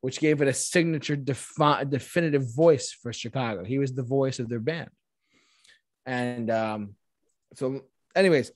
which 0.00 0.18
gave 0.18 0.42
it 0.42 0.48
a 0.48 0.52
signature, 0.52 1.14
defi- 1.14 1.84
definitive 1.88 2.54
voice 2.54 2.90
for 2.90 3.12
Chicago. 3.12 3.64
He 3.64 3.78
was 3.78 3.92
the 3.92 4.02
voice 4.02 4.40
of 4.40 4.48
their 4.48 4.60
band. 4.60 4.90
And 6.08 6.50
um, 6.50 6.94
so, 7.52 7.82
anyways, 8.16 8.50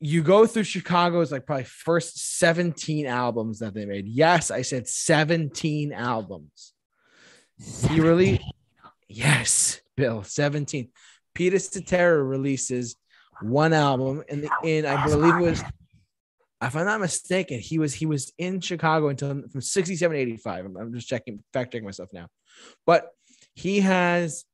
you 0.00 0.24
go 0.24 0.46
through 0.46 0.64
Chicago's 0.64 1.30
like 1.30 1.46
probably 1.46 1.62
first 1.62 2.38
17 2.38 3.06
albums 3.06 3.60
that 3.60 3.72
they 3.72 3.86
made. 3.86 4.08
Yes, 4.08 4.50
I 4.50 4.62
said 4.62 4.88
17 4.88 5.92
albums. 5.92 6.72
He 7.88 8.00
really, 8.00 8.40
yes, 9.08 9.80
Bill, 9.96 10.24
17. 10.24 10.88
Peter 11.34 11.60
Cetera 11.60 12.20
releases 12.20 12.96
one 13.40 13.72
album 13.72 14.24
in 14.28 14.40
the 14.40 14.50
in 14.64 14.86
I 14.86 15.06
believe 15.06 15.36
it 15.36 15.40
was 15.40 15.62
if 16.62 16.74
I'm 16.74 16.86
not 16.86 17.00
mistaken, 17.00 17.60
he 17.60 17.78
was 17.78 17.94
he 17.94 18.06
was 18.06 18.32
in 18.38 18.60
Chicago 18.60 19.08
until 19.08 19.42
from 19.48 19.60
67 19.60 20.16
85. 20.16 20.64
I'm, 20.64 20.76
I'm 20.76 20.94
just 20.94 21.06
checking, 21.06 21.44
fact 21.52 21.72
checking 21.72 21.84
myself 21.84 22.08
now. 22.12 22.26
But 22.86 23.10
he 23.54 23.80
has 23.80 24.44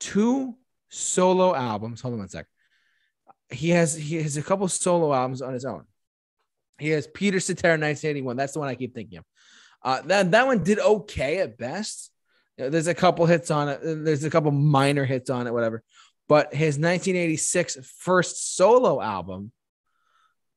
two 0.00 0.56
solo 0.88 1.54
albums. 1.54 2.00
Hold 2.00 2.14
on 2.14 2.20
one 2.20 2.28
sec. 2.28 2.46
He 3.50 3.70
has 3.70 3.94
he 3.94 4.16
has 4.16 4.36
a 4.36 4.42
couple 4.42 4.68
solo 4.68 5.12
albums 5.12 5.42
on 5.42 5.54
his 5.54 5.64
own. 5.64 5.84
He 6.78 6.90
has 6.90 7.06
Peter 7.06 7.40
Cetera 7.40 7.72
1981. 7.72 8.36
That's 8.36 8.52
the 8.52 8.60
one 8.60 8.68
I 8.68 8.74
keep 8.74 8.94
thinking 8.94 9.18
of. 9.18 9.24
Uh, 9.82 10.02
that 10.02 10.30
that 10.30 10.46
one 10.46 10.62
did 10.62 10.78
okay 10.78 11.38
at 11.38 11.58
best. 11.58 12.10
There's 12.56 12.88
a 12.88 12.94
couple 12.94 13.24
hits 13.26 13.50
on 13.50 13.68
it. 13.68 13.80
There's 13.82 14.24
a 14.24 14.30
couple 14.30 14.50
minor 14.50 15.04
hits 15.04 15.30
on 15.30 15.46
it, 15.46 15.52
whatever. 15.52 15.82
But 16.28 16.52
his 16.52 16.76
1986 16.76 17.78
first 17.98 18.56
solo 18.56 19.00
album, 19.00 19.52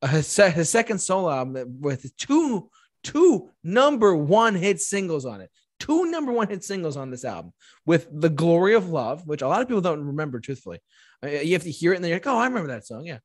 uh, 0.02 0.08
his, 0.08 0.36
his 0.36 0.70
second 0.70 1.00
solo 1.00 1.30
album 1.30 1.78
with 1.80 2.16
two 2.18 2.70
two 3.04 3.50
number 3.64 4.16
one 4.16 4.56
hit 4.56 4.82
singles 4.82 5.26
on 5.26 5.42
it. 5.42 5.50
Two 5.82 6.06
number 6.12 6.32
one 6.32 6.48
hit 6.48 6.64
singles 6.64 6.96
on 6.98 7.10
this 7.12 7.26
album 7.26 7.52
with 7.86 8.08
"The 8.12 8.30
Glory 8.30 8.74
of 8.76 8.90
Love," 8.90 9.26
which 9.28 9.42
a 9.42 9.48
lot 9.48 9.62
of 9.62 9.68
people 9.68 9.82
don't 9.82 10.06
remember. 10.06 10.40
Truthfully, 10.40 10.80
Uh, 11.24 11.28
you 11.28 11.54
have 11.54 11.64
to 11.64 11.72
hear 11.72 11.92
it 11.94 11.98
and 11.98 12.06
they're 12.06 12.16
like, 12.16 12.28
"Oh, 12.28 12.38
I 12.38 12.46
remember 12.48 12.70
that 12.70 12.86
song." 12.86 13.06
Yeah. 13.06 13.20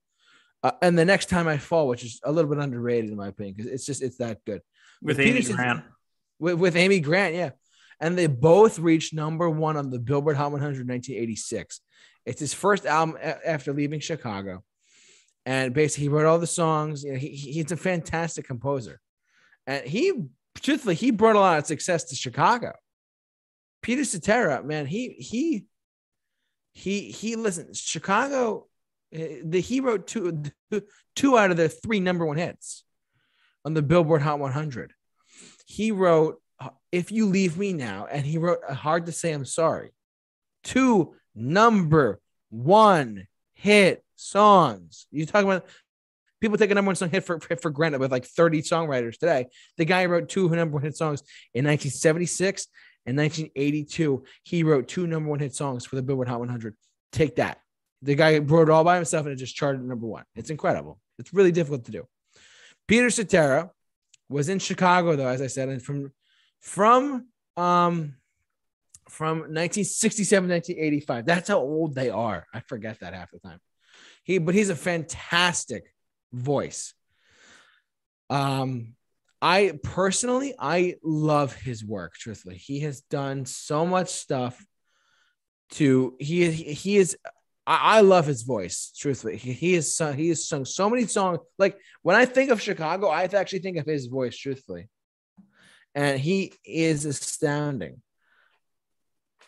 Uh, 0.62 0.72
and 0.82 0.98
the 0.98 1.04
next 1.04 1.28
time 1.28 1.46
I 1.46 1.58
fall, 1.58 1.86
which 1.88 2.04
is 2.04 2.20
a 2.24 2.32
little 2.32 2.50
bit 2.50 2.58
underrated 2.62 3.10
in 3.10 3.16
my 3.16 3.28
opinion, 3.28 3.54
because 3.56 3.70
it's 3.70 3.86
just 3.86 4.02
it's 4.02 4.16
that 4.18 4.38
good 4.46 4.62
With 5.02 5.18
Peter 5.18 5.38
Amy 5.38 5.54
Grant. 5.54 5.84
with, 6.38 6.54
with 6.54 6.76
Amy 6.76 7.00
Grant, 7.00 7.34
yeah. 7.34 7.50
And 8.00 8.16
they 8.18 8.26
both 8.26 8.78
reached 8.78 9.14
number 9.14 9.48
one 9.48 9.76
on 9.76 9.90
the 9.90 9.98
Billboard 9.98 10.36
Hot 10.36 10.52
100 10.52 10.80
in 10.80 10.86
1986. 10.88 11.80
It's 12.24 12.40
his 12.40 12.52
first 12.54 12.84
album 12.86 13.16
a- 13.20 13.48
after 13.48 13.72
leaving 13.72 14.00
Chicago. 14.00 14.64
And 15.46 15.72
basically, 15.72 16.04
he 16.04 16.08
wrote 16.08 16.26
all 16.26 16.38
the 16.38 16.46
songs. 16.46 17.04
You 17.04 17.12
know, 17.12 17.18
he- 17.18 17.28
he's 17.36 17.70
a 17.72 17.76
fantastic 17.76 18.46
composer. 18.46 19.00
And 19.66 19.86
he, 19.86 20.12
truthfully, 20.60 20.94
he 20.94 21.10
brought 21.10 21.36
a 21.36 21.40
lot 21.40 21.58
of 21.58 21.66
success 21.66 22.04
to 22.04 22.16
Chicago. 22.16 22.72
Peter 23.82 24.04
Cetera, 24.04 24.62
man, 24.64 24.86
he, 24.86 25.10
he, 25.18 25.64
he, 26.72 27.10
he, 27.10 27.36
listen, 27.36 27.72
Chicago, 27.72 28.66
eh, 29.12 29.38
the, 29.44 29.60
he 29.60 29.80
wrote 29.80 30.06
two, 30.06 30.42
two 31.14 31.38
out 31.38 31.50
of 31.50 31.56
the 31.56 31.68
three 31.68 32.00
number 32.00 32.26
one 32.26 32.36
hits 32.36 32.84
on 33.64 33.74
the 33.74 33.82
Billboard 33.82 34.22
Hot 34.22 34.38
100 34.38 34.92
he 35.66 35.90
wrote 35.90 36.40
uh, 36.60 36.70
if 36.90 37.12
you 37.12 37.26
leave 37.26 37.58
me 37.58 37.72
now 37.72 38.06
and 38.10 38.24
he 38.24 38.38
wrote 38.38 38.64
hard 38.64 39.06
to 39.06 39.12
say 39.12 39.32
i'm 39.32 39.44
sorry. 39.44 39.90
Two 40.62 41.14
number 41.34 42.20
one 42.48 43.26
hit 43.52 44.04
songs. 44.14 45.06
You 45.10 45.26
talking 45.26 45.50
about 45.50 45.66
people 46.46 46.58
take 46.58 46.70
a 46.70 46.74
number 46.74 46.88
one 46.88 46.96
song 46.96 47.10
hit 47.10 47.24
for, 47.24 47.38
for 47.40 47.70
granted 47.70 48.00
with 48.00 48.12
like 48.12 48.24
30 48.24 48.62
songwriters 48.62 49.18
today 49.18 49.46
the 49.76 49.84
guy 49.84 50.06
wrote 50.06 50.28
two 50.28 50.48
number 50.48 50.74
one 50.74 50.82
hit 50.82 50.96
songs 50.96 51.20
in 51.54 51.64
1976 51.64 52.66
and 53.06 53.16
1982 53.16 54.24
he 54.42 54.62
wrote 54.62 54.88
two 54.88 55.06
number 55.06 55.28
one 55.30 55.38
hit 55.38 55.54
songs 55.54 55.84
for 55.84 55.96
the 55.96 56.02
billboard 56.02 56.28
hot 56.28 56.40
100 56.40 56.74
take 57.12 57.36
that 57.36 57.58
the 58.02 58.14
guy 58.14 58.38
wrote 58.38 58.68
it 58.68 58.72
all 58.72 58.84
by 58.84 58.96
himself 58.96 59.26
and 59.26 59.32
it 59.32 59.36
just 59.36 59.54
charted 59.54 59.82
number 59.82 60.06
one 60.06 60.24
it's 60.34 60.50
incredible 60.50 60.98
it's 61.18 61.32
really 61.32 61.52
difficult 61.52 61.84
to 61.84 61.92
do 61.92 62.06
peter 62.86 63.10
cetera 63.10 63.70
was 64.28 64.48
in 64.48 64.58
Chicago 64.58 65.16
though, 65.16 65.28
as 65.28 65.42
I 65.42 65.46
said, 65.46 65.68
and 65.68 65.82
from 65.82 66.12
from 66.60 67.28
um 67.56 68.14
from 69.08 69.38
1967 69.38 70.48
1985. 70.48 71.26
That's 71.26 71.48
how 71.48 71.58
old 71.58 71.94
they 71.94 72.10
are. 72.10 72.46
I 72.52 72.60
forget 72.60 73.00
that 73.00 73.14
half 73.14 73.30
the 73.30 73.38
time. 73.38 73.60
He 74.24 74.38
but 74.38 74.54
he's 74.54 74.70
a 74.70 74.76
fantastic 74.76 75.84
voice. 76.32 76.94
Um 78.30 78.96
I 79.42 79.78
personally, 79.82 80.54
I 80.58 80.96
love 81.02 81.54
his 81.54 81.84
work. 81.84 82.14
Truthfully, 82.14 82.56
he 82.56 82.80
has 82.80 83.02
done 83.02 83.44
so 83.44 83.86
much 83.86 84.08
stuff. 84.08 84.64
To 85.72 86.16
he 86.18 86.50
he 86.50 86.96
is. 86.96 87.16
I, 87.66 87.98
I 87.98 88.00
love 88.00 88.26
his 88.26 88.42
voice. 88.42 88.92
Truthfully, 88.96 89.36
he, 89.36 89.74
is 89.74 89.94
sung, 89.94 90.14
he 90.14 90.28
has 90.28 90.48
sung 90.48 90.64
so 90.64 90.88
many 90.88 91.06
songs. 91.06 91.40
Like 91.58 91.76
when 92.02 92.16
I 92.16 92.24
think 92.24 92.50
of 92.50 92.62
Chicago, 92.62 93.08
I 93.08 93.24
actually 93.24 93.58
think 93.58 93.76
of 93.76 93.86
his 93.86 94.06
voice. 94.06 94.36
Truthfully, 94.36 94.88
and 95.94 96.18
he 96.18 96.54
is 96.64 97.04
astounding. 97.04 98.00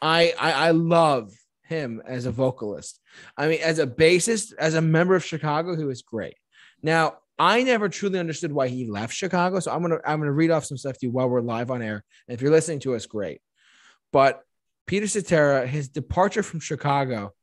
I 0.02 0.34
I, 0.38 0.52
I 0.52 0.70
love 0.72 1.32
him 1.62 2.02
as 2.04 2.26
a 2.26 2.32
vocalist. 2.32 3.00
I 3.36 3.48
mean, 3.48 3.60
as 3.62 3.78
a 3.78 3.86
bassist, 3.86 4.52
as 4.58 4.74
a 4.74 4.82
member 4.82 5.14
of 5.14 5.24
Chicago, 5.24 5.76
he 5.76 5.84
was 5.84 6.02
great. 6.02 6.34
Now, 6.82 7.18
I 7.38 7.62
never 7.62 7.88
truly 7.88 8.18
understood 8.18 8.52
why 8.52 8.68
he 8.68 8.86
left 8.86 9.14
Chicago. 9.14 9.60
So 9.60 9.70
I'm 9.70 9.82
gonna 9.82 9.98
I'm 10.04 10.18
gonna 10.18 10.32
read 10.32 10.50
off 10.50 10.64
some 10.64 10.76
stuff 10.76 10.98
to 10.98 11.06
you 11.06 11.12
while 11.12 11.28
we're 11.28 11.40
live 11.40 11.70
on 11.70 11.82
air. 11.82 12.04
And 12.26 12.34
if 12.34 12.42
you're 12.42 12.50
listening 12.50 12.80
to 12.80 12.94
us, 12.94 13.06
great. 13.06 13.40
But 14.12 14.42
Peter 14.86 15.06
Cetera, 15.06 15.66
his 15.66 15.88
departure 15.88 16.42
from 16.42 16.60
Chicago. 16.60 17.34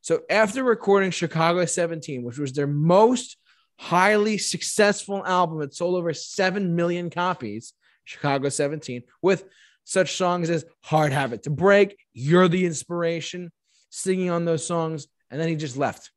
So 0.00 0.20
after 0.30 0.62
recording 0.62 1.10
Chicago 1.10 1.64
17, 1.64 2.22
which 2.22 2.38
was 2.38 2.52
their 2.52 2.66
most 2.66 3.36
highly 3.78 4.38
successful 4.38 5.24
album, 5.26 5.60
it 5.62 5.74
sold 5.74 5.96
over 5.96 6.14
7 6.14 6.76
million 6.76 7.10
copies, 7.10 7.72
Chicago 8.04 8.48
17, 8.48 9.02
with 9.22 9.44
such 9.84 10.16
songs 10.16 10.50
as 10.50 10.64
Hard 10.82 11.12
Habit 11.12 11.42
to 11.44 11.50
Break, 11.50 11.98
You're 12.12 12.48
the 12.48 12.64
Inspiration, 12.64 13.50
singing 13.90 14.30
on 14.30 14.44
those 14.44 14.66
songs, 14.66 15.06
and 15.30 15.40
then 15.40 15.48
he 15.48 15.56
just 15.56 15.76
left. 15.76 16.10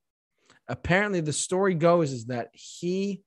Apparently, 0.68 1.22
the 1.22 1.34
story 1.34 1.76
goes 1.76 2.12
is 2.12 2.26
that 2.26 2.50
he, 2.54 3.24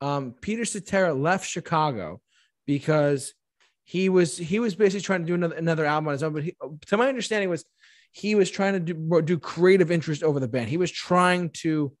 um, 0.00 0.34
Peter 0.40 0.64
Cetera, 0.64 1.12
left 1.12 1.48
Chicago 1.48 2.20
because 2.66 3.34
he 3.84 4.08
was 4.08 4.36
he 4.36 4.60
was 4.60 4.74
basically 4.74 5.00
trying 5.00 5.20
to 5.22 5.26
do 5.26 5.34
another 5.34 5.56
another 5.56 5.84
album 5.84 6.08
on 6.08 6.12
his 6.12 6.22
own. 6.22 6.32
But 6.32 6.44
he, 6.44 6.56
to 6.86 6.96
my 6.96 7.08
understanding, 7.08 7.48
was 7.48 7.64
he 8.12 8.34
was 8.34 8.50
trying 8.50 8.74
to 8.74 8.80
do, 8.80 9.22
do 9.22 9.38
creative 9.38 9.90
interest 9.90 10.22
over 10.22 10.40
the 10.40 10.48
band. 10.48 10.68
He 10.68 10.76
was 10.76 10.90
trying 10.90 11.50
to, 11.62 11.92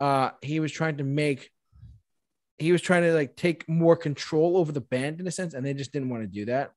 uh, 0.00 0.30
he 0.42 0.60
was 0.60 0.72
trying 0.72 0.98
to 0.98 1.04
make 1.04 1.50
he 2.58 2.72
was 2.72 2.82
trying 2.82 3.02
to 3.02 3.12
like 3.12 3.36
take 3.36 3.68
more 3.68 3.96
control 3.96 4.56
over 4.56 4.70
the 4.72 4.80
band 4.80 5.20
in 5.20 5.26
a 5.26 5.30
sense, 5.30 5.54
and 5.54 5.64
they 5.64 5.74
just 5.74 5.92
didn't 5.92 6.08
want 6.08 6.22
to 6.22 6.26
do 6.26 6.44
that. 6.46 6.72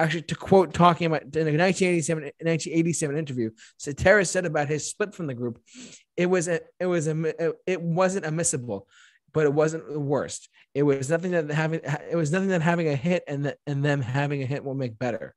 Actually, 0.00 0.22
to 0.22 0.34
quote 0.34 0.72
talking 0.72 1.06
about 1.06 1.22
in 1.22 1.46
a 1.46 1.52
1987 1.52 2.22
1987 2.22 3.18
interview, 3.18 3.50
Cetera 3.76 4.24
said 4.24 4.46
about 4.46 4.68
his 4.68 4.88
split 4.88 5.14
from 5.14 5.26
the 5.26 5.34
group, 5.34 5.60
it 6.16 6.24
was 6.24 6.48
a, 6.48 6.60
it 6.78 6.86
was 6.86 7.06
a, 7.06 7.52
it 7.66 7.82
wasn't 7.82 8.24
admissible, 8.24 8.88
but 9.34 9.44
it 9.44 9.52
wasn't 9.52 9.86
the 9.86 10.00
worst. 10.00 10.48
It 10.74 10.84
was 10.84 11.10
nothing 11.10 11.32
that 11.32 11.50
having 11.50 11.80
it 12.10 12.16
was 12.16 12.32
nothing 12.32 12.48
that 12.48 12.62
having 12.62 12.88
a 12.88 12.96
hit 12.96 13.24
and 13.28 13.44
that 13.44 13.58
and 13.66 13.84
them 13.84 14.00
having 14.00 14.42
a 14.42 14.46
hit 14.46 14.64
will 14.64 14.74
make 14.74 14.98
better. 14.98 15.34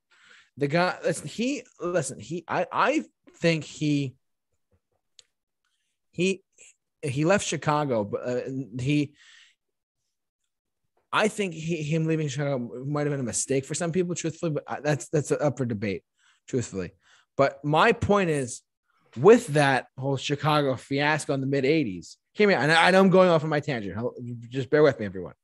The 0.55 0.68
guy, 0.68 0.97
listen, 1.03 1.28
he 1.28 1.64
listen, 1.82 2.20
he 2.22 2.45
I 2.47 2.66
I 2.72 3.03
think 3.39 3.66
he 3.66 4.16
he 6.11 6.41
he 7.01 7.26
left 7.26 7.45
Chicago, 7.45 8.05
but 8.05 8.22
uh, 8.26 8.41
he 8.80 9.14
I 11.16 11.28
think 11.28 11.53
he, 11.53 11.76
him 11.84 12.05
leaving 12.05 12.28
Chicago 12.28 12.84
might 12.86 13.01
have 13.01 13.11
been 13.11 13.20
a 13.20 13.24
mistake 13.24 13.66
for 13.66 13.76
some 13.76 13.91
people, 13.91 14.16
truthfully, 14.16 14.51
but 14.51 14.84
that's 14.84 15.07
that's 15.09 15.32
up 15.32 15.59
for 15.59 15.66
debate, 15.66 16.01
truthfully. 16.47 16.91
But 17.38 17.64
my 17.64 17.91
point 17.91 18.32
is, 18.32 18.64
with 19.16 19.45
that 19.49 19.86
whole 19.95 20.18
Chicago 20.18 20.76
fiasco 20.76 21.36
in 21.36 21.41
the 21.41 21.47
mid 21.47 21.66
'80s, 21.66 22.16
came 22.36 22.49
here, 22.49 22.57
and 22.57 22.72
I 22.72 22.89
know 22.89 22.99
I'm 22.99 23.09
going 23.09 23.30
off 23.30 23.43
on 23.43 23.49
my 23.51 23.59
tangent. 23.59 23.95
Just 24.49 24.72
bear 24.72 24.82
with 24.82 24.99
me, 24.99 25.05
everyone. 25.05 25.36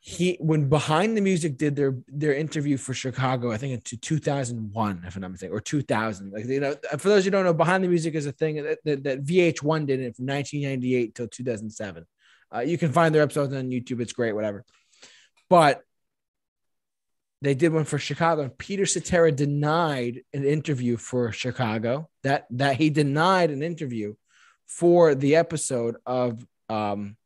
He 0.00 0.38
when 0.40 0.70
Behind 0.70 1.14
the 1.14 1.20
Music 1.20 1.58
did 1.58 1.76
their 1.76 1.98
their 2.08 2.32
interview 2.32 2.78
for 2.78 2.94
Chicago, 2.94 3.52
I 3.52 3.58
think 3.58 3.74
in 3.74 3.98
2001, 4.00 5.02
if 5.06 5.14
I'm 5.14 5.20
not 5.20 5.30
mistaken, 5.30 5.54
or 5.54 5.60
2000. 5.60 6.32
Like 6.32 6.46
you 6.46 6.60
know, 6.60 6.74
uh, 6.90 6.96
for 6.96 7.10
those 7.10 7.26
who 7.26 7.30
don't 7.30 7.44
know, 7.44 7.52
Behind 7.52 7.84
the 7.84 7.88
Music 7.88 8.14
is 8.14 8.24
a 8.24 8.32
thing 8.32 8.62
that, 8.64 8.78
that, 8.86 9.04
that 9.04 9.24
VH1 9.24 9.86
did 9.86 10.00
it 10.00 10.16
from 10.16 10.24
1998 10.24 11.14
till 11.14 11.28
2007 11.28 12.06
uh, 12.54 12.60
you 12.60 12.78
can 12.78 12.92
find 12.92 13.14
their 13.14 13.22
episodes 13.22 13.54
on 13.54 13.70
YouTube. 13.70 14.00
It's 14.00 14.12
great, 14.12 14.34
whatever. 14.34 14.64
But 15.48 15.82
they 17.42 17.54
did 17.54 17.72
one 17.72 17.84
for 17.84 17.98
Chicago. 17.98 18.42
And 18.42 18.56
Peter 18.58 18.86
Cetera 18.86 19.32
denied 19.32 20.22
an 20.32 20.44
interview 20.44 20.96
for 20.96 21.32
Chicago. 21.32 22.08
That 22.22 22.46
that 22.50 22.76
he 22.76 22.90
denied 22.90 23.50
an 23.50 23.62
interview 23.62 24.14
for 24.66 25.14
the 25.14 25.36
episode 25.36 25.96
of 26.06 26.44
um, 26.68 27.16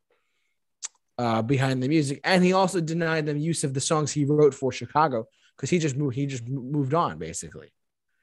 uh, 1.19 1.43
Behind 1.43 1.83
the 1.83 1.89
Music, 1.89 2.21
and 2.25 2.43
he 2.43 2.53
also 2.53 2.81
denied 2.81 3.27
them 3.27 3.39
use 3.39 3.65
of 3.65 3.75
the 3.75 3.81
songs 3.81 4.13
he 4.13 4.25
wrote 4.25 4.55
for 4.55 4.73
Chicago 4.73 5.27
because 5.57 5.71
he 5.71 5.79
just 5.79 5.97
moved. 5.97 6.17
He 6.17 6.27
just 6.27 6.49
moved 6.49 6.95
on. 6.95 7.19
Basically, 7.19 7.73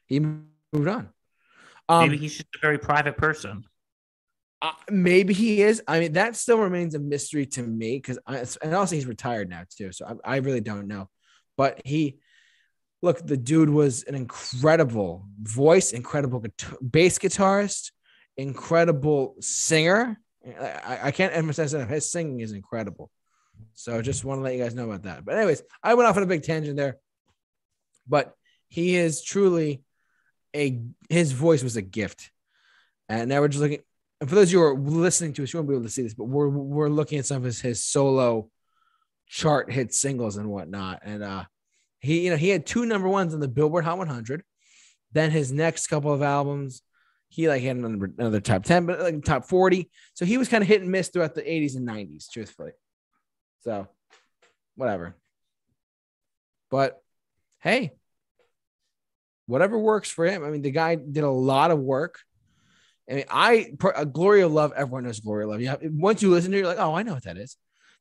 he 0.05 0.19
moved 0.19 0.87
on. 0.87 1.09
Um, 1.87 2.09
Maybe 2.09 2.17
he's 2.17 2.33
just 2.33 2.55
a 2.55 2.59
very 2.61 2.77
private 2.77 3.17
person. 3.17 3.65
Uh, 4.61 4.71
maybe 4.89 5.33
he 5.33 5.61
is. 5.61 5.81
I 5.87 5.99
mean, 5.99 6.13
that 6.13 6.35
still 6.35 6.59
remains 6.59 6.93
a 6.93 6.99
mystery 6.99 7.47
to 7.47 7.63
me 7.63 7.97
because, 7.97 8.19
I 8.27 8.45
and 8.61 8.75
also 8.75 8.95
he's 8.95 9.07
retired 9.07 9.49
now 9.49 9.63
too. 9.69 9.91
So 9.91 10.19
I, 10.23 10.35
I, 10.35 10.37
really 10.37 10.61
don't 10.61 10.87
know. 10.87 11.09
But 11.57 11.81
he, 11.83 12.19
look, 13.01 13.25
the 13.25 13.37
dude 13.37 13.71
was 13.71 14.03
an 14.03 14.13
incredible 14.13 15.25
voice, 15.41 15.93
incredible 15.93 16.39
guitar, 16.39 16.77
bass 16.87 17.17
guitarist, 17.17 17.91
incredible 18.37 19.35
singer. 19.39 20.19
I, 20.45 20.99
I 21.03 21.11
can't 21.11 21.35
emphasize 21.35 21.73
enough. 21.73 21.89
His 21.89 22.11
singing 22.11 22.41
is 22.41 22.51
incredible. 22.51 23.09
So 23.73 23.99
just 24.01 24.23
want 24.23 24.39
to 24.39 24.43
let 24.43 24.53
you 24.53 24.63
guys 24.63 24.75
know 24.75 24.85
about 24.85 25.03
that. 25.03 25.25
But 25.25 25.37
anyways, 25.37 25.63
I 25.83 25.95
went 25.95 26.07
off 26.07 26.17
on 26.17 26.23
a 26.23 26.27
big 26.27 26.43
tangent 26.43 26.77
there. 26.77 26.97
But 28.07 28.35
he 28.67 28.95
is 28.95 29.23
truly 29.23 29.83
a 30.55 30.81
his 31.09 31.31
voice 31.31 31.63
was 31.63 31.77
a 31.77 31.81
gift. 31.81 32.29
And 33.09 33.29
now 33.29 33.41
we're 33.41 33.47
just 33.47 33.61
looking 33.61 33.81
and 34.21 34.29
for 34.29 34.35
those 34.35 34.49
of 34.49 34.53
you 34.53 34.59
who 34.59 34.65
are 34.65 34.77
listening 34.77 35.33
to 35.33 35.43
us, 35.43 35.51
you 35.51 35.57
won't 35.57 35.67
be 35.67 35.73
able 35.73 35.83
to 35.83 35.89
see 35.89 36.03
this, 36.03 36.13
but 36.13 36.25
we're 36.25 36.47
we're 36.47 36.89
looking 36.89 37.17
at 37.17 37.25
some 37.25 37.37
of 37.37 37.43
his 37.43 37.59
his 37.59 37.83
solo 37.83 38.49
chart 39.27 39.71
hit 39.71 39.93
singles 39.93 40.37
and 40.37 40.47
whatnot. 40.47 40.99
And 41.03 41.23
uh 41.23 41.45
he, 42.01 42.25
you 42.25 42.29
know, 42.31 42.37
he 42.37 42.49
had 42.49 42.65
two 42.65 42.85
number 42.85 43.07
ones 43.07 43.33
on 43.33 43.39
the 43.39 43.47
Billboard 43.47 43.83
Hot 43.83 43.97
100. 43.97 44.43
Then 45.11 45.31
his 45.31 45.51
next 45.51 45.87
couple 45.87 46.11
of 46.11 46.21
albums, 46.21 46.81
he 47.29 47.47
like 47.47 47.61
had 47.61 47.77
another, 47.77 48.11
another 48.17 48.41
top 48.41 48.63
10, 48.63 48.85
but 48.85 48.99
like 48.99 49.23
top 49.23 49.45
40. 49.45 49.89
So 50.13 50.25
he 50.25 50.37
was 50.37 50.47
kind 50.47 50.63
of 50.63 50.67
hit 50.67 50.81
and 50.81 50.91
miss 50.91 51.09
throughout 51.09 51.35
the 51.35 51.43
80s 51.43 51.75
and 51.75 51.87
90s, 51.87 52.29
truthfully. 52.31 52.71
So 53.61 53.87
whatever. 54.75 55.15
But 56.71 57.01
hey, 57.59 57.91
whatever 59.45 59.77
works 59.77 60.09
for 60.09 60.25
him. 60.25 60.43
I 60.43 60.49
mean, 60.49 60.61
the 60.61 60.71
guy 60.71 60.95
did 60.95 61.23
a 61.23 61.29
lot 61.29 61.71
of 61.71 61.79
work. 61.79 62.19
I 63.11 63.15
mean, 63.15 63.25
I 63.29 63.71
uh, 63.83 64.05
Glory 64.05 64.41
of 64.41 64.53
Love. 64.53 64.71
Everyone 64.73 65.03
knows 65.03 65.19
Glory 65.19 65.43
of 65.43 65.49
Love. 65.49 65.61
Yeah, 65.61 65.75
once 65.81 66.21
you 66.21 66.29
listen 66.29 66.51
to 66.51 66.57
it, 66.57 66.59
you're 66.61 66.67
like, 66.67 66.79
oh, 66.79 66.95
I 66.95 67.03
know 67.03 67.13
what 67.13 67.25
that 67.25 67.37
is. 67.37 67.57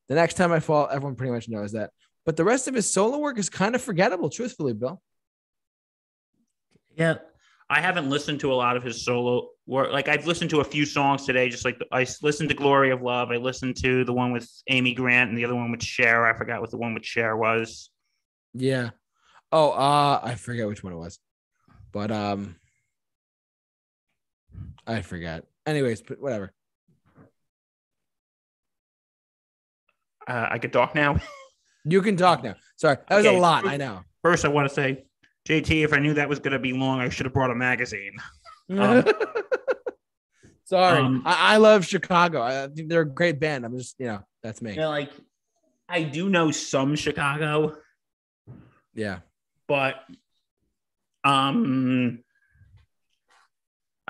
The 0.07 0.15
next 0.15 0.35
time 0.35 0.53
I 0.53 0.61
fall, 0.61 0.87
everyone 0.89 1.15
pretty 1.15 1.33
much 1.33 1.49
knows 1.49 1.73
that. 1.73 1.91
But 2.25 2.37
the 2.37 2.45
rest 2.45 2.67
of 2.67 2.75
his 2.75 2.91
solo 2.91 3.17
work 3.17 3.37
is 3.37 3.49
kind 3.49 3.75
of 3.75 3.81
forgettable, 3.81 4.29
truthfully, 4.29 4.73
Bill. 4.73 5.01
Yeah, 6.95 7.15
I 7.69 7.81
haven't 7.81 8.09
listened 8.09 8.39
to 8.41 8.53
a 8.53 8.55
lot 8.55 8.77
of 8.77 8.83
his 8.83 9.03
solo 9.03 9.49
work. 9.65 9.91
Like 9.91 10.07
I've 10.07 10.27
listened 10.27 10.49
to 10.51 10.61
a 10.61 10.63
few 10.63 10.85
songs 10.85 11.25
today. 11.25 11.49
Just 11.49 11.65
like 11.65 11.81
I 11.91 12.07
listened 12.21 12.49
to 12.49 12.55
Glory 12.55 12.91
of 12.91 13.01
Love. 13.01 13.31
I 13.31 13.37
listened 13.37 13.75
to 13.83 14.05
the 14.05 14.13
one 14.13 14.31
with 14.31 14.49
Amy 14.67 14.93
Grant 14.93 15.29
and 15.29 15.37
the 15.37 15.43
other 15.43 15.55
one 15.55 15.71
with 15.71 15.83
Cher. 15.83 16.25
I 16.25 16.33
forgot 16.33 16.61
what 16.61 16.71
the 16.71 16.77
one 16.77 16.93
with 16.93 17.05
Cher 17.05 17.35
was. 17.35 17.89
Yeah. 18.53 18.91
Oh, 19.51 19.71
uh, 19.71 20.21
I 20.23 20.35
forget 20.35 20.67
which 20.67 20.83
one 20.83 20.93
it 20.93 20.97
was, 20.97 21.19
but 21.91 22.11
um, 22.11 22.55
I 24.87 25.01
forgot. 25.01 25.45
Anyways, 25.65 26.01
but 26.01 26.19
whatever. 26.19 26.53
Uh, 30.27 30.47
I 30.51 30.57
can 30.59 30.71
talk 30.71 30.95
now. 30.95 31.19
you 31.85 32.01
can 32.01 32.17
talk 32.17 32.43
now. 32.43 32.55
Sorry, 32.77 32.97
that 33.09 33.15
was 33.15 33.25
okay. 33.25 33.37
a 33.37 33.39
lot. 33.39 33.65
I 33.65 33.77
know. 33.77 34.01
First, 34.23 34.45
I 34.45 34.49
want 34.49 34.69
to 34.69 34.73
say, 34.73 35.05
JT, 35.47 35.83
if 35.83 35.93
I 35.93 35.97
knew 35.97 36.13
that 36.13 36.29
was 36.29 36.39
going 36.39 36.53
to 36.53 36.59
be 36.59 36.73
long, 36.73 36.99
I 36.99 37.09
should 37.09 37.25
have 37.25 37.33
brought 37.33 37.51
a 37.51 37.55
magazine. 37.55 38.13
Um, 38.69 39.03
Sorry, 40.63 40.99
um, 40.99 41.23
I-, 41.25 41.55
I, 41.55 41.57
love 41.57 41.85
Chicago. 41.85 42.41
I 42.41 42.69
think 42.73 42.87
they're 42.87 43.01
a 43.01 43.05
great 43.05 43.37
band. 43.37 43.65
I'm 43.65 43.77
just, 43.77 43.95
you 43.99 44.05
know, 44.05 44.21
that's 44.41 44.61
me. 44.61 44.71
You 44.71 44.77
know, 44.77 44.89
like, 44.89 45.11
I 45.89 46.03
do 46.03 46.29
know 46.29 46.51
some 46.51 46.95
Chicago. 46.95 47.75
Yeah, 48.93 49.19
but 49.67 49.95
um, 51.25 52.23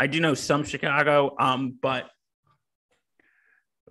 I 0.01 0.07
do 0.07 0.19
know 0.19 0.33
some 0.33 0.63
Chicago, 0.63 1.35
um, 1.39 1.77
but 1.79 2.09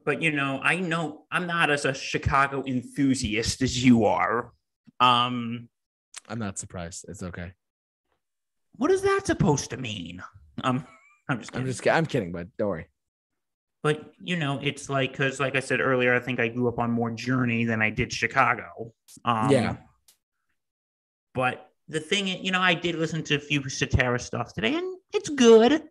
but 0.04 0.20
you 0.20 0.32
know, 0.32 0.58
I 0.60 0.80
know 0.80 1.22
I'm 1.30 1.46
not 1.46 1.70
as 1.70 1.84
a 1.84 1.94
Chicago 1.94 2.64
enthusiast 2.66 3.62
as 3.62 3.84
you 3.84 4.06
are. 4.06 4.52
Um, 4.98 5.68
I'm 6.28 6.40
not 6.40 6.58
surprised. 6.58 7.04
It's 7.06 7.22
okay. 7.22 7.52
What 8.74 8.90
is 8.90 9.02
that 9.02 9.20
supposed 9.24 9.70
to 9.70 9.76
mean? 9.76 10.20
Um, 10.64 10.84
I'm 11.28 11.38
just 11.38 11.52
kidding. 11.52 11.66
I'm 11.66 11.72
just 11.72 11.88
I'm 11.88 12.06
kidding, 12.06 12.32
but 12.32 12.48
don't 12.58 12.70
worry. 12.70 12.88
but 13.84 14.12
you 14.20 14.34
know, 14.34 14.58
it's 14.60 14.90
like 14.90 15.12
because, 15.12 15.38
like 15.38 15.54
I 15.54 15.60
said 15.60 15.80
earlier, 15.80 16.12
I 16.12 16.18
think 16.18 16.40
I 16.40 16.48
grew 16.48 16.66
up 16.66 16.80
on 16.80 16.90
more 16.90 17.12
Journey 17.12 17.66
than 17.66 17.80
I 17.82 17.90
did 17.90 18.12
Chicago. 18.12 18.92
Um, 19.24 19.48
Yeah. 19.48 19.76
But 21.34 21.70
the 21.86 22.00
thing, 22.00 22.26
you 22.26 22.50
know, 22.50 22.60
I 22.60 22.74
did 22.74 22.96
listen 22.96 23.22
to 23.24 23.36
a 23.36 23.38
few 23.38 23.68
Cetera 23.68 24.18
stuff 24.18 24.52
today, 24.54 24.74
and 24.74 24.96
it's 25.12 25.28
good. 25.28 25.84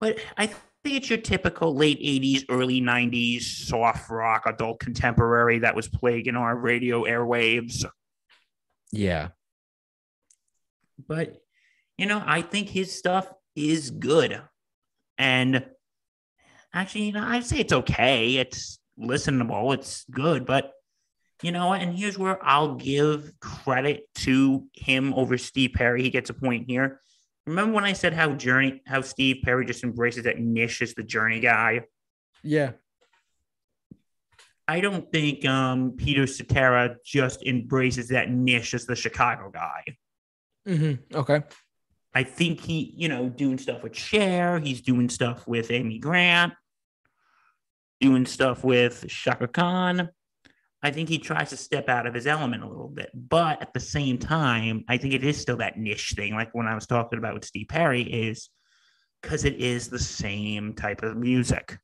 But 0.00 0.18
I 0.36 0.46
think 0.46 0.96
it's 0.96 1.10
your 1.10 1.18
typical 1.18 1.74
late 1.74 2.00
'80s, 2.00 2.44
early 2.48 2.80
'90s 2.80 3.42
soft 3.42 4.10
rock, 4.10 4.44
adult 4.46 4.80
contemporary 4.80 5.60
that 5.60 5.74
was 5.74 5.88
plaguing 5.88 6.36
our 6.36 6.56
radio 6.56 7.04
airwaves. 7.04 7.84
Yeah. 8.92 9.28
but 11.08 11.36
you 11.98 12.06
know, 12.06 12.22
I 12.24 12.42
think 12.42 12.68
his 12.68 12.96
stuff 12.96 13.32
is 13.54 13.90
good. 13.90 14.40
And 15.18 15.64
actually, 16.74 17.04
you 17.06 17.12
know, 17.12 17.24
I'd 17.24 17.46
say 17.46 17.58
it's 17.58 17.72
okay. 17.72 18.36
It's 18.36 18.78
listenable, 18.98 19.74
it's 19.74 20.04
good, 20.10 20.44
but 20.46 20.72
you 21.42 21.52
know? 21.52 21.72
And 21.72 21.96
here's 21.96 22.18
where 22.18 22.38
I'll 22.44 22.74
give 22.74 23.32
credit 23.40 24.08
to 24.16 24.66
him 24.74 25.14
over 25.14 25.38
Steve 25.38 25.72
Perry. 25.74 26.02
He 26.02 26.10
gets 26.10 26.30
a 26.30 26.34
point 26.34 26.66
here. 26.68 27.00
Remember 27.46 27.74
when 27.74 27.84
I 27.84 27.92
said 27.92 28.12
how 28.12 28.32
Journey, 28.32 28.82
how 28.86 29.02
Steve 29.02 29.42
Perry 29.44 29.66
just 29.66 29.84
embraces 29.84 30.24
that 30.24 30.40
niche 30.40 30.82
as 30.82 30.94
the 30.94 31.02
Journey 31.02 31.40
guy? 31.40 31.82
Yeah. 32.42 32.72
I 34.68 34.80
don't 34.80 35.10
think 35.12 35.44
um, 35.44 35.92
Peter 35.92 36.26
Cetera 36.26 36.96
just 37.04 37.46
embraces 37.46 38.08
that 38.08 38.30
niche 38.30 38.74
as 38.74 38.84
the 38.84 38.96
Chicago 38.96 39.50
guy. 39.50 39.84
Mm-hmm. 40.66 41.16
Okay. 41.16 41.42
I 42.12 42.24
think 42.24 42.60
he, 42.60 42.94
you 42.96 43.08
know, 43.08 43.28
doing 43.28 43.58
stuff 43.58 43.84
with 43.84 43.94
Cher. 43.94 44.58
He's 44.58 44.80
doing 44.80 45.08
stuff 45.08 45.46
with 45.46 45.70
Amy 45.70 45.98
Grant, 45.98 46.54
doing 48.00 48.26
stuff 48.26 48.64
with 48.64 49.06
Chaka 49.06 49.46
Khan. 49.46 50.08
I 50.82 50.90
think 50.90 51.08
he 51.08 51.18
tries 51.18 51.50
to 51.50 51.56
step 51.56 51.88
out 51.88 52.06
of 52.06 52.14
his 52.14 52.26
element 52.26 52.62
a 52.62 52.68
little 52.68 52.88
bit, 52.88 53.10
but 53.14 53.60
at 53.62 53.72
the 53.72 53.80
same 53.80 54.18
time, 54.18 54.84
I 54.88 54.98
think 54.98 55.14
it 55.14 55.24
is 55.24 55.40
still 55.40 55.56
that 55.56 55.78
niche 55.78 56.12
thing. 56.14 56.34
Like 56.34 56.54
when 56.54 56.66
I 56.66 56.74
was 56.74 56.86
talking 56.86 57.18
about 57.18 57.34
with 57.34 57.44
Steve 57.44 57.68
Perry, 57.68 58.02
is 58.02 58.50
because 59.22 59.44
it 59.44 59.56
is 59.56 59.88
the 59.88 59.98
same 59.98 60.74
type 60.74 61.02
of 61.02 61.16
music. 61.16 61.78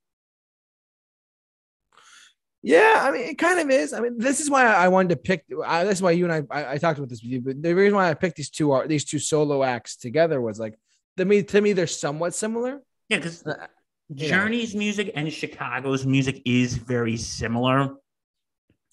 Yeah, 2.64 2.94
I 3.00 3.10
mean, 3.10 3.22
it 3.22 3.38
kind 3.38 3.58
of 3.58 3.70
is. 3.70 3.92
I 3.92 4.00
mean, 4.00 4.18
this 4.18 4.38
is 4.38 4.48
why 4.48 4.66
I 4.66 4.86
wanted 4.86 5.08
to 5.08 5.16
pick. 5.16 5.44
I, 5.66 5.82
this 5.84 5.98
is 5.98 6.02
why 6.02 6.12
you 6.12 6.30
and 6.30 6.46
I, 6.48 6.56
I, 6.56 6.72
I 6.74 6.78
talked 6.78 6.98
about 6.98 7.08
this 7.08 7.22
with 7.22 7.32
you. 7.32 7.40
But 7.40 7.60
the 7.60 7.74
reason 7.74 7.96
why 7.96 8.08
I 8.08 8.14
picked 8.14 8.36
these 8.36 8.50
two 8.50 8.70
are 8.70 8.86
these 8.86 9.04
two 9.04 9.18
solo 9.18 9.64
acts 9.64 9.96
together 9.96 10.40
was 10.40 10.60
like, 10.60 10.78
to 11.16 11.24
me, 11.24 11.42
to 11.42 11.60
me, 11.60 11.72
they're 11.72 11.88
somewhat 11.88 12.34
similar. 12.34 12.80
Yeah, 13.08 13.16
because 13.16 13.44
Uh. 13.44 13.66
Journey's 14.14 14.74
music 14.74 15.10
and 15.14 15.32
Chicago's 15.32 16.04
music 16.04 16.42
is 16.44 16.76
very 16.76 17.16
similar. 17.16 17.94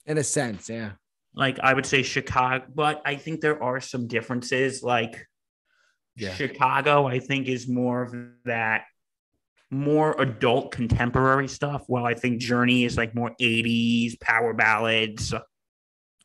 In 0.09 0.17
a 0.17 0.23
sense. 0.23 0.69
Yeah. 0.69 0.91
like 1.35 1.59
I 1.59 1.73
would 1.73 1.85
say 1.85 2.03
Chicago, 2.03 2.65
but 2.73 3.01
I 3.05 3.15
think 3.15 3.39
there 3.39 3.61
are 3.63 3.79
some 3.79 4.07
differences. 4.07 4.83
Like 4.83 5.25
Yeah. 6.15 6.33
Chicago, 6.33 7.07
I 7.07 7.19
think 7.19 7.47
is 7.47 7.67
more 7.69 8.01
of 8.03 8.13
that 8.45 8.83
more 9.71 10.19
adult 10.19 10.71
contemporary 10.71 11.47
stuff. 11.47 11.83
While 11.87 12.05
I 12.05 12.15
think 12.15 12.41
Journey 12.41 12.83
is 12.83 12.97
like 12.97 13.13
more 13.15 13.35
80s 13.39 14.19
power 14.19 14.53
ballads. 14.53 15.33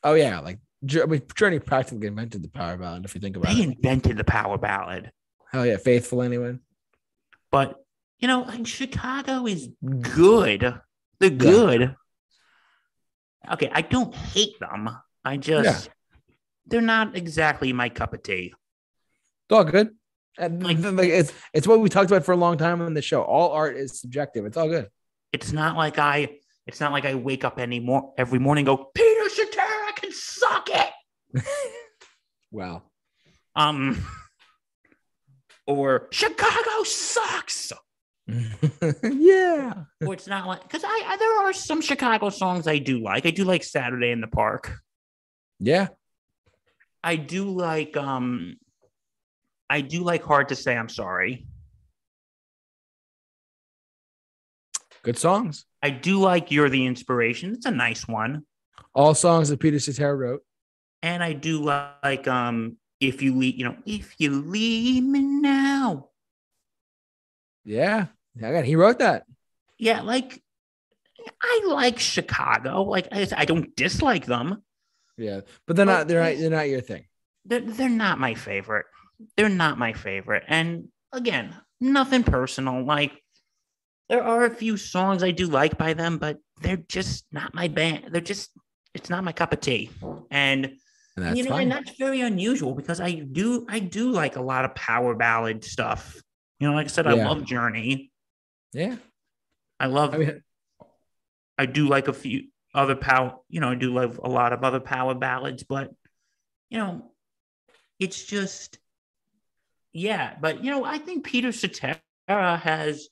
Oh 0.02 0.14
yeah, 0.14 0.40
like 0.40 0.58
I 1.00 1.06
mean, 1.06 1.22
Journey 1.34 1.58
practically 1.60 2.06
invented 2.08 2.42
the 2.42 2.48
power 2.48 2.76
ballad. 2.76 3.04
If 3.04 3.14
you 3.14 3.20
think 3.20 3.36
about 3.36 3.54
They 3.54 3.62
it. 3.62 3.66
They 3.82 3.90
invented 3.90 4.16
the 4.16 4.24
power 4.24 4.58
ballad. 4.58 5.10
Hell 5.52 5.66
yeah, 5.66 5.76
faithful 5.76 6.22
anyone. 6.22 6.60
But 7.50 7.76
you 8.18 8.28
know, 8.28 8.42
like 8.42 8.66
Chicago 8.66 9.46
is 9.46 9.68
good. 10.00 10.80
They're 11.20 11.30
good. 11.30 11.94
Okay, 13.52 13.70
I 13.72 13.82
don't 13.82 14.14
hate 14.14 14.58
them. 14.60 14.88
I 15.24 15.36
just 15.36 15.90
they're 16.66 16.80
not 16.80 17.16
exactly 17.16 17.72
my 17.72 17.88
cup 17.88 18.14
of 18.14 18.22
tea. 18.22 18.54
It's 19.48 19.52
all 19.52 19.64
good. 19.64 19.90
Like- 20.38 20.78
it's 20.80 21.32
it's 21.52 21.66
what 21.66 21.80
we 21.80 21.88
talked 21.88 22.10
about 22.10 22.24
for 22.24 22.32
a 22.32 22.36
long 22.36 22.56
time 22.58 22.80
on 22.80 22.94
the 22.94 23.02
show. 23.02 23.22
All 23.22 23.52
art 23.52 23.76
is 23.76 24.00
subjective. 24.00 24.44
It's 24.46 24.56
all 24.56 24.68
good. 24.68 24.88
it's 25.32 25.52
not 25.52 25.76
like 25.76 25.98
I 25.98 26.38
it's 26.66 26.80
not 26.80 26.92
like 26.92 27.04
I 27.04 27.14
wake 27.14 27.44
up 27.44 27.58
anymore 27.60 28.14
every 28.16 28.38
morning 28.38 28.66
and 28.66 28.78
go, 28.78 28.90
Peter 28.94 29.28
Cetera 29.28 29.92
can 29.96 30.12
suck 30.12 30.68
it. 30.70 31.44
Wow. 32.50 32.82
Um 33.56 34.04
or 35.66 36.08
Chicago 36.12 36.84
sucks. 36.84 37.72
yeah. 39.02 39.84
or 40.06 40.14
it's 40.14 40.26
not 40.26 40.46
like 40.46 40.62
because 40.62 40.82
I, 40.84 41.02
I 41.06 41.16
there 41.18 41.42
are 41.42 41.52
some 41.52 41.80
Chicago 41.80 42.30
songs 42.30 42.66
I 42.66 42.78
do 42.78 43.02
like. 43.02 43.26
I 43.26 43.30
do 43.30 43.44
like 43.44 43.62
Saturday 43.62 44.10
in 44.10 44.20
the 44.20 44.26
Park. 44.26 44.72
Yeah. 45.60 45.88
I 47.02 47.16
do 47.16 47.50
like 47.50 47.96
um 47.96 48.56
I 49.68 49.82
do 49.82 50.02
like 50.02 50.22
hard 50.22 50.48
to 50.48 50.56
say 50.56 50.76
I'm 50.76 50.88
sorry. 50.88 51.46
Good 55.02 55.18
songs. 55.18 55.66
I 55.82 55.90
do 55.90 56.18
like 56.18 56.50
You're 56.50 56.70
the 56.70 56.86
Inspiration. 56.86 57.52
It's 57.52 57.66
a 57.66 57.70
nice 57.70 58.08
one. 58.08 58.46
All 58.94 59.14
songs 59.14 59.50
that 59.50 59.60
Peter 59.60 59.78
Cetera 59.78 60.14
wrote. 60.14 60.40
And 61.02 61.22
I 61.22 61.34
do 61.34 61.62
like 61.62 62.26
um 62.26 62.78
if 63.00 63.20
you 63.20 63.36
leave, 63.36 63.56
you 63.56 63.66
know, 63.66 63.76
if 63.84 64.14
you 64.16 64.40
leave 64.40 65.04
me 65.04 65.20
now. 65.20 66.08
Yeah. 67.64 68.06
Got 68.38 68.64
he 68.64 68.76
wrote 68.76 68.98
that. 68.98 69.24
Yeah, 69.78 70.02
like 70.02 70.42
I 71.42 71.62
like 71.68 71.98
Chicago. 71.98 72.82
Like 72.82 73.08
I, 73.12 73.26
I 73.36 73.44
don't 73.44 73.74
dislike 73.76 74.26
them. 74.26 74.62
Yeah. 75.16 75.40
But 75.66 75.76
they're 75.76 75.86
But 75.86 75.92
not 75.92 76.08
they're 76.08 76.22
not 76.22 76.38
they're 76.38 76.50
not 76.50 76.68
your 76.68 76.80
thing. 76.80 77.04
They're 77.44 77.60
they're 77.60 77.88
not 77.88 78.18
my 78.18 78.34
favorite. 78.34 78.86
They're 79.36 79.48
not 79.48 79.78
my 79.78 79.92
favorite. 79.92 80.44
And 80.48 80.88
again, 81.12 81.54
nothing 81.80 82.24
personal. 82.24 82.84
Like 82.84 83.12
there 84.08 84.22
are 84.22 84.44
a 84.44 84.54
few 84.54 84.76
songs 84.76 85.22
I 85.22 85.30
do 85.30 85.46
like 85.46 85.78
by 85.78 85.94
them, 85.94 86.18
but 86.18 86.38
they're 86.60 86.76
just 86.88 87.26
not 87.32 87.54
my 87.54 87.68
band. 87.68 88.08
They're 88.10 88.20
just 88.20 88.50
it's 88.94 89.10
not 89.10 89.24
my 89.24 89.32
cup 89.32 89.52
of 89.52 89.60
tea. 89.60 89.90
And 90.30 90.76
And 91.16 91.26
that's 91.26 91.36
you 91.36 91.44
know, 91.44 91.50
fine. 91.50 91.62
and 91.62 91.72
that's 91.72 91.96
very 91.98 92.20
unusual 92.20 92.74
because 92.74 93.00
I 93.00 93.12
do 93.12 93.66
I 93.68 93.78
do 93.78 94.10
like 94.10 94.36
a 94.36 94.42
lot 94.42 94.64
of 94.64 94.74
power 94.74 95.14
ballad 95.14 95.64
stuff. 95.64 96.20
You 96.64 96.70
know, 96.70 96.76
like 96.76 96.86
I 96.86 96.88
said, 96.88 97.06
I 97.06 97.14
Yeah. 97.14 97.28
love 97.28 97.44
Journey. 97.44 98.10
yeah. 98.72 98.96
I 99.78 99.84
love 99.86 100.14
I 100.14 100.16
mean 100.16 100.42
I 101.58 101.66
do 101.66 101.88
like 101.88 102.08
a 102.08 102.14
few 102.14 102.44
other 102.74 102.96
power, 102.96 103.36
you 103.50 103.60
know, 103.60 103.68
I 103.68 103.74
do 103.74 103.92
love 103.92 104.18
a 104.24 104.30
lot 104.30 104.54
of 104.54 104.64
other 104.64 104.80
power 104.80 105.14
ballads, 105.14 105.62
but 105.62 105.90
you 106.70 106.78
know, 106.78 107.12
it's 108.00 108.24
just 108.24 108.78
yeah, 109.92 110.36
but 110.40 110.64
you 110.64 110.70
know, 110.70 110.86
I 110.86 110.96
think 110.96 111.26
Peter 111.26 111.52
Cetera 111.52 112.00
has 112.30 113.10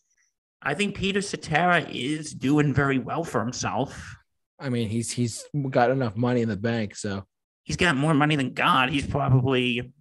I 0.63 0.73
think 0.73 0.95
Peter 0.97 1.21
Cetera 1.21 1.83
is 1.91 2.33
doing 2.33 2.73
very 2.73 2.99
well 2.99 3.23
for 3.23 3.43
himself. 3.43 4.17
I 4.59 4.71
mean 4.71 4.89
he's 4.89 5.11
he's 5.11 5.45
got 5.69 5.91
enough 5.91 6.17
money 6.17 6.41
in 6.41 6.49
the 6.49 6.57
bank. 6.57 6.97
So 6.97 7.27
He's 7.65 7.77
got 7.77 7.97
more 7.97 8.15
money 8.15 8.35
than 8.35 8.55
God. 8.55 8.89
He's 8.89 9.07
probably 9.07 9.93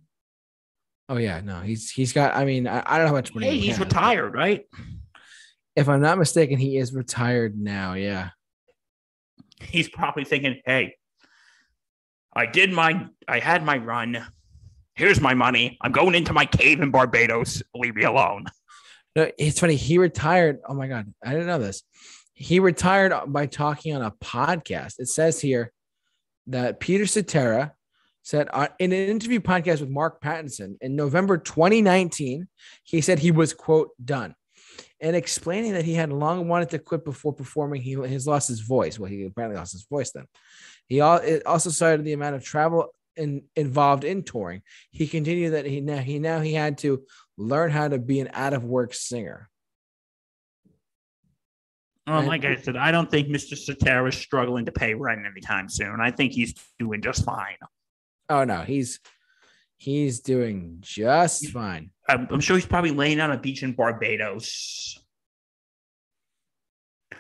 oh 1.12 1.18
yeah, 1.18 1.42
no, 1.42 1.60
he's 1.60 1.92
he's 1.92 2.14
got 2.14 2.36
I 2.36 2.46
mean, 2.46 2.68
I, 2.68 2.82
I 2.86 2.98
don't 2.98 3.06
know 3.06 3.10
how 3.10 3.18
much 3.18 3.36
money 3.36 3.48
hey, 3.48 3.58
he 3.58 3.68
he's 3.68 3.80
retired, 3.80 4.34
right? 4.34 4.66
If 5.76 5.90
I'm 5.90 6.02
not 6.02 6.18
mistaken, 6.18 6.58
he 6.58 6.78
is 6.78 6.94
retired 6.94 7.58
now. 7.60 7.94
Yeah. 7.94 8.30
He's 9.60 9.90
probably 9.90 10.24
thinking, 10.24 10.62
hey, 10.66 10.96
I 12.34 12.46
did 12.46 12.72
my 12.72 13.08
I 13.28 13.40
had 13.40 13.64
my 13.64 13.78
run. 13.78 14.26
Here's 14.96 15.20
my 15.20 15.34
money. 15.34 15.78
I'm 15.82 15.92
going 15.92 16.16
into 16.16 16.34
my 16.34 16.46
cave 16.46 16.82
in 16.82 16.92
Barbados. 16.92 17.62
Leave 17.76 17.96
me 17.96 18.04
alone. 18.04 18.46
No, 19.16 19.30
it's 19.38 19.60
funny. 19.60 19.76
He 19.76 19.98
retired. 19.98 20.60
Oh 20.66 20.74
my 20.74 20.88
god, 20.88 21.14
I 21.24 21.32
didn't 21.32 21.48
know 21.48 21.60
this. 21.60 21.84
He 22.34 22.62
retired 22.62 23.14
by 23.28 23.48
talking 23.48 23.96
on 23.96 24.02
a 24.02 24.12
podcast. 24.12 24.96
It 25.00 25.10
says 25.10 25.42
here 25.42 25.74
that 26.48 26.80
Peter 26.80 27.06
Cetera 27.06 27.74
said 28.24 28.48
uh, 28.54 28.68
in 28.80 28.92
an 28.92 29.10
interview 29.10 29.40
podcast 29.40 29.82
with 29.82 29.90
Mark 29.90 30.22
Pattinson 30.22 30.78
in 30.82 30.96
November 30.96 31.38
2019, 31.38 32.48
he 32.84 33.02
said 33.02 33.20
he 33.20 33.32
was 33.32 33.54
quote 33.54 33.90
done, 34.04 34.36
and 35.00 35.16
explaining 35.16 35.74
that 35.74 35.86
he 35.86 35.94
had 35.94 36.12
long 36.12 36.48
wanted 36.48 36.70
to 36.70 36.80
quit 36.80 37.04
before 37.04 37.34
performing. 37.34 37.82
He 37.82 37.94
has 37.94 38.28
lost 38.28 38.48
his 38.48 38.62
voice. 38.62 39.00
Well, 39.00 39.10
he 39.10 39.24
apparently 39.26 39.58
lost 39.58 39.74
his 39.74 39.86
voice 39.86 40.12
then. 40.12 40.26
He 40.88 41.00
it 41.00 41.46
also 41.46 41.70
cited 41.70 42.06
the 42.06 42.14
amount 42.14 42.36
of 42.36 42.44
travel 42.44 42.94
in, 43.16 43.44
involved 43.56 44.04
in 44.04 44.24
touring. 44.24 44.62
He 44.92 45.08
continued 45.08 45.54
that 45.54 45.66
he 45.66 45.82
now 45.82 45.98
he 45.98 46.20
now 46.20 46.40
he 46.40 46.54
had 46.54 46.78
to 46.80 47.04
learn 47.38 47.72
how 47.72 47.88
to 47.88 47.98
be 47.98 48.20
an 48.20 48.30
out 48.34 48.54
of 48.54 48.64
work 48.64 48.94
singer. 48.94 49.50
And- 52.08 52.28
like 52.28 52.46
I 52.46 52.56
said, 52.56 52.76
I 52.76 52.92
don't 52.92 53.10
think 53.10 53.28
Mr. 53.28 53.58
Cetera 53.58 54.10
is 54.10 54.16
struggling 54.16 54.66
to 54.66 54.72
pay 54.72 54.94
rent 54.94 55.26
anytime 55.26 55.70
soon. 55.70 56.00
I 56.02 56.12
think 56.12 56.34
he's 56.34 56.54
doing 56.80 57.02
just 57.02 57.24
fine. 57.24 57.58
Oh 58.32 58.46
no, 58.46 58.62
he's 58.62 59.00
he's 59.78 60.22
doing 60.22 60.78
just 60.80 61.50
fine. 61.50 61.92
I'm, 62.08 62.28
I'm 62.32 62.40
sure 62.40 62.56
he's 62.56 62.66
probably 62.66 62.92
laying 62.92 63.20
on 63.20 63.32
a 63.32 63.38
beach 63.38 63.62
in 63.62 63.74
Barbados. 63.74 64.98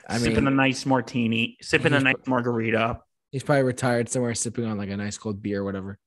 I 0.07 0.17
sipping 0.17 0.45
mean, 0.45 0.47
a 0.47 0.51
nice 0.51 0.85
martini, 0.85 1.57
sipping 1.61 1.93
a 1.93 1.99
nice 1.99 2.15
margarita. 2.25 2.99
he's 3.31 3.43
probably 3.43 3.63
retired 3.63 4.09
somewhere, 4.09 4.33
sipping 4.35 4.65
on 4.65 4.77
like 4.77 4.89
a 4.89 4.97
nice 4.97 5.17
cold 5.17 5.41
beer 5.41 5.61
or 5.61 5.63
whatever. 5.65 5.99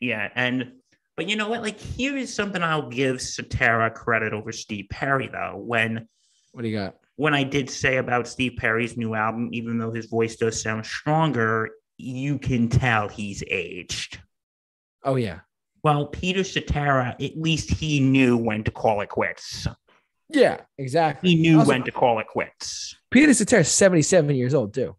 Yeah, 0.00 0.28
and 0.34 0.72
but 1.16 1.28
you 1.28 1.36
know 1.36 1.48
what? 1.48 1.62
Like 1.62 1.78
here 1.78 2.16
is 2.16 2.32
something 2.32 2.62
I'll 2.62 2.88
give 2.88 3.20
Cetera 3.20 3.90
credit 3.90 4.32
over 4.32 4.52
Steve 4.52 4.86
Perry 4.90 5.28
though. 5.30 5.56
When 5.56 6.08
What 6.52 6.62
do 6.62 6.68
you 6.68 6.76
got? 6.76 6.96
when 7.16 7.34
I 7.34 7.42
did 7.44 7.68
say 7.68 7.96
about 7.98 8.26
Steve 8.28 8.54
Perry's 8.56 8.96
new 8.96 9.14
album, 9.14 9.50
even 9.52 9.78
though 9.78 9.92
his 9.92 10.06
voice 10.06 10.36
does 10.36 10.62
sound 10.62 10.86
stronger, 10.86 11.70
you 11.98 12.38
can 12.38 12.68
tell 12.68 13.08
he's 13.08 13.42
aged. 13.48 14.20
Oh 15.04 15.16
yeah, 15.16 15.40
Well, 15.82 16.06
Peter 16.06 16.44
Cetera, 16.44 17.16
at 17.20 17.36
least 17.36 17.70
he 17.70 17.98
knew 18.00 18.36
when 18.36 18.62
to 18.64 18.70
call 18.70 19.00
it 19.00 19.08
quits. 19.08 19.66
yeah, 20.28 20.60
exactly. 20.78 21.30
He 21.30 21.36
knew 21.42 21.58
Also- 21.58 21.68
when 21.70 21.82
to 21.84 21.92
call 21.92 22.18
it 22.20 22.26
quits. 22.28 22.94
Peter 23.10 23.34
Cetera 23.34 23.60
is 23.60 23.68
seventy-seven 23.68 24.34
years 24.36 24.54
old 24.54 24.72
too. 24.74 24.96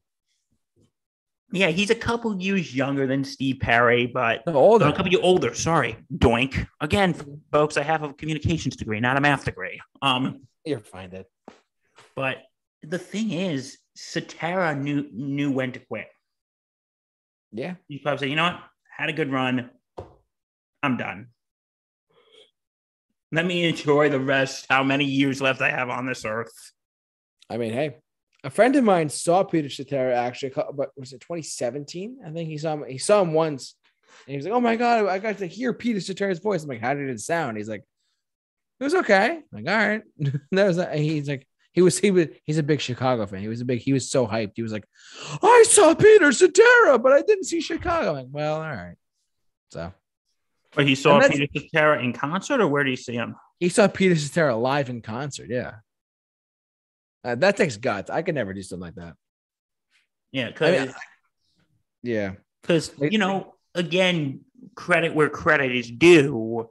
Yeah, 1.51 1.67
he's 1.67 1.91
a 1.91 1.95
couple 1.95 2.41
years 2.41 2.75
younger 2.75 3.05
than 3.05 3.23
Steve 3.23 3.59
Perry, 3.59 4.07
but 4.07 4.41
No, 4.47 4.55
older. 4.55 4.85
no, 4.85 4.91
a 4.91 4.95
couple 4.95 5.11
years 5.11 5.23
older. 5.23 5.53
Sorry, 5.53 5.97
doink. 6.11 6.67
Again, 6.81 7.13
folks, 7.51 7.77
I 7.77 7.83
have 7.83 8.01
a 8.01 8.11
communications 8.13 8.75
degree, 8.75 8.99
not 8.99 9.17
a 9.17 9.21
math 9.21 9.45
degree. 9.45 9.79
Um, 10.01 10.47
You're 10.65 10.79
fine, 10.79 11.11
Dad. 11.11 11.25
but 12.15 12.37
the 12.81 12.97
thing 12.97 13.31
is, 13.31 13.77
Cetera 13.95 14.75
knew 14.75 15.07
knew 15.13 15.51
when 15.51 15.71
to 15.73 15.79
quit. 15.79 16.07
Yeah, 17.51 17.75
He 17.87 17.99
probably 17.99 18.17
said, 18.19 18.29
"You 18.29 18.35
know 18.35 18.45
what? 18.45 18.59
Had 18.97 19.09
a 19.09 19.13
good 19.13 19.31
run. 19.31 19.69
I'm 20.83 20.97
done. 20.97 21.27
Let 23.31 23.45
me 23.45 23.67
enjoy 23.67 24.09
the 24.09 24.19
rest. 24.19 24.67
How 24.69 24.83
many 24.83 25.05
years 25.05 25.41
left 25.41 25.61
I 25.61 25.71
have 25.71 25.89
on 25.89 26.05
this 26.05 26.25
earth?" 26.25 26.71
I 27.49 27.57
mean, 27.57 27.73
hey, 27.73 27.95
a 28.43 28.49
friend 28.49 28.75
of 28.75 28.83
mine 28.83 29.09
saw 29.09 29.43
Peter 29.43 29.69
Cetera 29.69 30.15
actually, 30.15 30.51
but 30.75 30.91
was 30.97 31.13
it 31.13 31.21
2017? 31.21 32.19
I 32.25 32.31
think 32.31 32.49
he 32.49 32.57
saw 32.57 32.73
him. 32.73 32.85
He 32.87 32.97
saw 32.97 33.21
him 33.21 33.33
once, 33.33 33.75
and 34.25 34.31
he 34.31 34.35
was 34.35 34.45
like, 34.45 34.53
"Oh 34.53 34.59
my 34.59 34.75
god, 34.75 35.07
I 35.07 35.17
got 35.19 35.37
to 35.39 35.47
hear 35.47 35.73
Peter 35.73 35.99
Cetera's 35.99 36.39
voice." 36.39 36.63
I'm 36.63 36.69
like, 36.69 36.81
"How 36.81 36.93
did 36.93 37.09
it 37.09 37.19
sound?" 37.21 37.57
He's 37.57 37.69
like, 37.69 37.83
"It 38.79 38.83
was 38.83 38.95
okay." 38.95 39.37
I'm 39.37 39.63
like, 39.63 39.73
all 39.73 39.87
right, 39.87 40.03
that 40.51 40.67
was. 40.67 40.77
He's 40.93 41.29
like, 41.29 41.47
he 41.71 41.81
was 41.81 41.97
he 41.97 42.11
was 42.11 42.27
he's 42.43 42.57
a 42.57 42.63
big 42.63 42.81
Chicago 42.81 43.25
fan. 43.25 43.41
He 43.41 43.47
was 43.47 43.61
a 43.61 43.65
big. 43.65 43.79
He 43.79 43.93
was 43.93 44.11
so 44.11 44.27
hyped. 44.27 44.53
He 44.55 44.61
was 44.61 44.73
like, 44.73 44.85
"I 45.41 45.63
saw 45.67 45.95
Peter 45.95 46.31
Cetera, 46.31 46.99
but 46.99 47.13
I 47.13 47.21
didn't 47.21 47.45
see 47.45 47.61
Chicago." 47.61 48.09
I'm 48.09 48.15
like, 48.15 48.27
well, 48.29 48.57
all 48.57 48.61
right. 48.61 48.95
So 49.71 49.93
But 50.75 50.87
he 50.87 50.95
saw 50.95 51.19
Peter 51.27 51.47
Cetera 51.71 52.01
in 52.01 52.13
concert, 52.13 52.59
or 52.61 52.67
where 52.67 52.83
did 52.83 52.91
he 52.91 52.95
see 52.95 53.13
him? 53.13 53.35
he 53.59 53.69
saw 53.69 53.87
Peter 53.87 54.15
Cetera 54.15 54.55
live 54.55 54.89
in 54.89 55.01
concert. 55.01 55.47
Yeah, 55.49 55.75
Uh, 57.23 57.35
that 57.35 57.55
takes 57.57 57.77
guts. 57.77 58.09
I 58.09 58.21
could 58.23 58.35
never 58.35 58.53
do 58.53 58.61
something 58.63 58.81
like 58.85 58.95
that. 58.95 59.13
Yeah, 60.31 60.47
I 60.47 60.51
because 60.51 60.85
mean, 60.87 60.95
yeah. 62.01 62.31
because 62.61 62.91
you 62.99 63.17
know, 63.19 63.53
again, 63.75 64.41
credit 64.75 65.13
where 65.13 65.29
credit 65.29 65.75
is 65.75 65.89
due. 65.91 66.69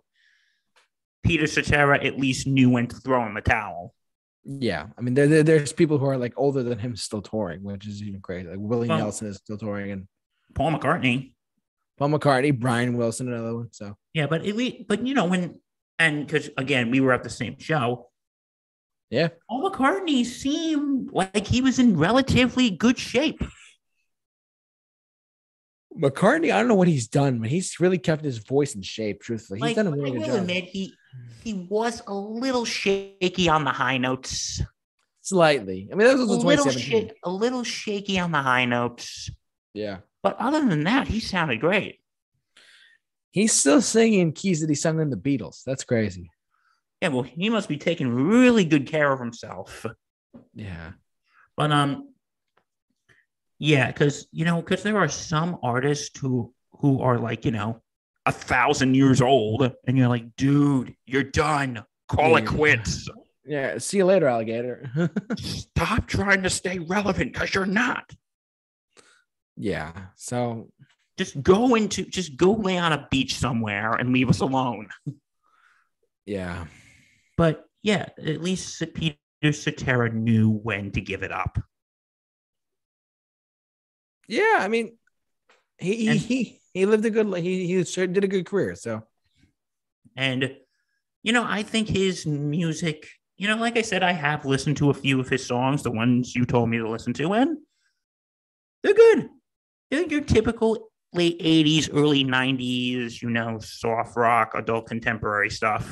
Peter 1.22 1.46
Cetera 1.46 2.02
at 2.04 2.18
least 2.18 2.46
knew 2.48 2.68
when 2.70 2.88
to 2.88 2.96
throw 2.96 3.24
in 3.26 3.34
the 3.34 3.40
towel. 3.40 3.94
Yeah, 4.44 4.88
I 4.98 5.00
mean, 5.02 5.14
there, 5.14 5.28
there- 5.28 5.44
there's 5.44 5.72
people 5.72 5.98
who 5.98 6.06
are 6.06 6.18
like 6.18 6.32
older 6.36 6.64
than 6.64 6.80
him 6.80 6.96
still 6.96 7.22
touring, 7.22 7.62
which 7.62 7.86
is 7.86 8.02
even 8.02 8.20
crazy. 8.20 8.48
Like 8.48 8.58
Willie 8.58 8.88
Well- 8.88 8.98
Nelson 8.98 9.28
is 9.28 9.36
still 9.36 9.56
touring, 9.58 9.92
and 9.92 10.08
Paul 10.54 10.72
McCartney. 10.72 11.31
Paul 12.02 12.18
McCartney, 12.18 12.58
Brian 12.58 12.96
Wilson, 12.96 13.32
another 13.32 13.54
one. 13.54 13.68
So 13.70 13.96
Yeah, 14.12 14.26
but 14.26 14.44
at 14.44 14.56
least, 14.56 14.88
but 14.88 15.06
you 15.06 15.14
know 15.14 15.26
when 15.26 15.60
and 16.00 16.26
because 16.26 16.50
again 16.56 16.90
we 16.90 16.98
were 16.98 17.12
at 17.12 17.22
the 17.22 17.30
same 17.30 17.60
show. 17.60 18.08
Yeah. 19.08 19.28
Paul 19.48 19.70
McCartney 19.70 20.24
seemed 20.24 21.10
like 21.12 21.46
he 21.46 21.60
was 21.60 21.78
in 21.78 21.96
relatively 21.96 22.70
good 22.70 22.98
shape. 22.98 23.40
McCartney, 25.96 26.52
I 26.52 26.58
don't 26.58 26.66
know 26.66 26.74
what 26.74 26.88
he's 26.88 27.06
done, 27.06 27.38
but 27.38 27.50
he's 27.50 27.78
really 27.78 27.98
kept 27.98 28.24
his 28.24 28.38
voice 28.38 28.74
in 28.74 28.82
shape. 28.82 29.20
Truthfully, 29.20 29.58
he's 29.60 29.62
Like, 29.62 29.76
done 29.76 29.86
a 29.86 29.90
really 29.92 30.10
good. 30.12 30.22
I 30.22 30.26
will 30.26 30.26
job. 30.34 30.40
admit 30.40 30.64
he 30.64 30.94
he 31.44 31.54
was 31.54 32.02
a 32.08 32.14
little 32.14 32.64
shaky 32.64 33.48
on 33.48 33.62
the 33.62 33.70
high 33.70 33.98
notes. 33.98 34.60
Slightly. 35.20 35.88
I 35.92 35.94
mean, 35.94 36.08
that 36.08 36.14
was 36.18 36.22
A 36.22 36.32
little 36.32 36.42
2017. 36.64 36.90
shit, 37.08 37.16
a 37.22 37.30
little 37.30 37.62
shaky 37.62 38.18
on 38.18 38.32
the 38.32 38.42
high 38.42 38.64
notes. 38.64 39.30
Yeah, 39.72 39.98
But 40.22 40.36
other 40.38 40.64
than 40.66 40.84
that, 40.84 41.08
he 41.08 41.20
sounded 41.20 41.60
great. 41.60 41.98
he's 43.32 43.52
still 43.52 43.80
singing 43.80 44.32
keys 44.32 44.60
that 44.60 44.68
he 44.68 44.74
sung 44.76 45.00
in 45.00 45.10
the 45.10 45.16
Beatles. 45.16 45.64
That's 45.64 45.84
crazy. 45.84 46.30
Yeah, 47.00 47.08
well, 47.08 47.22
he 47.22 47.50
must 47.50 47.68
be 47.68 47.76
taking 47.78 48.08
really 48.12 48.64
good 48.64 48.86
care 48.86 49.10
of 49.12 49.18
himself. 49.18 49.84
Yeah, 50.54 50.92
But 51.56 51.72
um, 51.72 52.10
yeah, 53.58 53.88
because 53.88 54.26
you 54.32 54.44
know, 54.44 54.60
because 54.60 54.82
there 54.82 54.98
are 54.98 55.08
some 55.08 55.58
artists 55.62 56.18
who 56.18 56.52
who 56.78 57.00
are 57.00 57.18
like 57.18 57.44
you 57.44 57.50
know 57.50 57.80
a 58.26 58.32
thousand 58.32 58.94
years 58.94 59.20
old, 59.20 59.72
and 59.86 59.98
you're 59.98 60.08
like, 60.08 60.36
dude, 60.36 60.94
you're 61.06 61.22
done. 61.24 61.84
Call 62.08 62.30
Yeah, 62.32 62.38
it 62.38 62.46
quits. 62.46 63.08
yeah. 63.44 63.78
See 63.78 63.96
you 63.98 64.04
later, 64.04 64.26
alligator. 64.26 64.90
Stop 65.36 66.06
trying 66.06 66.42
to 66.44 66.50
stay 66.50 66.78
relevant 66.78 67.32
because 67.32 67.54
you're 67.54 67.66
not. 67.66 68.10
Yeah. 69.62 69.92
So 70.16 70.70
Just 71.16 71.40
go 71.42 71.74
into, 71.76 72.04
just 72.04 72.36
go 72.36 72.52
lay 72.52 72.78
on 72.78 72.92
a 72.92 73.06
beach 73.10 73.36
somewhere 73.36 73.94
and 73.94 74.12
leave 74.12 74.28
us 74.28 74.40
alone. 74.40 74.88
yeah, 76.26 76.66
But 77.36 77.64
yeah, 77.82 78.08
at 78.18 78.40
least 78.42 78.82
Peter 78.94 79.16
Cetera 79.52 80.10
knew 80.10 80.50
when 80.50 80.90
to 80.92 81.00
give 81.00 81.22
it 81.22 81.30
up. 81.32 81.58
yeah. 84.28 84.56
I 84.60 84.68
mean, 84.68 84.96
he 85.78 85.96
he 85.96 86.08
And- 86.08 86.18
he, 86.20 86.60
he 86.74 86.86
lived 86.86 87.04
a 87.04 87.10
good. 87.10 87.26
He 87.38 87.66
he 87.66 87.84
sure 87.84 88.06
did 88.06 88.24
a 88.24 88.28
good 88.28 88.46
career. 88.46 88.74
So 88.74 89.02
And, 90.16 90.56
you 91.22 91.32
know, 91.32 91.44
I 91.46 91.62
think 91.62 91.88
his 91.88 92.26
music, 92.26 93.08
you 93.36 93.48
know, 93.48 93.56
like 93.56 93.76
I 93.76 93.82
said, 93.82 94.02
I 94.02 94.12
have 94.12 94.44
listened 94.44 94.76
to 94.78 94.90
a 94.90 94.94
few 94.94 95.20
of 95.20 95.28
his 95.28 95.44
songs, 95.46 95.82
the 95.82 95.90
ones 95.90 96.34
you 96.34 96.44
told 96.46 96.68
me 96.70 96.78
to 96.78 96.88
listen 96.88 97.12
to, 97.14 97.32
and 97.34 97.58
they're 98.82 98.94
good. 98.94 99.28
They're 99.92 100.06
your 100.06 100.22
typical 100.22 100.88
late 101.12 101.38
80s, 101.38 101.90
early 101.92 102.24
90s, 102.24 103.20
you 103.20 103.28
know, 103.28 103.58
soft 103.58 104.16
rock, 104.16 104.52
adult 104.54 104.86
contemporary 104.86 105.50
stuff. 105.50 105.86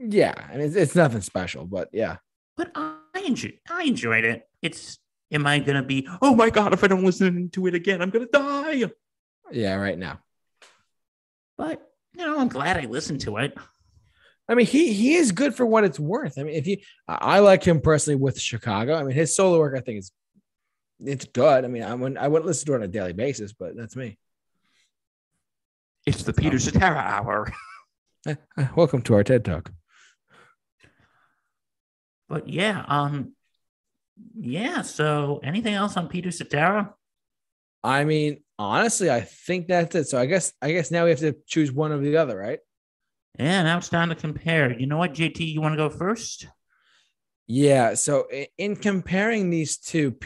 yeah, 0.00 0.34
I 0.36 0.56
mean, 0.56 0.66
it's, 0.66 0.74
it's 0.74 0.96
nothing 0.96 1.20
special, 1.20 1.64
but 1.64 1.88
yeah. 1.92 2.16
But 2.56 2.72
I 2.74 2.96
enjoy, 3.24 3.52
I 3.70 3.84
enjoyed 3.84 4.24
it. 4.24 4.48
It's, 4.60 4.98
am 5.30 5.46
I 5.46 5.60
going 5.60 5.76
to 5.76 5.84
be, 5.84 6.08
oh 6.20 6.34
my 6.34 6.50
God, 6.50 6.72
if 6.72 6.82
I 6.82 6.88
don't 6.88 7.04
listen 7.04 7.48
to 7.50 7.68
it 7.68 7.76
again, 7.76 8.02
I'm 8.02 8.10
going 8.10 8.26
to 8.26 8.32
die. 8.32 8.90
Yeah, 9.52 9.76
right 9.76 9.98
now. 9.98 10.18
But, 11.56 11.80
you 12.16 12.26
know, 12.26 12.40
I'm 12.40 12.48
glad 12.48 12.76
I 12.76 12.86
listened 12.86 13.20
to 13.20 13.36
it. 13.36 13.56
I 14.48 14.56
mean, 14.56 14.66
he 14.66 14.92
he 14.92 15.14
is 15.14 15.32
good 15.32 15.54
for 15.54 15.64
what 15.64 15.84
it's 15.84 15.98
worth. 15.98 16.38
I 16.38 16.42
mean, 16.42 16.54
if 16.54 16.66
you, 16.66 16.78
I 17.08 17.36
I 17.36 17.38
like 17.38 17.64
him 17.64 17.80
personally 17.80 18.16
with 18.16 18.38
Chicago. 18.38 18.94
I 18.94 19.02
mean, 19.02 19.14
his 19.14 19.34
solo 19.34 19.58
work, 19.58 19.74
I 19.74 19.80
think 19.80 20.00
is, 20.00 20.12
it's 21.06 21.24
good. 21.26 21.64
I 21.64 21.68
mean, 21.68 21.82
I 21.82 21.94
wouldn't 21.94 22.18
I 22.18 22.28
wouldn't 22.28 22.46
listen 22.46 22.66
to 22.66 22.72
it 22.74 22.76
on 22.76 22.82
a 22.82 22.88
daily 22.88 23.12
basis, 23.12 23.52
but 23.52 23.76
that's 23.76 23.96
me. 23.96 24.18
It's 26.06 26.22
the 26.22 26.32
Peter 26.32 26.58
Cetera 26.58 26.96
hour. 26.98 27.52
Eh, 28.26 28.36
eh, 28.56 28.68
Welcome 28.74 29.02
to 29.02 29.12
our 29.12 29.22
TED 29.22 29.44
Talk. 29.44 29.70
But 32.26 32.48
yeah, 32.48 32.82
um, 32.88 33.34
yeah. 34.34 34.80
So 34.80 35.40
anything 35.44 35.74
else 35.74 35.98
on 35.98 36.08
Peter 36.08 36.30
Cetera? 36.30 36.94
I 37.82 38.04
mean, 38.04 38.42
honestly, 38.58 39.10
I 39.10 39.20
think 39.20 39.68
that's 39.68 39.94
it. 39.94 40.08
So 40.08 40.18
I 40.18 40.24
guess 40.24 40.54
I 40.62 40.72
guess 40.72 40.90
now 40.90 41.04
we 41.04 41.10
have 41.10 41.18
to 41.18 41.36
choose 41.46 41.70
one 41.70 41.92
or 41.92 41.98
the 41.98 42.16
other, 42.16 42.34
right? 42.34 42.60
Yeah, 43.38 43.62
now 43.62 43.76
it's 43.76 43.90
time 43.90 44.08
to 44.08 44.14
compare. 44.14 44.72
You 44.72 44.86
know 44.86 44.96
what, 44.96 45.12
JT? 45.12 45.40
You 45.40 45.60
want 45.60 45.74
to 45.74 45.76
go 45.76 45.90
first? 45.90 46.46
Yeah. 47.46 47.94
So 47.94 48.26
in 48.56 48.76
comparing 48.76 49.50
these 49.50 49.76
two, 49.76 50.16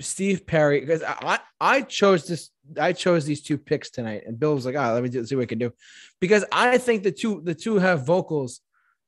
Steve 0.00 0.46
Perry, 0.46 0.80
because 0.80 1.02
I 1.02 1.40
I 1.60 1.82
chose 1.82 2.26
this, 2.26 2.50
I 2.80 2.92
chose 2.92 3.24
these 3.24 3.42
two 3.42 3.58
picks 3.58 3.90
tonight, 3.90 4.22
and 4.26 4.38
Bill 4.38 4.54
was 4.54 4.64
like, 4.64 4.76
"Ah, 4.76 4.92
let 4.92 5.02
me 5.02 5.08
do, 5.08 5.24
see 5.24 5.34
what 5.34 5.42
I 5.42 5.46
can 5.46 5.58
do," 5.58 5.72
because 6.20 6.44
I 6.52 6.78
think 6.78 7.02
the 7.02 7.12
two 7.12 7.40
the 7.44 7.54
two 7.54 7.76
have 7.78 8.06
vocals 8.06 8.60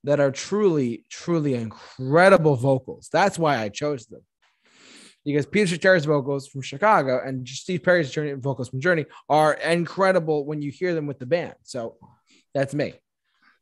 that 0.05 0.21
are 0.21 0.31
truly 0.31 1.05
truly 1.09 1.55
incredible 1.55 2.57
vocals. 2.57 3.09
That's 3.13 3.39
why 3.39 3.59
I 3.59 3.69
chose 3.69 4.07
them. 4.07 4.23
Because 5.25 5.47
Peter 5.47 5.77
Cetera's 5.77 6.07
vocals 6.07 6.49
from 6.49 6.63
Chicago 6.63 7.21
and 7.25 7.47
Steve 7.47 7.83
Perry's 7.83 8.11
Journey 8.11 8.33
vocals 8.33 8.71
from 8.71 8.81
Journey 8.81 9.05
are 9.29 9.53
incredible 9.53 10.47
when 10.47 10.63
you 10.63 10.71
hear 10.71 10.95
them 10.95 11.07
with 11.07 11.19
the 11.19 11.27
band. 11.27 11.55
So 11.63 11.97
that's 12.55 12.75
me. 12.75 12.95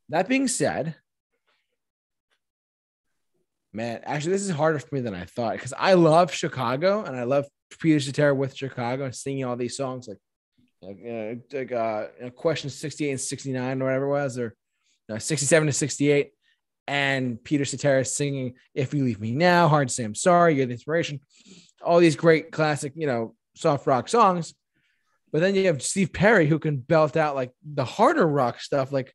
That 0.08 0.28
being 0.28 0.48
said, 0.48 0.94
man, 3.72 4.00
actually, 4.04 4.32
this 4.32 4.42
is 4.42 4.50
harder 4.50 4.78
for 4.78 4.94
me 4.94 5.00
than 5.00 5.14
I 5.14 5.24
thought 5.24 5.52
because 5.52 5.74
I 5.76 5.94
love 5.94 6.32
Chicago 6.32 7.04
and 7.04 7.16
I 7.16 7.24
love 7.24 7.46
Peter 7.78 8.00
Cetera 8.00 8.34
with 8.34 8.56
Chicago 8.56 9.04
and 9.04 9.14
singing 9.14 9.44
all 9.44 9.56
these 9.56 9.76
songs 9.76 10.08
like 10.08 10.18
like 10.80 10.98
uh, 11.04 11.34
like 11.52 11.72
uh, 11.72 12.30
question 12.36 12.70
68 12.70 13.10
and 13.10 13.20
69 13.20 13.82
or 13.82 13.84
whatever 13.84 14.04
it 14.04 14.10
was 14.10 14.38
or 14.38 14.54
no, 15.08 15.18
67 15.18 15.66
to 15.66 15.72
68 15.72 16.30
and 16.86 17.42
Peter 17.42 17.64
Cetera 17.64 18.04
singing 18.04 18.54
if 18.74 18.94
you 18.94 19.04
leave 19.04 19.20
me 19.20 19.32
now 19.32 19.68
hard 19.68 19.88
to 19.88 19.94
say 19.94 20.04
I'm 20.04 20.14
sorry 20.14 20.54
you're 20.54 20.66
the 20.66 20.72
inspiration 20.72 21.20
all 21.82 21.98
these 21.98 22.16
great 22.16 22.50
classic, 22.50 22.92
you 22.96 23.06
know, 23.06 23.34
soft 23.54 23.86
rock 23.86 24.08
songs. 24.08 24.54
But 25.32 25.40
then 25.40 25.54
you 25.54 25.66
have 25.66 25.82
Steve 25.82 26.12
Perry 26.12 26.46
who 26.46 26.58
can 26.58 26.78
belt 26.78 27.16
out 27.16 27.34
like 27.34 27.52
the 27.62 27.84
harder 27.84 28.26
rock 28.26 28.60
stuff, 28.60 28.92
like 28.92 29.14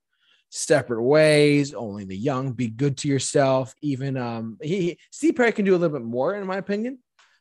separate 0.55 1.01
ways, 1.01 1.73
only 1.73 2.05
the 2.05 2.15
young, 2.15 2.51
be 2.51 2.67
good 2.67 2.95
to 2.97 3.07
yourself. 3.07 3.73
Even 3.81 4.15
um 4.17 4.57
he 4.61 4.99
Steve 5.11 5.35
Perry 5.35 5.51
can 5.51 5.65
do 5.65 5.75
a 5.75 5.77
little 5.77 5.97
bit 5.97 6.05
more, 6.05 6.35
in 6.35 6.45
my 6.45 6.57
opinion. 6.57 6.99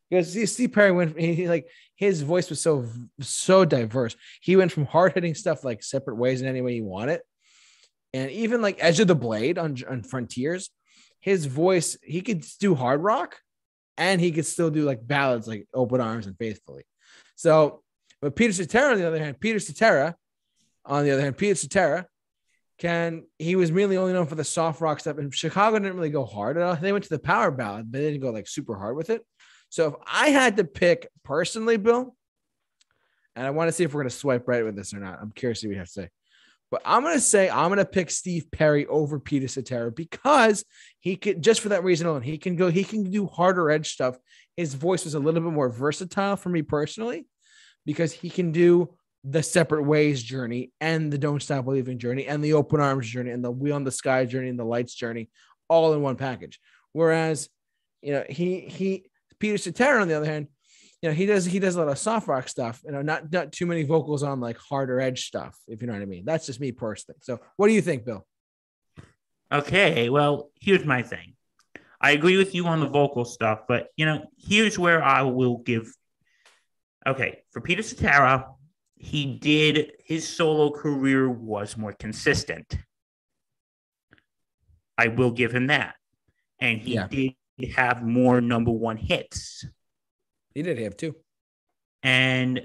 Because 0.09 0.33
Steve 0.51 0.73
Perry 0.73 0.93
went 0.93 1.19
he 1.21 1.49
like 1.49 1.69
his 1.95 2.23
voice 2.23 2.49
was 2.49 2.61
so 2.61 2.87
so 3.21 3.65
diverse. 3.65 4.17
He 4.41 4.57
went 4.57 4.73
from 4.73 4.87
hard 4.87 5.13
hitting 5.13 5.35
stuff 5.35 5.63
like 5.63 5.83
separate 5.83 6.17
ways 6.17 6.41
in 6.41 6.49
any 6.49 6.63
way 6.63 6.75
you 6.75 6.85
want 6.85 7.11
it. 7.11 7.23
And 8.15 8.31
even 8.31 8.63
like 8.63 8.79
Edge 8.81 9.01
of 9.01 9.09
the 9.09 9.15
Blade 9.15 9.59
on, 9.59 9.77
on 9.89 10.03
Frontiers, 10.03 10.71
his 11.21 11.47
voice, 11.47 11.97
he 12.03 12.21
could 12.21 12.45
do 12.61 12.75
hard 12.75 13.03
rock 13.03 13.39
and 13.97 14.21
he 14.21 14.33
could 14.33 14.47
still 14.47 14.71
do 14.71 14.85
like 14.85 15.07
ballads 15.07 15.47
like 15.47 15.67
Open 15.73 16.01
Arms 16.01 16.27
and 16.27 16.37
Faithfully. 16.37 16.85
So, 17.37 17.83
but 18.21 18.37
Peter 18.37 18.53
Cetera, 18.53 18.93
on 18.93 18.99
the 18.99 19.07
other 19.07 19.19
hand, 19.19 19.41
Peter 19.41 19.59
Cetera, 19.59 20.15
on 20.85 21.05
the 21.05 21.11
other 21.11 21.23
hand, 21.23 21.39
Peter 21.39 21.55
Cetera 21.55 22.07
can 22.83 23.23
he 23.39 23.55
was 23.55 23.71
really 23.71 23.97
only 23.97 24.13
known 24.13 24.27
for 24.27 24.35
the 24.35 24.43
soft 24.43 24.81
rock 24.81 24.99
stuff, 24.99 25.17
and 25.17 25.33
Chicago 25.33 25.79
didn't 25.79 25.95
really 25.95 26.11
go 26.11 26.25
hard 26.25 26.57
at 26.57 26.65
all. 26.65 26.75
They 26.75 26.91
went 26.91 27.05
to 27.05 27.11
the 27.11 27.19
power 27.21 27.53
ballad, 27.53 27.93
but 27.93 27.99
they 27.99 28.11
didn't 28.11 28.23
go 28.23 28.31
like 28.31 28.49
super 28.49 28.77
hard 28.77 28.97
with 28.97 29.09
it. 29.09 29.25
So 29.69 29.87
if 29.87 29.95
I 30.05 30.31
had 30.31 30.57
to 30.57 30.65
pick 30.65 31.09
personally, 31.23 31.77
Bill, 31.77 32.17
and 33.37 33.47
I 33.47 33.51
want 33.51 33.69
to 33.69 33.73
see 33.73 33.85
if 33.85 33.95
we're 33.95 34.03
going 34.03 34.11
to 34.11 34.17
swipe 34.17 34.49
right 34.49 34.65
with 34.65 34.75
this 34.75 34.93
or 34.93 34.99
not. 34.99 35.21
I'm 35.23 35.31
curious 35.31 35.63
what 35.63 35.71
you 35.71 35.79
have 35.79 35.87
to 35.87 35.93
say. 35.93 36.09
But 36.73 36.83
I'm 36.85 37.03
going 37.03 37.15
to 37.15 37.21
say 37.21 37.49
I'm 37.49 37.69
going 37.69 37.79
to 37.79 37.85
pick 37.85 38.11
Steve 38.11 38.47
Perry 38.51 38.85
over 38.87 39.21
Peter 39.21 39.47
Cetera 39.47 39.93
because 39.93 40.65
he 40.99 41.15
could 41.15 41.41
just 41.41 41.61
for 41.61 41.69
that 41.69 41.85
reason 41.85 42.09
alone. 42.09 42.23
He 42.23 42.37
can 42.37 42.57
go. 42.57 42.69
He 42.69 42.83
can 42.83 43.09
do 43.09 43.27
harder 43.27 43.71
edge 43.71 43.93
stuff. 43.93 44.17
His 44.57 44.75
voice 44.75 45.05
was 45.05 45.15
a 45.15 45.21
little 45.21 45.41
bit 45.41 45.53
more 45.53 45.69
versatile 45.69 46.35
for 46.35 46.49
me 46.49 46.63
personally 46.63 47.27
because 47.87 48.13
he 48.13 48.29
can 48.29 48.51
do 48.51 48.93
the 49.25 49.43
separate 49.43 49.85
ways 49.85 50.23
journey 50.23 50.73
and 50.81 51.13
the 51.13 51.19
don't 51.19 51.43
stop 51.43 51.65
believing 51.65 51.99
journey 51.99 52.27
and 52.27 52.43
the 52.43 52.55
open 52.55 52.81
arms 52.81 53.09
journey 53.09 53.31
and 53.31 53.45
the 53.45 53.51
wheel 53.51 53.77
on 53.77 53.85
the 53.85 53.91
sky 53.91 54.25
journey 54.25 54.49
and 54.49 54.59
the 54.59 54.65
lights 54.65 54.95
journey 54.95 55.29
all 55.69 55.93
in 55.93 56.03
one 56.03 56.17
package. 56.17 56.59
Whereas, 56.93 57.49
you 58.03 58.13
know, 58.13 58.25
he 58.29 58.61
he 58.61 59.05
Peter 59.39 59.59
Cetera 59.59 60.01
on 60.01 60.09
the 60.09 60.17
other 60.17 60.27
hand, 60.27 60.49
you 61.01 61.09
know, 61.09 61.15
he 61.15 61.27
does 61.27 61.45
he 61.45 61.61
does 61.61 61.77
a 61.77 61.79
lot 61.79 61.89
of 61.89 61.99
soft 61.99 62.27
rock 62.27 62.49
stuff, 62.49 62.81
you 62.85 62.93
know, 62.93 63.03
not 63.03 63.31
not 63.33 63.53
too 63.53 63.67
many 63.67 63.85
vocals 63.85 64.23
on 64.23 64.41
like 64.41 64.59
harder 64.59 65.01
edge 65.01 65.25
stuff, 65.25 65.57
if 65.69 65.81
you 65.81 65.87
know 65.87 65.95
what 65.95 66.03
I 66.03 66.07
mean. 66.07 66.25
That's 66.25 66.47
just 66.47 66.61
me 66.61 66.73
personally. 66.73 67.19
So 67.23 67.41
what 67.57 67.69
do 67.69 67.75
you 67.75 67.83
think, 67.83 68.05
Bill? 68.05 68.27
Okay, 69.53 70.09
well, 70.09 70.51
here's 70.61 70.85
my 70.85 71.03
thing. 71.03 71.35
I 72.01 72.13
agree 72.13 72.37
with 72.37 72.55
you 72.55 72.67
on 72.67 72.81
the 72.81 72.89
vocal 72.89 73.25
stuff, 73.25 73.61
but 73.69 73.89
you 73.97 74.07
know, 74.07 74.27
here's 74.37 74.79
where 74.79 75.03
I 75.03 75.23
will 75.23 75.59
give 75.59 75.95
okay, 77.07 77.43
for 77.51 77.61
Peter 77.61 77.83
Cetera, 77.83 78.49
he 79.03 79.27
did 79.27 79.91
his 80.05 80.29
solo 80.29 80.71
career 80.71 81.29
was 81.29 81.77
more 81.77 81.93
consistent. 81.93 82.79
I 84.97 85.09
will 85.09 85.33
give 85.33 85.53
him 85.53 85.67
that. 85.67 85.97
And 86.61 86.81
he 86.81 86.95
yeah. 86.95 87.09
did 87.09 87.35
have 87.75 88.05
more 88.05 88.41
number 88.41 88.71
one 88.71 88.97
hits. 88.97 89.67
He 90.55 90.63
did 90.63 90.79
have 90.79 90.97
two. 90.97 91.17
And 92.05 92.63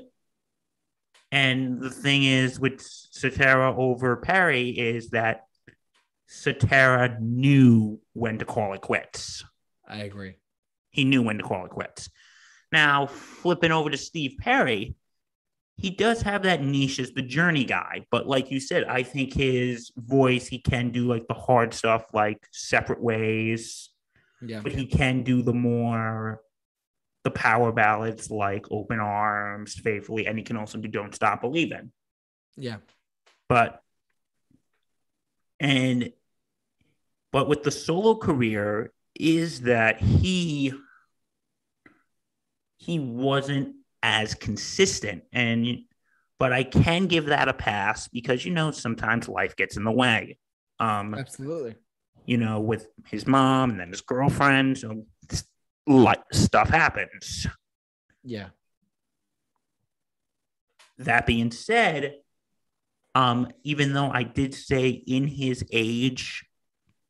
and 1.31 1.81
the 1.81 1.89
thing 1.89 2.23
is 2.23 2.59
with 2.59 2.81
Cetera 2.81 3.75
over 3.75 4.17
Perry 4.17 4.69
is 4.69 5.09
that 5.09 5.45
Cetera 6.27 7.17
knew 7.19 7.99
when 8.13 8.37
to 8.37 8.45
call 8.45 8.73
it 8.73 8.81
quits. 8.81 9.43
I 9.87 10.03
agree. 10.03 10.35
He 10.91 11.03
knew 11.03 11.23
when 11.23 11.39
to 11.39 11.43
call 11.43 11.65
it 11.65 11.71
quits. 11.71 12.11
Now, 12.71 13.07
flipping 13.07 13.71
over 13.71 13.89
to 13.89 13.97
Steve 13.97 14.35
Perry, 14.39 14.95
he 15.77 15.91
does 15.91 16.23
have 16.23 16.43
that 16.43 16.63
niche 16.63 16.99
as 16.99 17.11
the 17.11 17.21
journey 17.21 17.63
guy. 17.63 18.05
But 18.09 18.27
like 18.27 18.49
you 18.49 18.59
said, 18.59 18.85
I 18.85 19.03
think 19.03 19.33
his 19.33 19.91
voice, 19.95 20.47
he 20.47 20.59
can 20.59 20.89
do 20.89 21.07
like 21.07 21.27
the 21.27 21.35
hard 21.35 21.73
stuff 21.73 22.05
like 22.13 22.47
separate 22.51 23.01
ways. 23.01 23.89
Yeah. 24.41 24.61
But 24.61 24.71
he 24.71 24.87
can 24.87 25.23
do 25.23 25.43
the 25.43 25.53
more 25.53 26.41
the 27.23 27.31
power 27.31 27.71
ballads 27.71 28.31
like 28.31 28.65
Open 28.71 28.99
Arms, 28.99 29.75
Faithfully, 29.75 30.25
and 30.25 30.37
he 30.37 30.43
can 30.43 30.57
also 30.57 30.79
do 30.79 30.87
Don't 30.87 31.13
Stop 31.13 31.41
Believing. 31.41 31.91
Yeah. 32.55 32.77
But 33.47 33.81
and 35.59 36.11
but 37.31 37.47
with 37.47 37.63
the 37.63 37.71
solo 37.71 38.15
career 38.15 38.91
is 39.13 39.61
that 39.61 39.99
he 40.01 40.73
he 42.77 42.99
wasn't 42.99 43.75
as 44.07 44.33
consistent 44.33 45.21
and 45.33 45.79
but 46.39 46.53
I 46.53 46.63
can 46.63 47.07
give 47.07 47.25
that 47.25 47.49
a 47.49 47.53
pass 47.53 48.07
because 48.07 48.45
you 48.45 48.53
know 48.53 48.71
sometimes 48.71 49.27
life 49.27 49.57
gets 49.57 49.75
in 49.75 49.83
the 49.83 49.91
way. 49.91 50.37
Um 50.79 51.13
Absolutely. 51.13 51.75
You 52.25 52.37
know, 52.37 52.61
with 52.61 52.87
his 53.05 53.27
mom 53.27 53.71
and 53.71 53.79
then 53.79 53.89
his 53.89 54.01
girlfriend, 54.01 54.77
so 54.77 55.05
like 55.85 56.21
stuff 56.31 56.69
happens. 56.69 57.47
Yeah. 58.23 58.47
That 60.99 61.25
being 61.25 61.51
said, 61.51 62.15
um, 63.13 63.49
even 63.63 63.93
though 63.93 64.09
I 64.09 64.23
did 64.23 64.53
say 64.53 64.89
in 64.89 65.27
his 65.27 65.65
age 65.71 66.45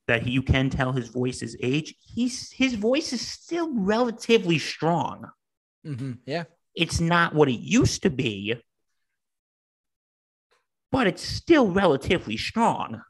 that 0.08 0.26
you 0.28 0.42
can 0.42 0.70
tell 0.70 0.94
his 0.94 1.10
voice 1.10 1.42
is 1.42 1.58
age, 1.62 1.96
he's 2.00 2.52
his 2.52 2.74
voice 2.74 3.14
is 3.14 3.22
still 3.22 3.74
relatively 3.74 4.58
strong. 4.58 5.30
Mm-hmm. 5.86 6.14
Yeah. 6.26 6.44
It's 6.78 7.00
not 7.00 7.34
what 7.34 7.50
it 7.50 7.60
used 7.60 8.04
to 8.04 8.12
be, 8.12 8.56
but 10.92 11.08
it's 11.08 11.24
still 11.24 11.72
relatively 11.72 12.38
strong. 12.38 13.02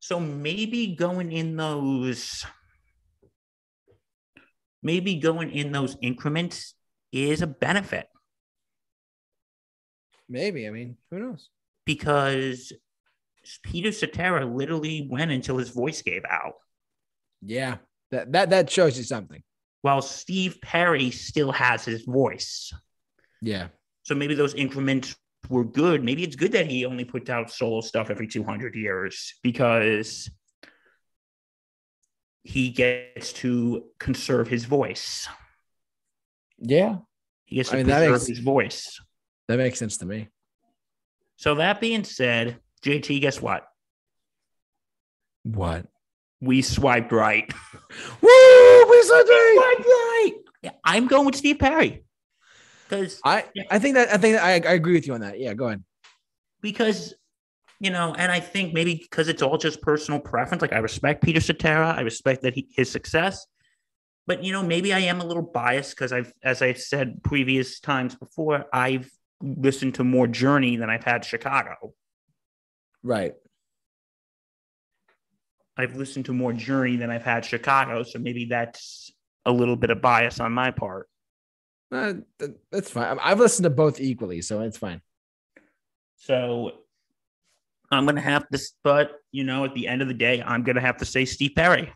So 0.00 0.20
maybe 0.20 0.94
going 0.94 1.32
in 1.32 1.56
those 1.56 2.44
maybe 4.82 5.16
going 5.16 5.52
in 5.52 5.72
those 5.72 5.96
increments 6.02 6.74
is 7.12 7.40
a 7.40 7.46
benefit. 7.46 8.08
Maybe. 10.28 10.68
I 10.68 10.70
mean, 10.70 10.98
who 11.10 11.18
knows? 11.18 11.48
Because 11.86 12.72
Peter 13.62 13.90
Cetera 13.90 14.44
literally 14.44 15.08
went 15.10 15.30
until 15.30 15.56
his 15.56 15.70
voice 15.70 16.02
gave 16.02 16.24
out. 16.30 16.54
Yeah. 17.40 17.76
That 18.10 18.32
that 18.32 18.50
that 18.50 18.70
shows 18.70 18.98
you 18.98 19.04
something. 19.04 19.42
While 19.82 20.02
Steve 20.02 20.58
Perry 20.62 21.10
still 21.10 21.52
has 21.52 21.84
his 21.84 22.02
voice. 22.02 22.72
Yeah. 23.40 23.68
So 24.04 24.14
maybe 24.14 24.34
those 24.34 24.54
increments 24.54 25.14
were 25.48 25.64
good. 25.64 26.02
Maybe 26.04 26.22
it's 26.22 26.36
good 26.36 26.52
that 26.52 26.66
he 26.66 26.84
only 26.84 27.04
puts 27.04 27.28
out 27.30 27.50
solo 27.50 27.80
stuff 27.80 28.10
every 28.10 28.26
200 28.26 28.74
years 28.74 29.34
because 29.42 30.30
he 32.44 32.70
gets 32.70 33.32
to 33.34 33.84
conserve 33.98 34.48
his 34.48 34.64
voice. 34.64 35.28
Yeah. 36.58 36.96
He 37.44 37.56
gets 37.56 37.70
to 37.70 37.76
I 37.76 37.78
mean, 37.78 37.86
preserve 37.86 38.12
makes, 38.12 38.26
his 38.26 38.38
voice. 38.38 39.00
That 39.48 39.58
makes 39.58 39.78
sense 39.78 39.98
to 39.98 40.06
me. 40.06 40.28
So 41.36 41.56
that 41.56 41.80
being 41.80 42.04
said, 42.04 42.58
JT, 42.84 43.20
guess 43.20 43.40
what? 43.42 43.66
What? 45.42 45.86
We 46.42 46.60
swiped 46.60 47.12
right. 47.12 47.50
Woo! 48.20 48.90
We 48.90 49.02
swiped 49.02 49.28
right. 49.28 49.48
We 49.48 49.56
swiped 49.56 49.88
right. 49.88 50.32
Yeah, 50.62 50.70
I'm 50.84 51.06
going 51.06 51.24
with 51.24 51.36
Steve 51.36 51.58
Perry. 51.58 52.04
Because 52.88 53.20
I, 53.24 53.44
I 53.70 53.78
think 53.78 53.94
that 53.94 54.12
I 54.12 54.18
think 54.18 54.36
that 54.36 54.44
I, 54.44 54.68
I 54.68 54.74
agree 54.74 54.92
with 54.92 55.06
you 55.06 55.14
on 55.14 55.22
that. 55.22 55.38
Yeah, 55.38 55.54
go 55.54 55.68
ahead. 55.68 55.82
Because 56.60 57.14
you 57.80 57.90
know, 57.90 58.14
and 58.14 58.30
I 58.30 58.40
think 58.40 58.74
maybe 58.74 58.96
because 58.96 59.28
it's 59.28 59.40
all 59.40 59.56
just 59.56 59.80
personal 59.80 60.20
preference. 60.20 60.60
Like 60.60 60.74
I 60.74 60.78
respect 60.78 61.22
Peter 61.22 61.40
Cetera, 61.40 61.94
I 61.96 62.02
respect 62.02 62.42
that 62.42 62.54
he, 62.54 62.68
his 62.76 62.90
success, 62.90 63.46
but 64.26 64.44
you 64.44 64.52
know, 64.52 64.62
maybe 64.62 64.92
I 64.92 65.00
am 65.00 65.20
a 65.20 65.24
little 65.24 65.42
biased 65.42 65.96
because 65.96 66.12
I've, 66.12 66.32
as 66.42 66.62
I've 66.62 66.78
said 66.78 67.22
previous 67.22 67.80
times 67.80 68.14
before, 68.14 68.66
I've 68.72 69.10
listened 69.40 69.96
to 69.96 70.04
more 70.04 70.26
Journey 70.26 70.76
than 70.76 70.90
I've 70.90 71.04
had 71.04 71.24
Chicago. 71.24 71.94
Right. 73.02 73.34
I've 75.82 75.96
listened 75.96 76.26
to 76.26 76.32
more 76.32 76.52
Journey 76.52 76.96
than 76.96 77.10
I've 77.10 77.24
had 77.24 77.44
Chicago, 77.44 78.02
so 78.04 78.18
maybe 78.18 78.44
that's 78.44 79.12
a 79.44 79.52
little 79.52 79.76
bit 79.76 79.90
of 79.90 80.00
bias 80.00 80.38
on 80.38 80.52
my 80.52 80.70
part. 80.70 81.08
Uh, 81.90 82.14
that's 82.70 82.90
fine. 82.90 83.18
I've 83.20 83.40
listened 83.40 83.64
to 83.64 83.70
both 83.70 84.00
equally, 84.00 84.40
so 84.42 84.60
it's 84.60 84.78
fine. 84.78 85.02
So 86.16 86.72
I'm 87.90 88.04
going 88.04 88.16
to 88.16 88.22
have 88.22 88.48
to, 88.48 88.58
but 88.84 89.12
you 89.32 89.44
know, 89.44 89.64
at 89.64 89.74
the 89.74 89.88
end 89.88 90.02
of 90.02 90.08
the 90.08 90.14
day, 90.14 90.40
I'm 90.40 90.62
going 90.62 90.76
to 90.76 90.80
have 90.80 90.98
to 90.98 91.04
say 91.04 91.24
Steve 91.24 91.52
Perry. 91.56 91.92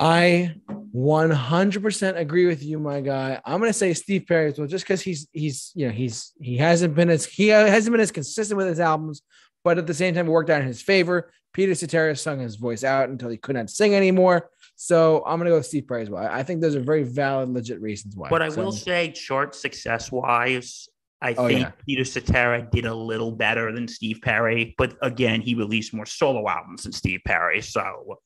I 0.00 0.56
100% 0.94 2.16
agree 2.16 2.46
with 2.46 2.62
you, 2.62 2.78
my 2.78 3.00
guy. 3.00 3.40
I'm 3.44 3.60
going 3.60 3.70
to 3.70 3.78
say 3.78 3.94
Steve 3.94 4.26
Perry 4.26 4.50
as 4.50 4.58
well, 4.58 4.66
just 4.66 4.84
because 4.84 5.00
he's 5.00 5.28
he's 5.32 5.72
you 5.74 5.86
know 5.86 5.92
he's 5.92 6.32
he 6.40 6.56
hasn't 6.56 6.94
been 6.94 7.10
as 7.10 7.24
he 7.24 7.48
hasn't 7.48 7.92
been 7.92 8.00
as 8.00 8.10
consistent 8.10 8.58
with 8.58 8.66
his 8.66 8.80
albums, 8.80 9.22
but 9.64 9.78
at 9.78 9.86
the 9.86 9.94
same 9.94 10.14
time 10.14 10.26
it 10.26 10.30
worked 10.30 10.50
out 10.50 10.60
in 10.60 10.66
his 10.68 10.82
favor. 10.82 11.32
Peter 11.52 11.74
Cetera 11.74 12.14
sung 12.16 12.40
his 12.40 12.56
voice 12.56 12.84
out 12.84 13.08
until 13.08 13.28
he 13.30 13.36
could 13.36 13.56
not 13.56 13.70
sing 13.70 13.94
anymore. 13.94 14.50
So 14.76 15.22
I'm 15.26 15.38
gonna 15.38 15.50
go 15.50 15.56
with 15.56 15.66
Steve 15.66 15.86
Perry 15.88 16.02
as 16.02 16.10
well. 16.10 16.26
I 16.30 16.42
think 16.42 16.60
those 16.60 16.74
are 16.76 16.80
very 16.80 17.04
valid, 17.04 17.48
legit 17.48 17.80
reasons 17.80 18.16
why. 18.16 18.28
But 18.28 18.42
I 18.42 18.48
So- 18.50 18.62
will 18.62 18.72
say, 18.72 19.10
chart 19.12 19.54
success 19.54 20.10
wise, 20.12 20.88
I 21.22 21.34
Oh, 21.34 21.46
think 21.48 21.60
yeah. 21.60 21.70
Peter 21.86 22.04
Cetera 22.04 22.68
did 22.70 22.84
a 22.84 22.94
little 22.94 23.32
better 23.32 23.72
than 23.72 23.88
Steve 23.88 24.18
Perry. 24.22 24.74
But 24.76 24.96
again, 25.00 25.40
he 25.40 25.54
released 25.54 25.94
more 25.94 26.06
solo 26.06 26.46
albums 26.48 26.82
than 26.82 26.92
Steve 26.92 27.20
Perry. 27.24 27.62
So 27.62 28.18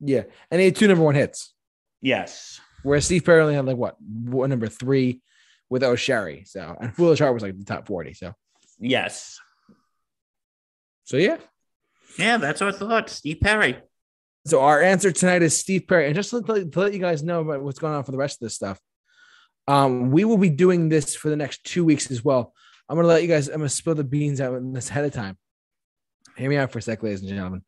yeah, 0.00 0.22
and 0.50 0.60
he 0.60 0.66
had 0.66 0.76
two 0.76 0.86
number 0.88 1.04
one 1.04 1.14
hits, 1.16 1.52
yes, 2.00 2.60
whereas 2.82 3.04
Steve 3.04 3.24
Perry 3.24 3.42
only 3.42 3.54
had 3.54 3.66
like 3.66 3.76
what 3.76 4.00
one 4.00 4.48
number 4.48 4.68
three 4.68 5.20
with 5.68 5.82
oh 5.82 5.90
O'Sherry. 5.92 6.44
So 6.46 6.76
and 6.80 6.94
Foolish 6.94 7.18
Heart 7.18 7.34
was 7.34 7.42
like 7.42 7.58
the 7.58 7.64
top 7.64 7.86
forty. 7.88 8.14
So 8.14 8.32
yes, 8.78 9.38
so 11.06 11.16
yeah. 11.16 11.36
yeah, 12.18 12.36
that's 12.36 12.60
our 12.60 12.72
thought. 12.72 13.08
Steve 13.08 13.38
Perry. 13.40 13.78
So 14.44 14.60
our 14.60 14.82
answer 14.82 15.12
tonight 15.12 15.42
is 15.42 15.56
Steve 15.56 15.86
Perry. 15.88 16.06
And 16.06 16.14
just 16.16 16.30
to 16.30 16.38
let, 16.38 16.72
to 16.72 16.80
let 16.80 16.92
you 16.92 16.98
guys 16.98 17.22
know 17.22 17.40
about 17.40 17.62
what's 17.62 17.78
going 17.78 17.94
on 17.94 18.02
for 18.02 18.10
the 18.10 18.18
rest 18.18 18.42
of 18.42 18.46
this 18.46 18.54
stuff, 18.54 18.80
um, 19.68 20.10
we 20.10 20.24
will 20.24 20.36
be 20.36 20.50
doing 20.50 20.88
this 20.88 21.14
for 21.14 21.30
the 21.30 21.36
next 21.36 21.62
two 21.62 21.84
weeks 21.84 22.10
as 22.10 22.24
well. 22.24 22.52
I'm 22.88 22.96
gonna 22.96 23.06
let 23.06 23.22
you 23.22 23.28
guys. 23.28 23.46
I'm 23.46 23.58
gonna 23.58 23.68
spill 23.68 23.94
the 23.94 24.02
beans 24.02 24.40
out 24.40 24.54
in 24.56 24.72
this 24.72 24.90
ahead 24.90 25.04
of 25.04 25.12
time. 25.12 25.38
Hear 26.36 26.50
me 26.50 26.56
out 26.56 26.72
for 26.72 26.80
a 26.80 26.82
sec, 26.82 27.02
ladies 27.02 27.20
and 27.20 27.28
gentlemen. 27.28 27.62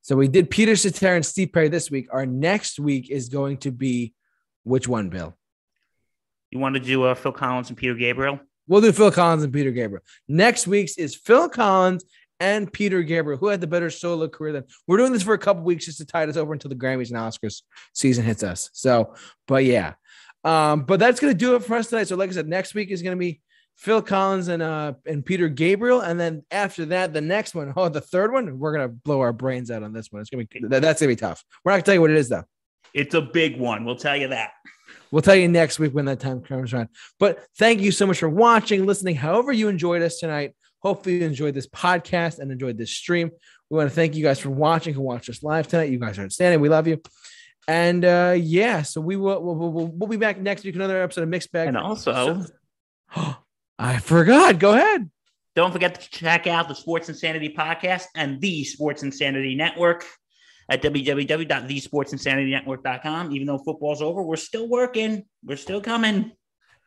So 0.00 0.16
we 0.16 0.26
did 0.26 0.48
Peter 0.48 0.74
Cetera 0.74 1.16
and 1.16 1.24
Steve 1.24 1.52
Perry 1.52 1.68
this 1.68 1.90
week. 1.90 2.08
Our 2.10 2.24
next 2.24 2.80
week 2.80 3.10
is 3.10 3.28
going 3.28 3.58
to 3.58 3.70
be 3.70 4.14
which 4.62 4.88
one, 4.88 5.10
Bill? 5.10 5.36
You 6.50 6.58
want 6.60 6.76
to 6.76 6.80
do 6.80 7.04
uh, 7.04 7.14
Phil 7.14 7.32
Collins 7.32 7.68
and 7.68 7.76
Peter 7.76 7.94
Gabriel? 7.94 8.40
We'll 8.66 8.80
do 8.80 8.92
Phil 8.92 9.10
Collins 9.10 9.44
and 9.44 9.52
Peter 9.52 9.70
Gabriel. 9.70 10.02
Next 10.28 10.66
week's 10.66 10.96
is 10.96 11.14
Phil 11.14 11.48
Collins 11.48 12.04
and 12.44 12.70
Peter 12.70 13.02
Gabriel. 13.02 13.38
Who 13.38 13.48
had 13.48 13.62
the 13.62 13.66
better 13.66 13.88
solo 13.88 14.28
career 14.28 14.52
than? 14.52 14.64
We're 14.86 14.98
doing 14.98 15.12
this 15.12 15.22
for 15.22 15.32
a 15.32 15.38
couple 15.38 15.62
weeks 15.62 15.86
just 15.86 15.98
to 15.98 16.04
tide 16.04 16.28
us 16.28 16.36
over 16.36 16.52
until 16.52 16.68
the 16.68 16.76
Grammys 16.76 17.08
and 17.08 17.18
Oscars 17.18 17.62
season 17.94 18.24
hits 18.24 18.42
us. 18.42 18.68
So, 18.74 19.14
but 19.48 19.64
yeah, 19.64 19.94
um, 20.44 20.82
but 20.82 21.00
that's 21.00 21.20
gonna 21.20 21.32
do 21.32 21.56
it 21.56 21.64
for 21.64 21.76
us 21.76 21.88
tonight. 21.88 22.08
So, 22.08 22.16
like 22.16 22.28
I 22.28 22.34
said, 22.34 22.46
next 22.46 22.74
week 22.74 22.90
is 22.90 23.00
gonna 23.00 23.16
be 23.16 23.40
Phil 23.76 24.02
Collins 24.02 24.48
and 24.48 24.62
uh 24.62 24.92
and 25.06 25.24
Peter 25.24 25.48
Gabriel, 25.48 26.00
and 26.00 26.20
then 26.20 26.44
after 26.50 26.84
that, 26.86 27.14
the 27.14 27.22
next 27.22 27.54
one, 27.54 27.72
oh, 27.74 27.88
the 27.88 28.02
third 28.02 28.30
one, 28.30 28.58
we're 28.58 28.72
gonna 28.72 28.88
blow 28.88 29.20
our 29.20 29.32
brains 29.32 29.70
out 29.70 29.82
on 29.82 29.94
this 29.94 30.12
one. 30.12 30.20
It's 30.20 30.30
gonna 30.30 30.44
be 30.44 30.60
that's 30.68 31.00
gonna 31.00 31.12
be 31.12 31.16
tough. 31.16 31.42
We're 31.64 31.72
not 31.72 31.76
gonna 31.76 31.82
tell 31.84 31.94
you 31.94 32.00
what 32.02 32.10
it 32.10 32.18
is 32.18 32.28
though. 32.28 32.44
It's 32.92 33.14
a 33.14 33.22
big 33.22 33.58
one. 33.58 33.84
We'll 33.84 33.96
tell 33.96 34.16
you 34.16 34.28
that. 34.28 34.52
We'll 35.10 35.22
tell 35.22 35.34
you 35.34 35.48
next 35.48 35.78
week 35.78 35.94
when 35.94 36.04
that 36.04 36.20
time 36.20 36.42
comes 36.42 36.74
around. 36.74 36.90
But 37.18 37.44
thank 37.58 37.80
you 37.80 37.90
so 37.90 38.06
much 38.06 38.18
for 38.18 38.28
watching, 38.28 38.84
listening, 38.84 39.16
however 39.16 39.52
you 39.52 39.68
enjoyed 39.68 40.02
us 40.02 40.18
tonight. 40.18 40.54
Hopefully 40.84 41.16
you 41.16 41.24
enjoyed 41.24 41.54
this 41.54 41.66
podcast 41.66 42.38
and 42.38 42.52
enjoyed 42.52 42.76
this 42.76 42.90
stream. 42.90 43.30
We 43.70 43.78
want 43.78 43.88
to 43.88 43.94
thank 43.94 44.14
you 44.14 44.22
guys 44.22 44.38
for 44.38 44.50
watching, 44.50 44.92
who 44.92 45.00
watched 45.00 45.30
us 45.30 45.42
live 45.42 45.66
tonight. 45.66 45.90
You 45.90 45.98
guys 45.98 46.18
are 46.18 46.24
outstanding. 46.24 46.60
We 46.60 46.68
love 46.68 46.86
you. 46.86 47.00
And 47.66 48.04
uh 48.04 48.34
yeah, 48.36 48.82
so 48.82 49.00
we 49.00 49.16
will 49.16 49.42
we'll, 49.42 49.54
we'll, 49.54 49.86
we'll, 49.86 50.08
be 50.08 50.18
back 50.18 50.38
next 50.38 50.64
week, 50.64 50.74
another 50.74 51.02
episode 51.02 51.22
of 51.22 51.30
Mixed 51.30 51.50
Bag. 51.50 51.68
And 51.68 51.78
also, 51.78 52.42
I 53.78 53.96
forgot. 53.98 54.58
Go 54.58 54.74
ahead. 54.74 55.08
don't 55.56 55.72
forget 55.72 55.98
to 55.98 56.10
check 56.10 56.46
out 56.46 56.68
the 56.68 56.74
Sports 56.74 57.08
Insanity 57.08 57.54
podcast 57.56 58.04
and 58.14 58.38
the 58.42 58.64
Sports 58.64 59.02
Insanity 59.02 59.54
Network 59.54 60.04
at 60.68 60.82
www.thesportsinsanitynetwork.com. 60.82 63.32
Even 63.32 63.46
though 63.46 63.58
football's 63.58 64.02
over, 64.02 64.22
we're 64.22 64.36
still 64.36 64.68
working. 64.68 65.24
We're 65.42 65.56
still 65.56 65.80
coming. 65.80 66.32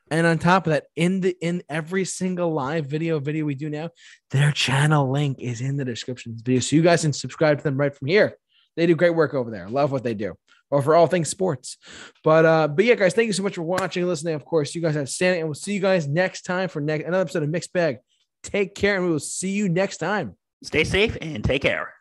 And 0.09 0.25
on 0.25 0.37
top 0.39 0.67
of 0.67 0.71
that, 0.71 0.85
in 0.95 1.21
the 1.21 1.35
in 1.41 1.63
every 1.69 2.05
single 2.05 2.53
live 2.53 2.85
video 2.85 3.19
video 3.19 3.45
we 3.45 3.55
do 3.55 3.69
now, 3.69 3.89
their 4.31 4.51
channel 4.51 5.11
link 5.11 5.39
is 5.39 5.61
in 5.61 5.77
the 5.77 5.85
description 5.85 6.33
of 6.33 6.45
video. 6.45 6.61
So 6.61 6.75
you 6.75 6.81
guys 6.81 7.01
can 7.01 7.13
subscribe 7.13 7.57
to 7.57 7.63
them 7.63 7.77
right 7.77 7.93
from 7.93 8.07
here. 8.07 8.37
They 8.75 8.85
do 8.85 8.95
great 8.95 9.15
work 9.15 9.33
over 9.33 9.51
there. 9.51 9.67
Love 9.67 9.91
what 9.91 10.03
they 10.03 10.13
do. 10.13 10.35
Or 10.69 10.81
for 10.81 10.95
all 10.95 11.07
things 11.07 11.29
sports. 11.29 11.77
But 12.23 12.45
uh, 12.45 12.67
but 12.67 12.85
yeah, 12.85 12.95
guys, 12.95 13.13
thank 13.13 13.27
you 13.27 13.33
so 13.33 13.43
much 13.43 13.55
for 13.55 13.63
watching 13.63 14.03
and 14.03 14.09
listening. 14.09 14.35
Of 14.35 14.45
course, 14.45 14.75
you 14.75 14.81
guys 14.81 14.95
are 14.95 15.01
outstanding, 15.01 15.41
and 15.41 15.49
we'll 15.49 15.55
see 15.55 15.73
you 15.73 15.79
guys 15.79 16.07
next 16.07 16.43
time 16.43 16.69
for 16.69 16.81
next 16.81 17.05
another 17.05 17.21
episode 17.21 17.43
of 17.43 17.49
Mixed 17.49 17.73
Bag. 17.73 17.97
Take 18.43 18.75
care, 18.75 18.95
and 18.95 19.05
we 19.05 19.11
will 19.11 19.19
see 19.19 19.51
you 19.51 19.69
next 19.69 19.97
time. 19.97 20.35
Stay 20.63 20.83
safe 20.83 21.17
and 21.21 21.43
take 21.43 21.61
care. 21.61 21.96